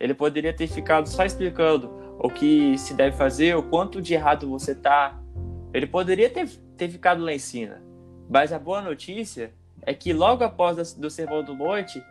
Ele 0.00 0.14
poderia 0.14 0.52
ter 0.52 0.66
ficado 0.66 1.08
só 1.08 1.24
explicando 1.24 1.90
o 2.18 2.30
que 2.30 2.76
se 2.78 2.94
deve 2.94 3.16
fazer, 3.16 3.56
o 3.56 3.62
quanto 3.62 4.00
de 4.00 4.14
errado 4.14 4.48
você 4.48 4.74
tá. 4.74 5.20
Ele 5.72 5.86
poderia 5.86 6.30
ter, 6.30 6.48
ter 6.76 6.88
ficado 6.88 7.22
lá 7.22 7.32
em 7.32 7.38
cima. 7.38 7.82
Mas 8.28 8.52
a 8.52 8.58
boa 8.58 8.80
notícia 8.80 9.52
é 9.82 9.92
que 9.92 10.12
logo 10.12 10.44
após 10.44 10.94
do 10.94 11.10
Sermão 11.10 11.42
do 11.42 11.54
Monte, 11.54 12.02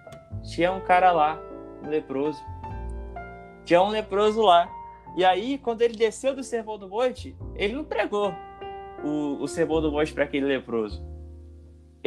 tinha 0.43 0.71
um 0.71 0.81
cara 0.81 1.11
lá, 1.11 1.39
um 1.83 1.89
leproso. 1.89 2.41
Tinha 3.65 3.81
um 3.81 3.89
leproso 3.89 4.41
lá. 4.41 4.69
E 5.15 5.25
aí, 5.25 5.57
quando 5.57 5.81
ele 5.81 5.95
desceu 5.95 6.35
do 6.35 6.43
Sermão 6.43 6.77
do 6.77 6.87
Monte, 6.87 7.35
ele 7.55 7.73
não 7.73 7.83
pregou 7.83 8.33
o, 9.03 9.41
o 9.41 9.47
Sermão 9.47 9.81
do 9.81 9.91
Monte 9.91 10.13
para 10.13 10.25
aquele 10.25 10.45
leproso. 10.45 11.03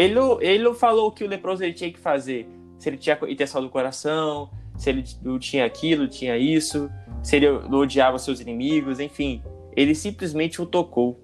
Ele 0.00 0.14
não, 0.14 0.40
ele 0.40 0.64
não 0.64 0.72
falou 0.72 1.08
o 1.08 1.12
que 1.12 1.22
o 1.22 1.28
leproso 1.28 1.62
ele 1.62 1.74
tinha 1.74 1.92
que 1.92 1.98
fazer. 1.98 2.48
Se 2.78 2.88
ele 2.88 2.96
tinha 2.96 3.18
intenção 3.28 3.60
do 3.60 3.68
coração, 3.68 4.50
se 4.74 4.88
ele 4.88 5.04
não 5.20 5.38
tinha 5.38 5.66
aquilo, 5.66 6.08
tinha 6.08 6.38
isso, 6.38 6.90
se 7.22 7.36
ele 7.36 7.50
não 7.68 7.80
odiava 7.80 8.18
seus 8.18 8.40
inimigos, 8.40 8.98
enfim. 8.98 9.42
Ele 9.76 9.94
simplesmente 9.94 10.62
o 10.62 10.64
tocou. 10.64 11.22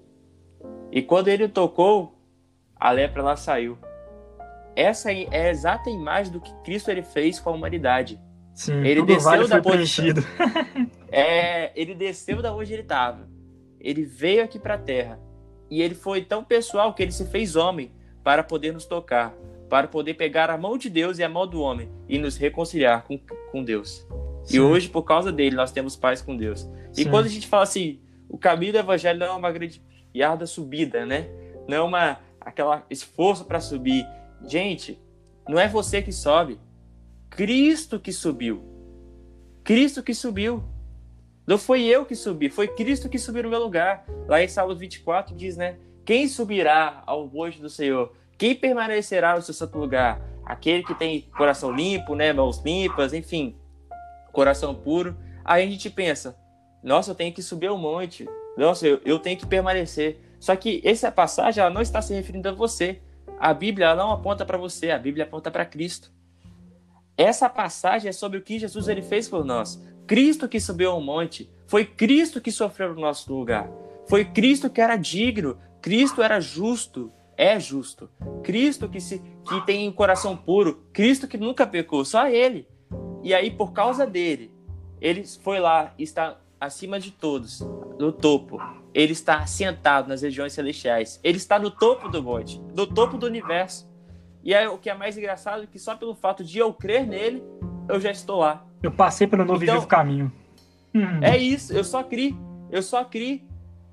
E 0.91 1.01
quando 1.01 1.27
ele 1.27 1.45
o 1.45 1.49
tocou, 1.49 2.21
a 2.75 2.91
lepra 2.91 3.23
lá 3.23 3.35
saiu. 3.35 3.79
Essa 4.75 5.11
é 5.11 5.47
a 5.47 5.49
exata 5.49 5.89
imagem 5.89 6.31
do 6.31 6.39
que 6.39 6.53
Cristo 6.63 6.91
ele 6.91 7.01
fez 7.01 7.39
com 7.39 7.49
a 7.49 7.53
humanidade. 7.53 8.21
Sim, 8.53 8.85
Ele 8.85 9.01
desceu 9.01 9.31
vale 9.31 9.47
da 9.47 9.59
preenchido. 9.59 10.21
É, 11.09 11.71
ele 11.73 11.95
desceu 11.95 12.41
da 12.41 12.53
onde 12.53 12.73
ele 12.73 12.81
estava. 12.81 13.29
Ele 13.79 14.03
veio 14.03 14.43
aqui 14.43 14.59
para 14.59 14.73
a 14.73 14.77
Terra. 14.77 15.17
E 15.69 15.81
ele 15.81 15.95
foi 15.95 16.21
tão 16.21 16.43
pessoal 16.43 16.93
que 16.93 17.01
ele 17.01 17.13
se 17.13 17.25
fez 17.25 17.55
homem 17.55 17.91
para 18.27 18.43
poder 18.43 18.73
nos 18.73 18.83
tocar, 18.83 19.33
para 19.69 19.87
poder 19.87 20.15
pegar 20.15 20.49
a 20.49 20.57
mão 20.57 20.77
de 20.77 20.89
Deus 20.89 21.17
e 21.17 21.23
a 21.23 21.29
mão 21.29 21.47
do 21.47 21.61
homem 21.61 21.87
e 22.09 22.19
nos 22.19 22.35
reconciliar 22.35 23.03
com, 23.03 23.17
com 23.17 23.63
Deus. 23.63 24.05
E 24.43 24.51
Sim, 24.51 24.59
hoje, 24.59 24.89
por 24.89 25.03
causa 25.03 25.31
dele, 25.31 25.55
nós 25.55 25.71
temos 25.71 25.95
paz 25.95 26.21
com 26.21 26.35
Deus. 26.35 26.69
E 26.91 27.03
sim. 27.03 27.09
quando 27.09 27.27
a 27.27 27.29
gente 27.29 27.47
fala 27.47 27.63
assim, 27.63 28.01
o 28.27 28.37
caminho 28.37 28.73
do 28.73 28.79
evangelho 28.79 29.17
não 29.17 29.27
é 29.27 29.31
uma 29.31 29.49
grande 29.49 29.81
e 30.13 30.21
árdua 30.21 30.45
subida, 30.45 31.05
né? 31.05 31.29
Não 31.69 31.77
é 31.77 31.81
uma 31.81 32.19
aquela 32.41 32.85
esforço 32.89 33.45
para 33.45 33.61
subir. 33.61 34.05
Gente, 34.45 34.99
não 35.47 35.57
é 35.57 35.69
você 35.69 36.01
que 36.01 36.11
sobe. 36.11 36.59
Cristo 37.29 37.97
que 37.97 38.11
subiu. 38.11 38.61
Cristo 39.63 40.03
que 40.03 40.13
subiu. 40.13 40.61
Não 41.47 41.57
foi 41.57 41.83
eu 41.83 42.05
que 42.05 42.13
subi, 42.13 42.49
foi 42.49 42.67
Cristo 42.67 43.07
que 43.07 43.17
subiu 43.17 43.43
no 43.43 43.49
meu 43.49 43.63
lugar. 43.63 44.05
Lá 44.27 44.43
em 44.43 44.49
Salmos 44.49 44.79
24 44.79 45.33
diz, 45.33 45.55
né? 45.55 45.77
Quem 46.07 46.25
subirá 46.29 47.03
ao 47.05 47.27
monte 47.27 47.59
do 47.59 47.69
Senhor? 47.69 48.13
Quem 48.37 48.55
permanecerá 48.55 49.35
no 49.35 49.41
seu 49.41 49.53
santo 49.53 49.77
lugar? 49.77 50.21
Aquele 50.45 50.81
que 50.81 50.95
tem 50.95 51.23
coração 51.37 51.69
limpo, 51.69 52.15
né? 52.15 52.31
Mãos 52.31 52.63
limpas, 52.63 53.13
enfim, 53.13 53.57
coração 54.31 54.73
puro. 54.73 55.17
Aí 55.43 55.65
a 55.65 55.67
gente 55.69 55.89
pensa, 55.89 56.39
nossa, 56.81 57.11
eu 57.11 57.15
tenho 57.15 57.33
que 57.33 57.41
subir 57.41 57.69
o 57.69 57.77
monte. 57.77 58.25
Nossa, 58.55 58.87
eu, 58.87 59.01
eu 59.03 59.19
tenho 59.19 59.37
que 59.37 59.45
permanecer. 59.45 60.17
Só 60.39 60.55
que 60.55 60.81
essa 60.85 61.11
passagem 61.11 61.61
ela 61.61 61.69
não 61.69 61.81
está 61.81 62.01
se 62.01 62.13
referindo 62.13 62.47
a 62.47 62.53
você. 62.53 63.01
A 63.37 63.53
Bíblia 63.53 63.93
não 63.93 64.09
aponta 64.09 64.45
para 64.45 64.57
você, 64.57 64.91
a 64.91 64.97
Bíblia 64.97 65.25
aponta 65.25 65.51
para 65.51 65.65
Cristo. 65.65 66.09
Essa 67.17 67.49
passagem 67.49 68.07
é 68.07 68.13
sobre 68.13 68.39
o 68.39 68.41
que 68.41 68.59
Jesus 68.59 68.87
ele 68.87 69.01
fez 69.01 69.27
por 69.27 69.43
nós. 69.43 69.77
Cristo 70.07 70.47
que 70.47 70.61
subiu 70.61 70.91
ao 70.91 71.01
monte, 71.01 71.51
foi 71.65 71.83
Cristo 71.83 72.39
que 72.39 72.49
sofreu 72.49 72.95
no 72.95 73.01
nosso 73.01 73.33
lugar. 73.33 73.69
Foi 74.07 74.23
Cristo 74.23 74.69
que 74.69 74.79
era 74.79 74.95
digno, 74.95 75.57
Cristo 75.87 76.21
era 76.21 76.41
justo, 76.41 77.09
é 77.37 77.57
justo. 77.57 78.09
Cristo 78.43 78.89
que 78.89 78.99
se 78.99 79.21
que 79.47 79.65
tem 79.65 79.87
um 79.87 79.91
coração 79.93 80.35
puro, 80.35 80.83
Cristo 80.91 81.29
que 81.29 81.37
nunca 81.37 81.65
pecou, 81.65 82.03
só 82.03 82.27
ele. 82.27 82.67
E 83.23 83.33
aí 83.33 83.49
por 83.49 83.71
causa 83.71 84.05
dele, 84.05 84.51
ele 84.99 85.23
foi 85.41 85.59
lá, 85.61 85.93
está 85.97 86.37
acima 86.59 86.99
de 86.99 87.11
todos, 87.11 87.61
no 87.97 88.11
topo. 88.11 88.59
Ele 88.93 89.13
está 89.13 89.45
sentado 89.45 90.09
nas 90.09 90.21
regiões 90.23 90.51
celestiais. 90.51 91.21
Ele 91.23 91.37
está 91.37 91.57
no 91.57 91.71
topo 91.71 92.09
do 92.09 92.21
monte, 92.21 92.59
no 92.75 92.85
topo 92.85 93.17
do 93.17 93.25
universo. 93.25 93.87
E 94.43 94.53
aí, 94.53 94.67
o 94.67 94.77
que 94.77 94.89
é 94.89 94.93
mais 94.93 95.17
engraçado 95.17 95.63
é 95.63 95.67
que 95.67 95.79
só 95.79 95.95
pelo 95.95 96.15
fato 96.15 96.43
de 96.43 96.57
eu 96.57 96.73
crer 96.73 97.05
nele, 97.07 97.41
eu 97.87 97.99
já 97.99 98.11
estou 98.11 98.39
lá. 98.39 98.65
Eu 98.83 98.91
passei 98.91 99.25
pelo 99.27 99.45
novo 99.45 99.61
e 99.61 99.63
Então- 99.63 99.75
vivo 99.75 99.87
caminho. 99.87 100.31
É 101.21 101.37
isso, 101.37 101.71
eu 101.73 101.83
só 101.83 102.03
criei. 102.03 102.35
Eu 102.71 102.81
só 102.81 103.05
criei. 103.05 103.46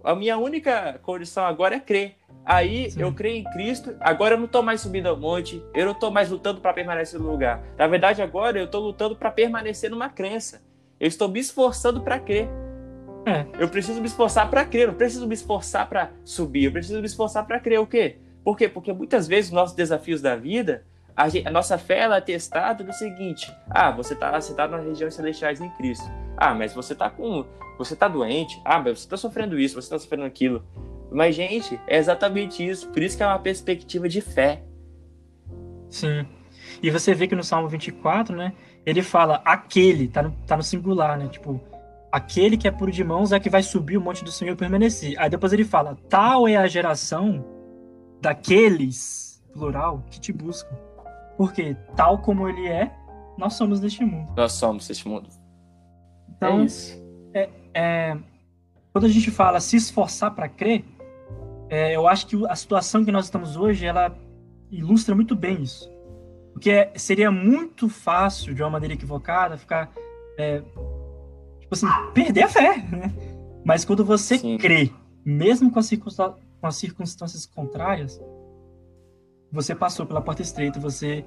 A 0.05 0.15
minha 0.15 0.37
única 0.37 0.99
condição 1.03 1.45
agora 1.45 1.77
é 1.77 1.81
crer. 1.81 2.17
Aí 2.45 2.91
Sim. 2.91 3.01
eu 3.01 3.13
creio 3.15 3.39
em 3.39 3.45
Cristo, 3.45 3.97
agora 4.01 4.35
eu 4.35 4.39
não 4.39 4.45
estou 4.45 4.63
mais 4.63 4.83
subindo 4.83 5.07
ao 5.07 5.17
monte, 5.17 5.65
eu 5.75 5.87
não 5.87 5.93
estou 5.93 6.11
mais 6.11 6.29
lutando 6.31 6.61
para 6.61 6.75
permanecer 6.75 7.19
no 7.19 7.31
lugar. 7.31 7.63
Na 7.79 7.87
verdade, 7.87 8.21
agora 8.21 8.59
eu 8.59 8.67
estou 8.67 8.83
lutando 8.83 9.17
para 9.17 9.31
permanecer 9.31 9.91
numa 9.91 10.11
crença. 10.11 10.63
Eu 11.01 11.09
estou 11.09 11.27
me 11.27 11.41
esforçando 11.41 12.03
para 12.03 12.19
crer. 12.19 12.49
É. 13.27 13.47
Eu 13.59 13.69
preciso 13.69 13.99
me 14.03 14.07
esforçar 14.07 14.51
para 14.51 14.65
crer, 14.67 14.83
eu 14.83 14.89
não 14.89 14.95
preciso 14.95 15.27
me 15.27 15.33
esforçar 15.33 15.89
para 15.89 16.11
subir, 16.23 16.65
eu 16.65 16.73
preciso 16.73 17.01
me 17.01 17.07
esforçar 17.07 17.47
para 17.47 17.59
crer. 17.59 17.81
O 17.81 17.87
quê? 17.87 18.19
Por 18.45 18.59
quê? 18.59 18.69
Porque 18.69 18.93
muitas 18.93 19.27
vezes 19.27 19.47
os 19.51 19.55
nossos 19.55 19.75
desafios 19.75 20.21
da 20.21 20.37
vida, 20.37 20.85
a, 21.17 21.27
gen- 21.31 21.47
a 21.47 21.51
nossa 21.51 21.79
fé 21.79 22.01
ela 22.01 22.19
é 22.19 22.21
testada 22.21 22.85
no 22.85 22.93
seguinte: 22.93 23.51
ah, 23.71 23.91
você 23.91 24.13
está 24.13 24.39
você 24.39 24.53
tá 24.55 24.69
nas 24.69 24.85
regiões 24.85 25.15
celestiais 25.15 25.63
em 25.63 25.71
Cristo. 25.71 26.05
Ah, 26.37 26.55
mas 26.55 26.75
você 26.75 26.95
tá 26.95 27.11
com. 27.11 27.45
Você 27.79 27.97
tá 27.97 28.09
doente. 28.09 28.61
Ah, 28.65 28.79
mas 28.79 29.01
você 29.01 29.09
tá 29.09 29.17
sofrendo 29.17 29.59
isso, 29.59 29.81
você 29.81 29.91
tá 29.91 29.99
sofrendo 29.99 30.25
aquilo. 30.25 30.65
Mas, 31.11 31.35
gente, 31.35 31.79
é 31.87 31.97
exatamente 31.97 32.67
isso. 32.67 32.89
Por 32.89 33.03
isso 33.03 33.17
que 33.17 33.23
é 33.23 33.27
uma 33.27 33.39
perspectiva 33.39 34.09
de 34.09 34.21
fé. 34.21 34.63
Sim. 35.89 36.27
E 36.83 36.91
você 36.91 37.15
vê 37.15 37.27
que 37.27 37.35
no 37.35 37.45
Salmo 37.45 37.69
24, 37.69 38.35
né? 38.37 38.53
Ele 38.85 39.03
fala 39.03 39.41
aquele, 39.45 40.09
tá 40.09 40.23
no, 40.23 40.33
tá 40.47 40.57
no 40.57 40.63
singular, 40.63 41.17
né? 41.17 41.29
Tipo, 41.29 41.61
aquele 42.11 42.57
que 42.57 42.69
é 42.69 42.71
puro 42.71 42.93
de 42.93 43.03
mãos 43.03 43.33
é 43.33 43.41
que 43.41 43.49
vai 43.49 43.63
subir 43.63 43.97
o 43.97 44.01
monte 44.01 44.25
do 44.25 44.31
Senhor 44.31 44.53
e 44.53 44.57
permanecer. 44.57 45.15
Aí 45.19 45.31
depois 45.31 45.53
ele 45.53 45.65
fala, 45.65 45.97
tal 46.09 46.47
é 46.47 46.57
a 46.57 46.67
geração 46.67 47.45
daqueles, 48.21 49.43
plural, 49.53 50.03
que 50.11 50.21
te 50.21 50.33
buscam. 50.33 50.77
Porque 51.37 51.77
tal 51.97 52.19
como 52.19 52.49
ele 52.49 52.67
é, 52.67 52.93
nós 53.39 53.55
somos 53.55 53.81
deste 53.81 54.05
mundo. 54.05 54.33
Nós 54.37 54.53
somos 54.53 54.89
este 54.89 55.09
mundo. 55.09 55.29
Então, 56.37 56.61
é 56.61 56.65
isso. 56.65 57.03
é, 57.75 58.17
quando 58.93 59.07
a 59.07 59.09
gente 59.09 59.31
fala 59.31 59.61
se 59.61 59.77
esforçar 59.77 60.35
para 60.35 60.49
crer, 60.49 60.85
é, 61.69 61.97
eu 61.97 62.07
acho 62.07 62.27
que 62.27 62.47
a 62.47 62.55
situação 62.55 63.05
que 63.05 63.11
nós 63.11 63.25
estamos 63.25 63.57
hoje, 63.57 63.85
ela 63.87 64.17
ilustra 64.71 65.15
muito 65.15 65.35
bem 65.35 65.63
isso. 65.63 65.91
Porque 66.53 66.71
é- 66.71 66.93
seria 66.97 67.31
muito 67.31 67.89
fácil, 67.89 68.55
de 68.55 68.63
uma 68.63 68.71
maneira 68.71 68.95
equivocada, 68.95 69.57
ficar, 69.57 69.91
é, 70.39 70.61
tipo 71.61 71.73
assim, 71.73 71.87
perder 72.13 72.43
a 72.45 72.49
fé, 72.49 72.79
né? 72.79 73.13
Mas 73.65 73.85
quando 73.85 74.05
você 74.05 74.39
Sim. 74.39 74.59
crê, 74.59 74.93
mesmo 75.25 75.71
com 75.71 75.79
as, 75.79 75.87
circunstâncias, 75.87 76.41
com 76.61 76.67
as 76.67 76.77
circunstâncias 76.77 77.47
contrárias, 77.47 78.21
você 79.51 79.75
passou 79.75 80.07
pela 80.07 80.21
porta 80.21 80.43
estreita, 80.43 80.79
você 80.79 81.25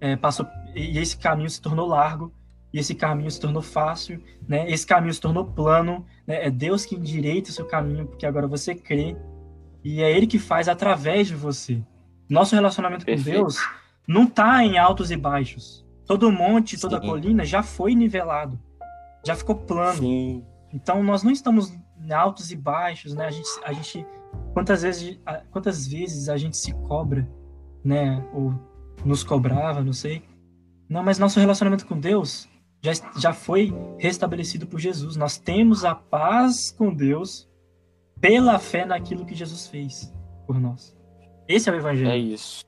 é, 0.00 0.14
passou 0.16 0.46
e 0.74 0.98
esse 0.98 1.16
caminho 1.16 1.50
se 1.50 1.60
tornou 1.60 1.86
largo, 1.86 2.32
e 2.72 2.78
esse 2.78 2.94
caminho 2.94 3.30
se 3.30 3.40
tornou 3.40 3.62
fácil, 3.62 4.22
né? 4.46 4.70
Esse 4.70 4.86
caminho 4.86 5.14
se 5.14 5.20
tornou 5.20 5.44
plano, 5.44 6.04
né? 6.26 6.46
É 6.46 6.50
Deus 6.50 6.84
que 6.84 6.94
endireita 6.94 7.50
o 7.50 7.52
seu 7.52 7.64
caminho, 7.64 8.06
porque 8.06 8.26
agora 8.26 8.46
você 8.46 8.74
crê 8.74 9.16
e 9.82 10.02
é 10.02 10.10
Ele 10.10 10.26
que 10.26 10.38
faz 10.38 10.68
através 10.68 11.28
de 11.28 11.34
você. 11.34 11.82
Nosso 12.28 12.54
relacionamento 12.54 13.06
com 13.06 13.12
Perfeito. 13.12 13.36
Deus 13.36 13.58
não 14.06 14.26
tá 14.26 14.62
em 14.62 14.78
altos 14.78 15.10
e 15.10 15.16
baixos. 15.16 15.86
Todo 16.04 16.30
monte, 16.30 16.78
toda 16.78 17.00
Sim. 17.00 17.06
colina 17.06 17.44
já 17.44 17.62
foi 17.62 17.94
nivelado, 17.94 18.58
já 19.26 19.34
ficou 19.34 19.54
plano. 19.54 19.98
Sim. 19.98 20.44
Então 20.72 21.02
nós 21.02 21.22
não 21.22 21.30
estamos 21.30 21.72
em 22.02 22.12
altos 22.12 22.50
e 22.50 22.56
baixos, 22.56 23.14
né? 23.14 23.26
A 23.26 23.30
gente, 23.30 23.48
a 23.64 23.72
gente 23.72 24.06
quantas 24.52 24.82
vezes, 24.82 25.18
quantas 25.50 25.86
vezes 25.86 26.28
a 26.28 26.36
gente 26.36 26.56
se 26.56 26.72
cobra, 26.72 27.26
né? 27.82 28.22
Ou 28.34 28.54
nos 29.04 29.24
cobrava, 29.24 29.82
não 29.82 29.92
sei. 29.92 30.22
Não, 30.88 31.02
mas 31.02 31.18
nosso 31.18 31.40
relacionamento 31.40 31.86
com 31.86 31.98
Deus 31.98 32.48
já, 32.80 32.92
já 33.16 33.32
foi 33.32 33.74
restabelecido 33.98 34.66
por 34.66 34.78
Jesus. 34.78 35.16
Nós 35.16 35.38
temos 35.38 35.84
a 35.84 35.94
paz 35.94 36.70
com 36.70 36.92
Deus 36.92 37.48
pela 38.20 38.58
fé 38.58 38.84
naquilo 38.84 39.24
que 39.24 39.34
Jesus 39.34 39.66
fez 39.66 40.12
por 40.46 40.60
nós. 40.60 40.96
Esse 41.46 41.68
é 41.68 41.72
o 41.72 41.76
evangelho. 41.76 42.10
É 42.10 42.18
isso. 42.18 42.64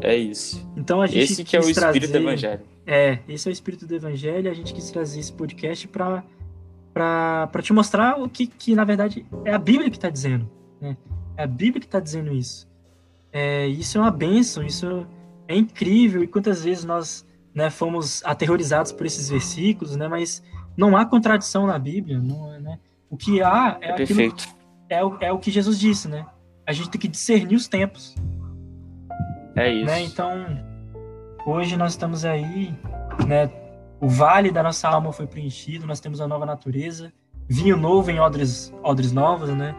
É 0.00 0.16
isso. 0.16 0.70
Então 0.76 1.02
a 1.02 1.06
gente 1.06 1.32
esse 1.32 1.44
que 1.44 1.56
é 1.56 1.60
o 1.60 1.68
espírito 1.68 1.80
trazer, 1.80 2.08
do 2.08 2.16
evangelho. 2.18 2.62
É, 2.86 3.18
esse 3.28 3.48
é 3.48 3.50
o 3.50 3.52
espírito 3.52 3.86
do 3.86 3.94
evangelho. 3.94 4.50
A 4.50 4.54
gente 4.54 4.72
quis 4.72 4.90
trazer 4.90 5.20
esse 5.20 5.32
podcast 5.32 5.88
para 5.88 6.24
para 6.92 7.62
te 7.62 7.72
mostrar 7.72 8.20
o 8.20 8.28
que, 8.28 8.48
que 8.48 8.74
na 8.74 8.84
verdade 8.84 9.24
é 9.44 9.52
a 9.52 9.58
Bíblia 9.58 9.90
que 9.90 9.96
está 9.96 10.10
dizendo. 10.10 10.50
Né? 10.80 10.96
É 11.36 11.44
a 11.44 11.46
Bíblia 11.46 11.80
que 11.80 11.86
está 11.86 12.00
dizendo 12.00 12.32
isso. 12.32 12.68
É, 13.32 13.66
isso 13.66 13.96
é 13.98 14.00
uma 14.00 14.10
bênção. 14.10 14.62
Isso 14.62 15.06
é 15.46 15.56
incrível. 15.56 16.22
E 16.22 16.26
quantas 16.26 16.64
vezes 16.64 16.84
nós 16.84 17.26
né, 17.54 17.70
fomos 17.70 18.22
aterrorizados 18.24 18.92
por 18.92 19.06
esses 19.06 19.28
versículos, 19.28 19.96
né? 19.96 20.08
Mas 20.08 20.42
não 20.76 20.96
há 20.96 21.04
contradição 21.04 21.66
na 21.66 21.78
Bíblia. 21.78 22.18
Não, 22.18 22.58
né? 22.60 22.78
O 23.08 23.16
que 23.16 23.42
há 23.42 23.78
é, 23.80 23.90
É 23.90 23.92
perfeito. 23.94 24.48
é, 24.88 25.04
o, 25.04 25.16
é 25.20 25.32
o 25.32 25.38
que 25.38 25.50
Jesus 25.50 25.78
disse, 25.78 26.08
né? 26.08 26.26
A 26.66 26.72
gente 26.72 26.90
tem 26.90 27.00
que 27.00 27.08
discernir 27.08 27.56
os 27.56 27.66
tempos. 27.66 28.14
É 29.56 29.72
isso. 29.72 29.86
né? 29.86 30.02
Então, 30.02 30.32
hoje 31.44 31.76
nós 31.76 31.92
estamos 31.92 32.24
aí, 32.24 32.72
né? 33.26 33.50
O 34.00 34.08
vale 34.08 34.50
da 34.50 34.62
nossa 34.62 34.88
alma 34.88 35.12
foi 35.12 35.26
preenchido, 35.26 35.86
nós 35.86 36.00
temos 36.00 36.20
uma 36.20 36.28
nova 36.28 36.46
natureza, 36.46 37.12
vinho 37.48 37.76
novo 37.76 38.10
em 38.10 38.18
odres, 38.18 38.72
odres 38.82 39.12
novos, 39.12 39.50
né? 39.50 39.74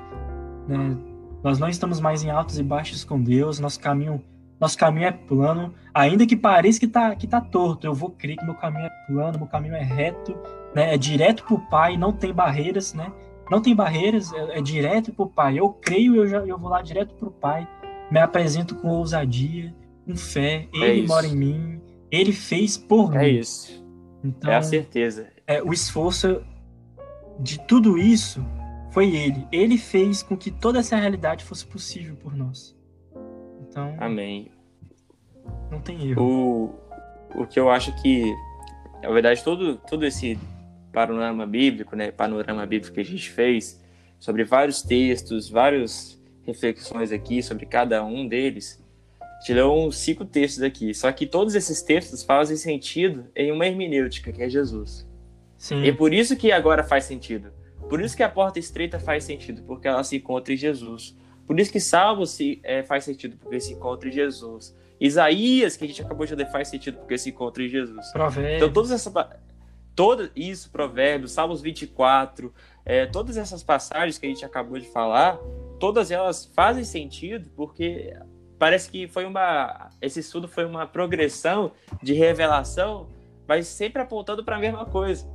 né? 0.68 0.96
Nós 1.44 1.58
não 1.58 1.68
estamos 1.68 2.00
mais 2.00 2.24
em 2.24 2.30
altos 2.30 2.60
e 2.60 2.64
baixos 2.64 3.04
com 3.04 3.20
Deus, 3.20 3.60
nosso 3.60 3.80
caminho, 3.80 4.24
nosso 4.62 4.78
caminho 4.78 5.08
é 5.08 5.12
plano, 5.12 5.74
ainda 5.94 6.26
que 6.26 6.36
pareça 6.38 6.80
que 6.80 6.88
tá, 6.88 7.16
que 7.16 7.26
tá 7.28 7.42
torto, 7.42 7.86
eu 7.88 7.94
vou 7.96 8.12
crer 8.12 8.38
que 8.38 8.46
meu 8.46 8.54
caminho 8.54 8.86
é 8.86 8.90
plano, 9.08 9.40
meu 9.40 9.48
caminho 9.48 9.74
é 9.76 9.84
reto, 9.84 10.38
né? 10.76 10.94
É 10.94 10.98
direto 10.98 11.44
pro 11.44 11.58
Pai, 11.60 11.98
não 11.98 12.14
tem 12.14 12.32
barreiras, 12.32 12.94
né? 12.94 13.12
Não 13.50 13.60
tem 13.62 13.76
barreiras, 13.76 14.32
é, 14.32 14.60
é 14.60 14.62
direto 14.62 15.12
pro 15.12 15.28
Pai. 15.28 15.58
Eu 15.60 15.70
creio, 15.70 16.16
eu 16.16 16.28
já 16.28 16.38
eu 16.46 16.58
vou 16.58 16.70
lá 16.70 16.82
direto 16.82 17.16
pro 17.16 17.32
Pai, 17.32 17.68
me 18.12 18.20
apresento 18.20 18.76
com 18.76 18.88
ousadia, 18.90 19.74
com 20.06 20.16
fé, 20.16 20.68
É 20.74 20.78
ele 20.90 21.00
isso. 21.02 21.08
mora 21.08 21.26
em 21.28 21.36
mim, 21.36 21.82
ele 22.12 22.32
fez 22.32 22.78
por 22.78 23.16
É 23.16 23.24
mim. 23.32 23.40
isso. 23.40 23.84
Então, 24.24 24.52
É 24.52 24.56
a 24.58 24.62
certeza. 24.62 25.28
é, 25.48 25.62
o 25.64 25.74
esforço 25.74 26.42
de 27.40 27.60
tudo 27.62 27.98
isso 27.98 28.46
foi 28.92 29.16
ele. 29.16 29.48
Ele 29.52 29.78
fez 29.78 30.22
com 30.22 30.38
que 30.38 30.52
toda 30.52 30.80
essa 30.80 30.96
realidade 30.96 31.44
fosse 31.44 31.66
possível 31.66 32.16
por 32.16 32.36
nós. 32.36 32.76
Então, 33.72 33.96
Amém. 33.98 34.52
não 35.72 35.80
tem 35.80 36.10
erro. 36.10 36.76
O, 37.34 37.42
o 37.42 37.48
que 37.48 37.58
eu 37.58 37.70
acho 37.70 37.96
que, 38.02 38.30
na 39.02 39.10
verdade, 39.10 39.42
todo, 39.42 39.78
todo 39.78 40.06
esse 40.06 40.38
panorama 40.92 41.48
bíblico, 41.48 41.96
né, 41.96 42.12
panorama 42.12 42.66
bíblico 42.66 42.94
que 42.94 43.00
a 43.00 43.06
gente 43.06 43.30
fez, 43.30 43.82
sobre 44.20 44.44
vários 44.44 44.82
textos, 44.82 45.50
várias 45.50 46.22
reflexões 46.44 47.14
aqui 47.14 47.42
sobre 47.42 47.66
cada 47.66 48.04
um 48.04 48.28
deles, 48.28 48.84
uns 49.66 49.98
cinco 49.98 50.26
textos 50.26 50.62
aqui. 50.62 50.94
Só 50.94 51.10
que 51.14 51.26
todos 51.26 51.56
esses 51.56 51.82
textos 51.82 52.24
fazem 52.24 52.58
sentido 52.58 53.28
em 53.34 53.54
uma 53.54 53.66
hermenêutica, 53.66 54.34
que 54.34 54.44
é 54.44 54.50
Jesus. 54.50 55.08
Sim, 55.58 55.84
E 55.84 55.94
por 55.94 56.14
isso 56.14 56.36
que 56.36 56.52
agora 56.52 56.84
faz 56.84 57.06
sentido. 57.06 57.54
Por 57.90 58.02
isso 58.02 58.18
que 58.18 58.24
a 58.24 58.30
porta 58.30 58.60
estreita 58.60 59.00
faz 59.00 59.24
sentido, 59.24 59.64
porque 59.64 59.88
ela 59.88 60.04
se 60.04 60.18
encontra 60.18 60.54
em 60.54 60.58
Jesus. 60.58 61.16
Por 61.52 61.60
isso 61.60 61.70
que 61.70 61.82
Salmo 61.82 62.26
se, 62.26 62.62
é, 62.64 62.82
faz 62.82 63.04
sentido, 63.04 63.36
porque 63.36 63.60
se 63.60 63.74
encontra 63.74 64.08
em 64.08 64.12
Jesus. 64.14 64.74
Isaías, 64.98 65.76
que 65.76 65.84
a 65.84 65.88
gente 65.90 66.02
acabou 66.02 66.26
de 66.26 66.34
ler, 66.34 66.50
faz 66.50 66.70
sentido, 66.70 67.00
porque 67.00 67.18
se 67.18 67.30
encontra 67.30 67.62
em 67.62 67.68
Jesus. 67.68 68.10
provérbio. 68.14 68.56
Então, 68.56 68.72
todas 68.72 68.90
essas. 68.90 69.14
Toda, 69.94 70.32
isso, 70.34 70.72
Provérbios, 70.72 71.34
Salmos 71.34 71.62
24, 71.62 72.54
é, 72.86 73.06
todas 73.06 73.36
essas 73.36 73.62
passagens 73.62 74.18
que 74.18 74.26
a 74.26 74.30
gente 74.30 74.46
acabou 74.46 74.80
de 74.80 74.88
falar, 74.88 75.38
todas 75.78 76.10
elas 76.10 76.46
fazem 76.56 76.86
sentido, 76.86 77.50
porque 77.54 78.18
parece 78.58 78.90
que 78.90 79.06
foi 79.10 79.26
uma. 79.26 79.90
Esse 80.02 80.22
estudo 80.22 80.48
foi 80.48 80.64
uma 80.64 80.88
progressão 80.88 81.74
de 82.02 82.14
revelação, 82.14 83.10
mas 83.46 83.68
sempre 83.68 84.02
apontando 84.02 84.42
para 84.42 84.56
a 84.56 84.60
mesma 84.60 84.86
coisa. 84.86 85.28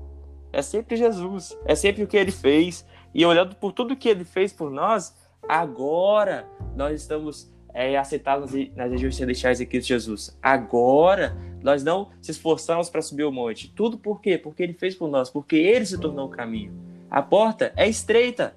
É 0.50 0.62
sempre 0.62 0.96
Jesus, 0.96 1.54
é 1.66 1.74
sempre 1.74 2.02
o 2.02 2.06
que 2.06 2.16
ele 2.16 2.32
fez. 2.32 2.86
E 3.14 3.24
olhando 3.24 3.54
por 3.56 3.72
tudo 3.72 3.96
que 3.96 4.08
ele 4.08 4.24
fez 4.24 4.52
por 4.52 4.70
nós, 4.70 5.14
agora 5.48 6.48
nós 6.74 7.00
estamos 7.00 7.52
é, 7.72 7.96
aceitados 7.96 8.52
nas 8.74 8.90
regiões 8.90 9.16
celestiais 9.16 9.60
em 9.60 9.66
Cristo 9.66 9.88
Jesus. 9.88 10.38
Agora 10.42 11.36
nós 11.62 11.84
não 11.84 12.10
se 12.22 12.30
esforçamos 12.30 12.88
para 12.88 13.02
subir 13.02 13.24
o 13.24 13.32
monte. 13.32 13.72
Tudo 13.74 13.98
por 13.98 14.20
quê? 14.20 14.38
Porque 14.38 14.62
ele 14.62 14.72
fez 14.72 14.94
por 14.94 15.08
nós, 15.08 15.28
porque 15.28 15.56
ele 15.56 15.84
se 15.84 15.98
tornou 15.98 16.26
o 16.26 16.30
caminho. 16.30 16.72
A 17.10 17.22
porta 17.22 17.72
é 17.76 17.88
estreita. 17.88 18.56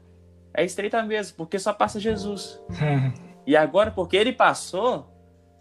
É 0.54 0.64
estreita 0.64 1.04
mesmo, 1.04 1.36
porque 1.38 1.60
só 1.60 1.74
passa 1.74 2.00
Jesus. 2.00 2.62
E 3.48 3.56
agora, 3.56 3.90
porque 3.90 4.16
ele 4.16 4.32
passou, 4.32 5.12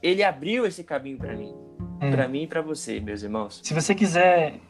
ele 0.02 0.22
abriu 0.22 0.66
esse 0.66 0.84
caminho 0.84 1.16
para 1.16 1.34
mim. 1.34 1.54
É. 2.00 2.10
Para 2.10 2.28
mim 2.28 2.42
e 2.42 2.46
para 2.46 2.60
você, 2.60 3.00
meus 3.00 3.22
irmãos. 3.22 3.60
Se 3.64 3.72
você 3.72 3.94
quiser. 3.94 4.60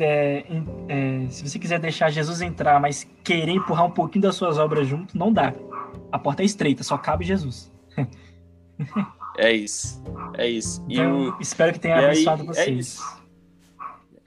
é, 0.00 0.44
é, 0.88 1.26
se 1.28 1.46
você 1.46 1.58
quiser 1.58 1.78
deixar 1.78 2.08
Jesus 2.08 2.40
entrar, 2.40 2.80
mas 2.80 3.06
querer 3.22 3.52
empurrar 3.52 3.84
um 3.84 3.90
pouquinho 3.90 4.22
das 4.22 4.36
suas 4.36 4.56
obras 4.56 4.86
junto, 4.86 5.18
não 5.18 5.30
dá. 5.30 5.52
A 6.10 6.18
porta 6.18 6.42
é 6.42 6.46
estreita, 6.46 6.82
só 6.82 6.96
cabe 6.98 7.24
Jesus. 7.24 7.72
É 9.36 9.52
isso. 9.52 10.02
É 10.34 10.48
isso. 10.48 10.84
E 10.88 10.94
Então, 10.94 11.30
o, 11.30 11.40
espero 11.40 11.72
que 11.72 11.80
tenha 11.80 11.96
e 11.96 11.98
aí, 11.98 12.04
abençoado 12.06 12.42
é 12.42 12.46
vocês. 12.46 12.86
isso. 12.86 13.24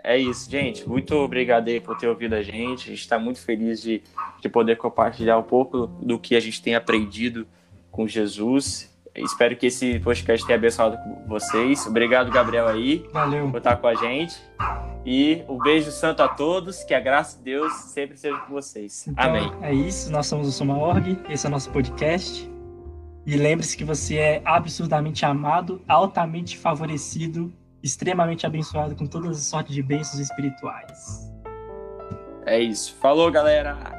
É 0.03 0.17
isso, 0.17 0.49
gente. 0.49 0.87
Muito 0.87 1.15
obrigado 1.15 1.67
aí 1.67 1.79
por 1.81 1.97
ter 1.97 2.07
ouvido 2.07 2.33
a 2.33 2.41
gente. 2.43 2.87
A 2.87 2.89
gente 2.91 3.01
está 3.01 3.19
muito 3.19 3.39
feliz 3.39 3.81
de, 3.81 4.01
de 4.41 4.49
poder 4.49 4.77
compartilhar 4.77 5.37
um 5.37 5.43
pouco 5.43 5.87
do 5.87 6.17
que 6.17 6.35
a 6.35 6.39
gente 6.39 6.61
tem 6.61 6.75
aprendido 6.75 7.47
com 7.91 8.07
Jesus. 8.07 8.95
Espero 9.17 9.55
que 9.55 9.67
esse 9.67 9.99
podcast 9.99 10.45
tenha 10.45 10.57
abençoado 10.57 10.97
vocês. 11.27 11.85
Obrigado, 11.87 12.31
Gabriel, 12.31 12.67
aí, 12.67 13.05
Valeu. 13.11 13.49
por 13.49 13.57
estar 13.57 13.75
com 13.77 13.87
a 13.87 13.95
gente. 13.95 14.35
E 15.05 15.43
um 15.47 15.57
beijo 15.57 15.91
santo 15.91 16.21
a 16.21 16.27
todos. 16.27 16.83
Que 16.83 16.93
a 16.93 16.99
graça 16.99 17.37
de 17.37 17.43
Deus 17.45 17.73
sempre 17.73 18.17
seja 18.17 18.37
com 18.37 18.53
vocês. 18.53 19.07
Então, 19.07 19.23
Amém. 19.23 19.51
é 19.61 19.73
isso. 19.73 20.11
Nós 20.11 20.27
somos 20.27 20.47
o 20.47 20.51
Soma 20.51 20.77
Org. 20.77 21.17
Esse 21.29 21.45
é 21.45 21.49
o 21.49 21.51
nosso 21.51 21.69
podcast. 21.71 22.49
E 23.25 23.35
lembre-se 23.35 23.75
que 23.75 23.83
você 23.83 24.17
é 24.17 24.41
absurdamente 24.45 25.25
amado, 25.25 25.81
altamente 25.87 26.57
favorecido, 26.57 27.51
extremamente 27.83 28.45
abençoado 28.45 28.95
com 28.95 29.05
todas 29.05 29.37
as 29.37 29.43
sortes 29.43 29.73
de 29.75 29.83
bênçãos 29.83 30.19
espirituais. 30.19 31.29
É 32.45 32.59
isso. 32.59 32.95
Falou, 33.01 33.29
galera. 33.29 33.96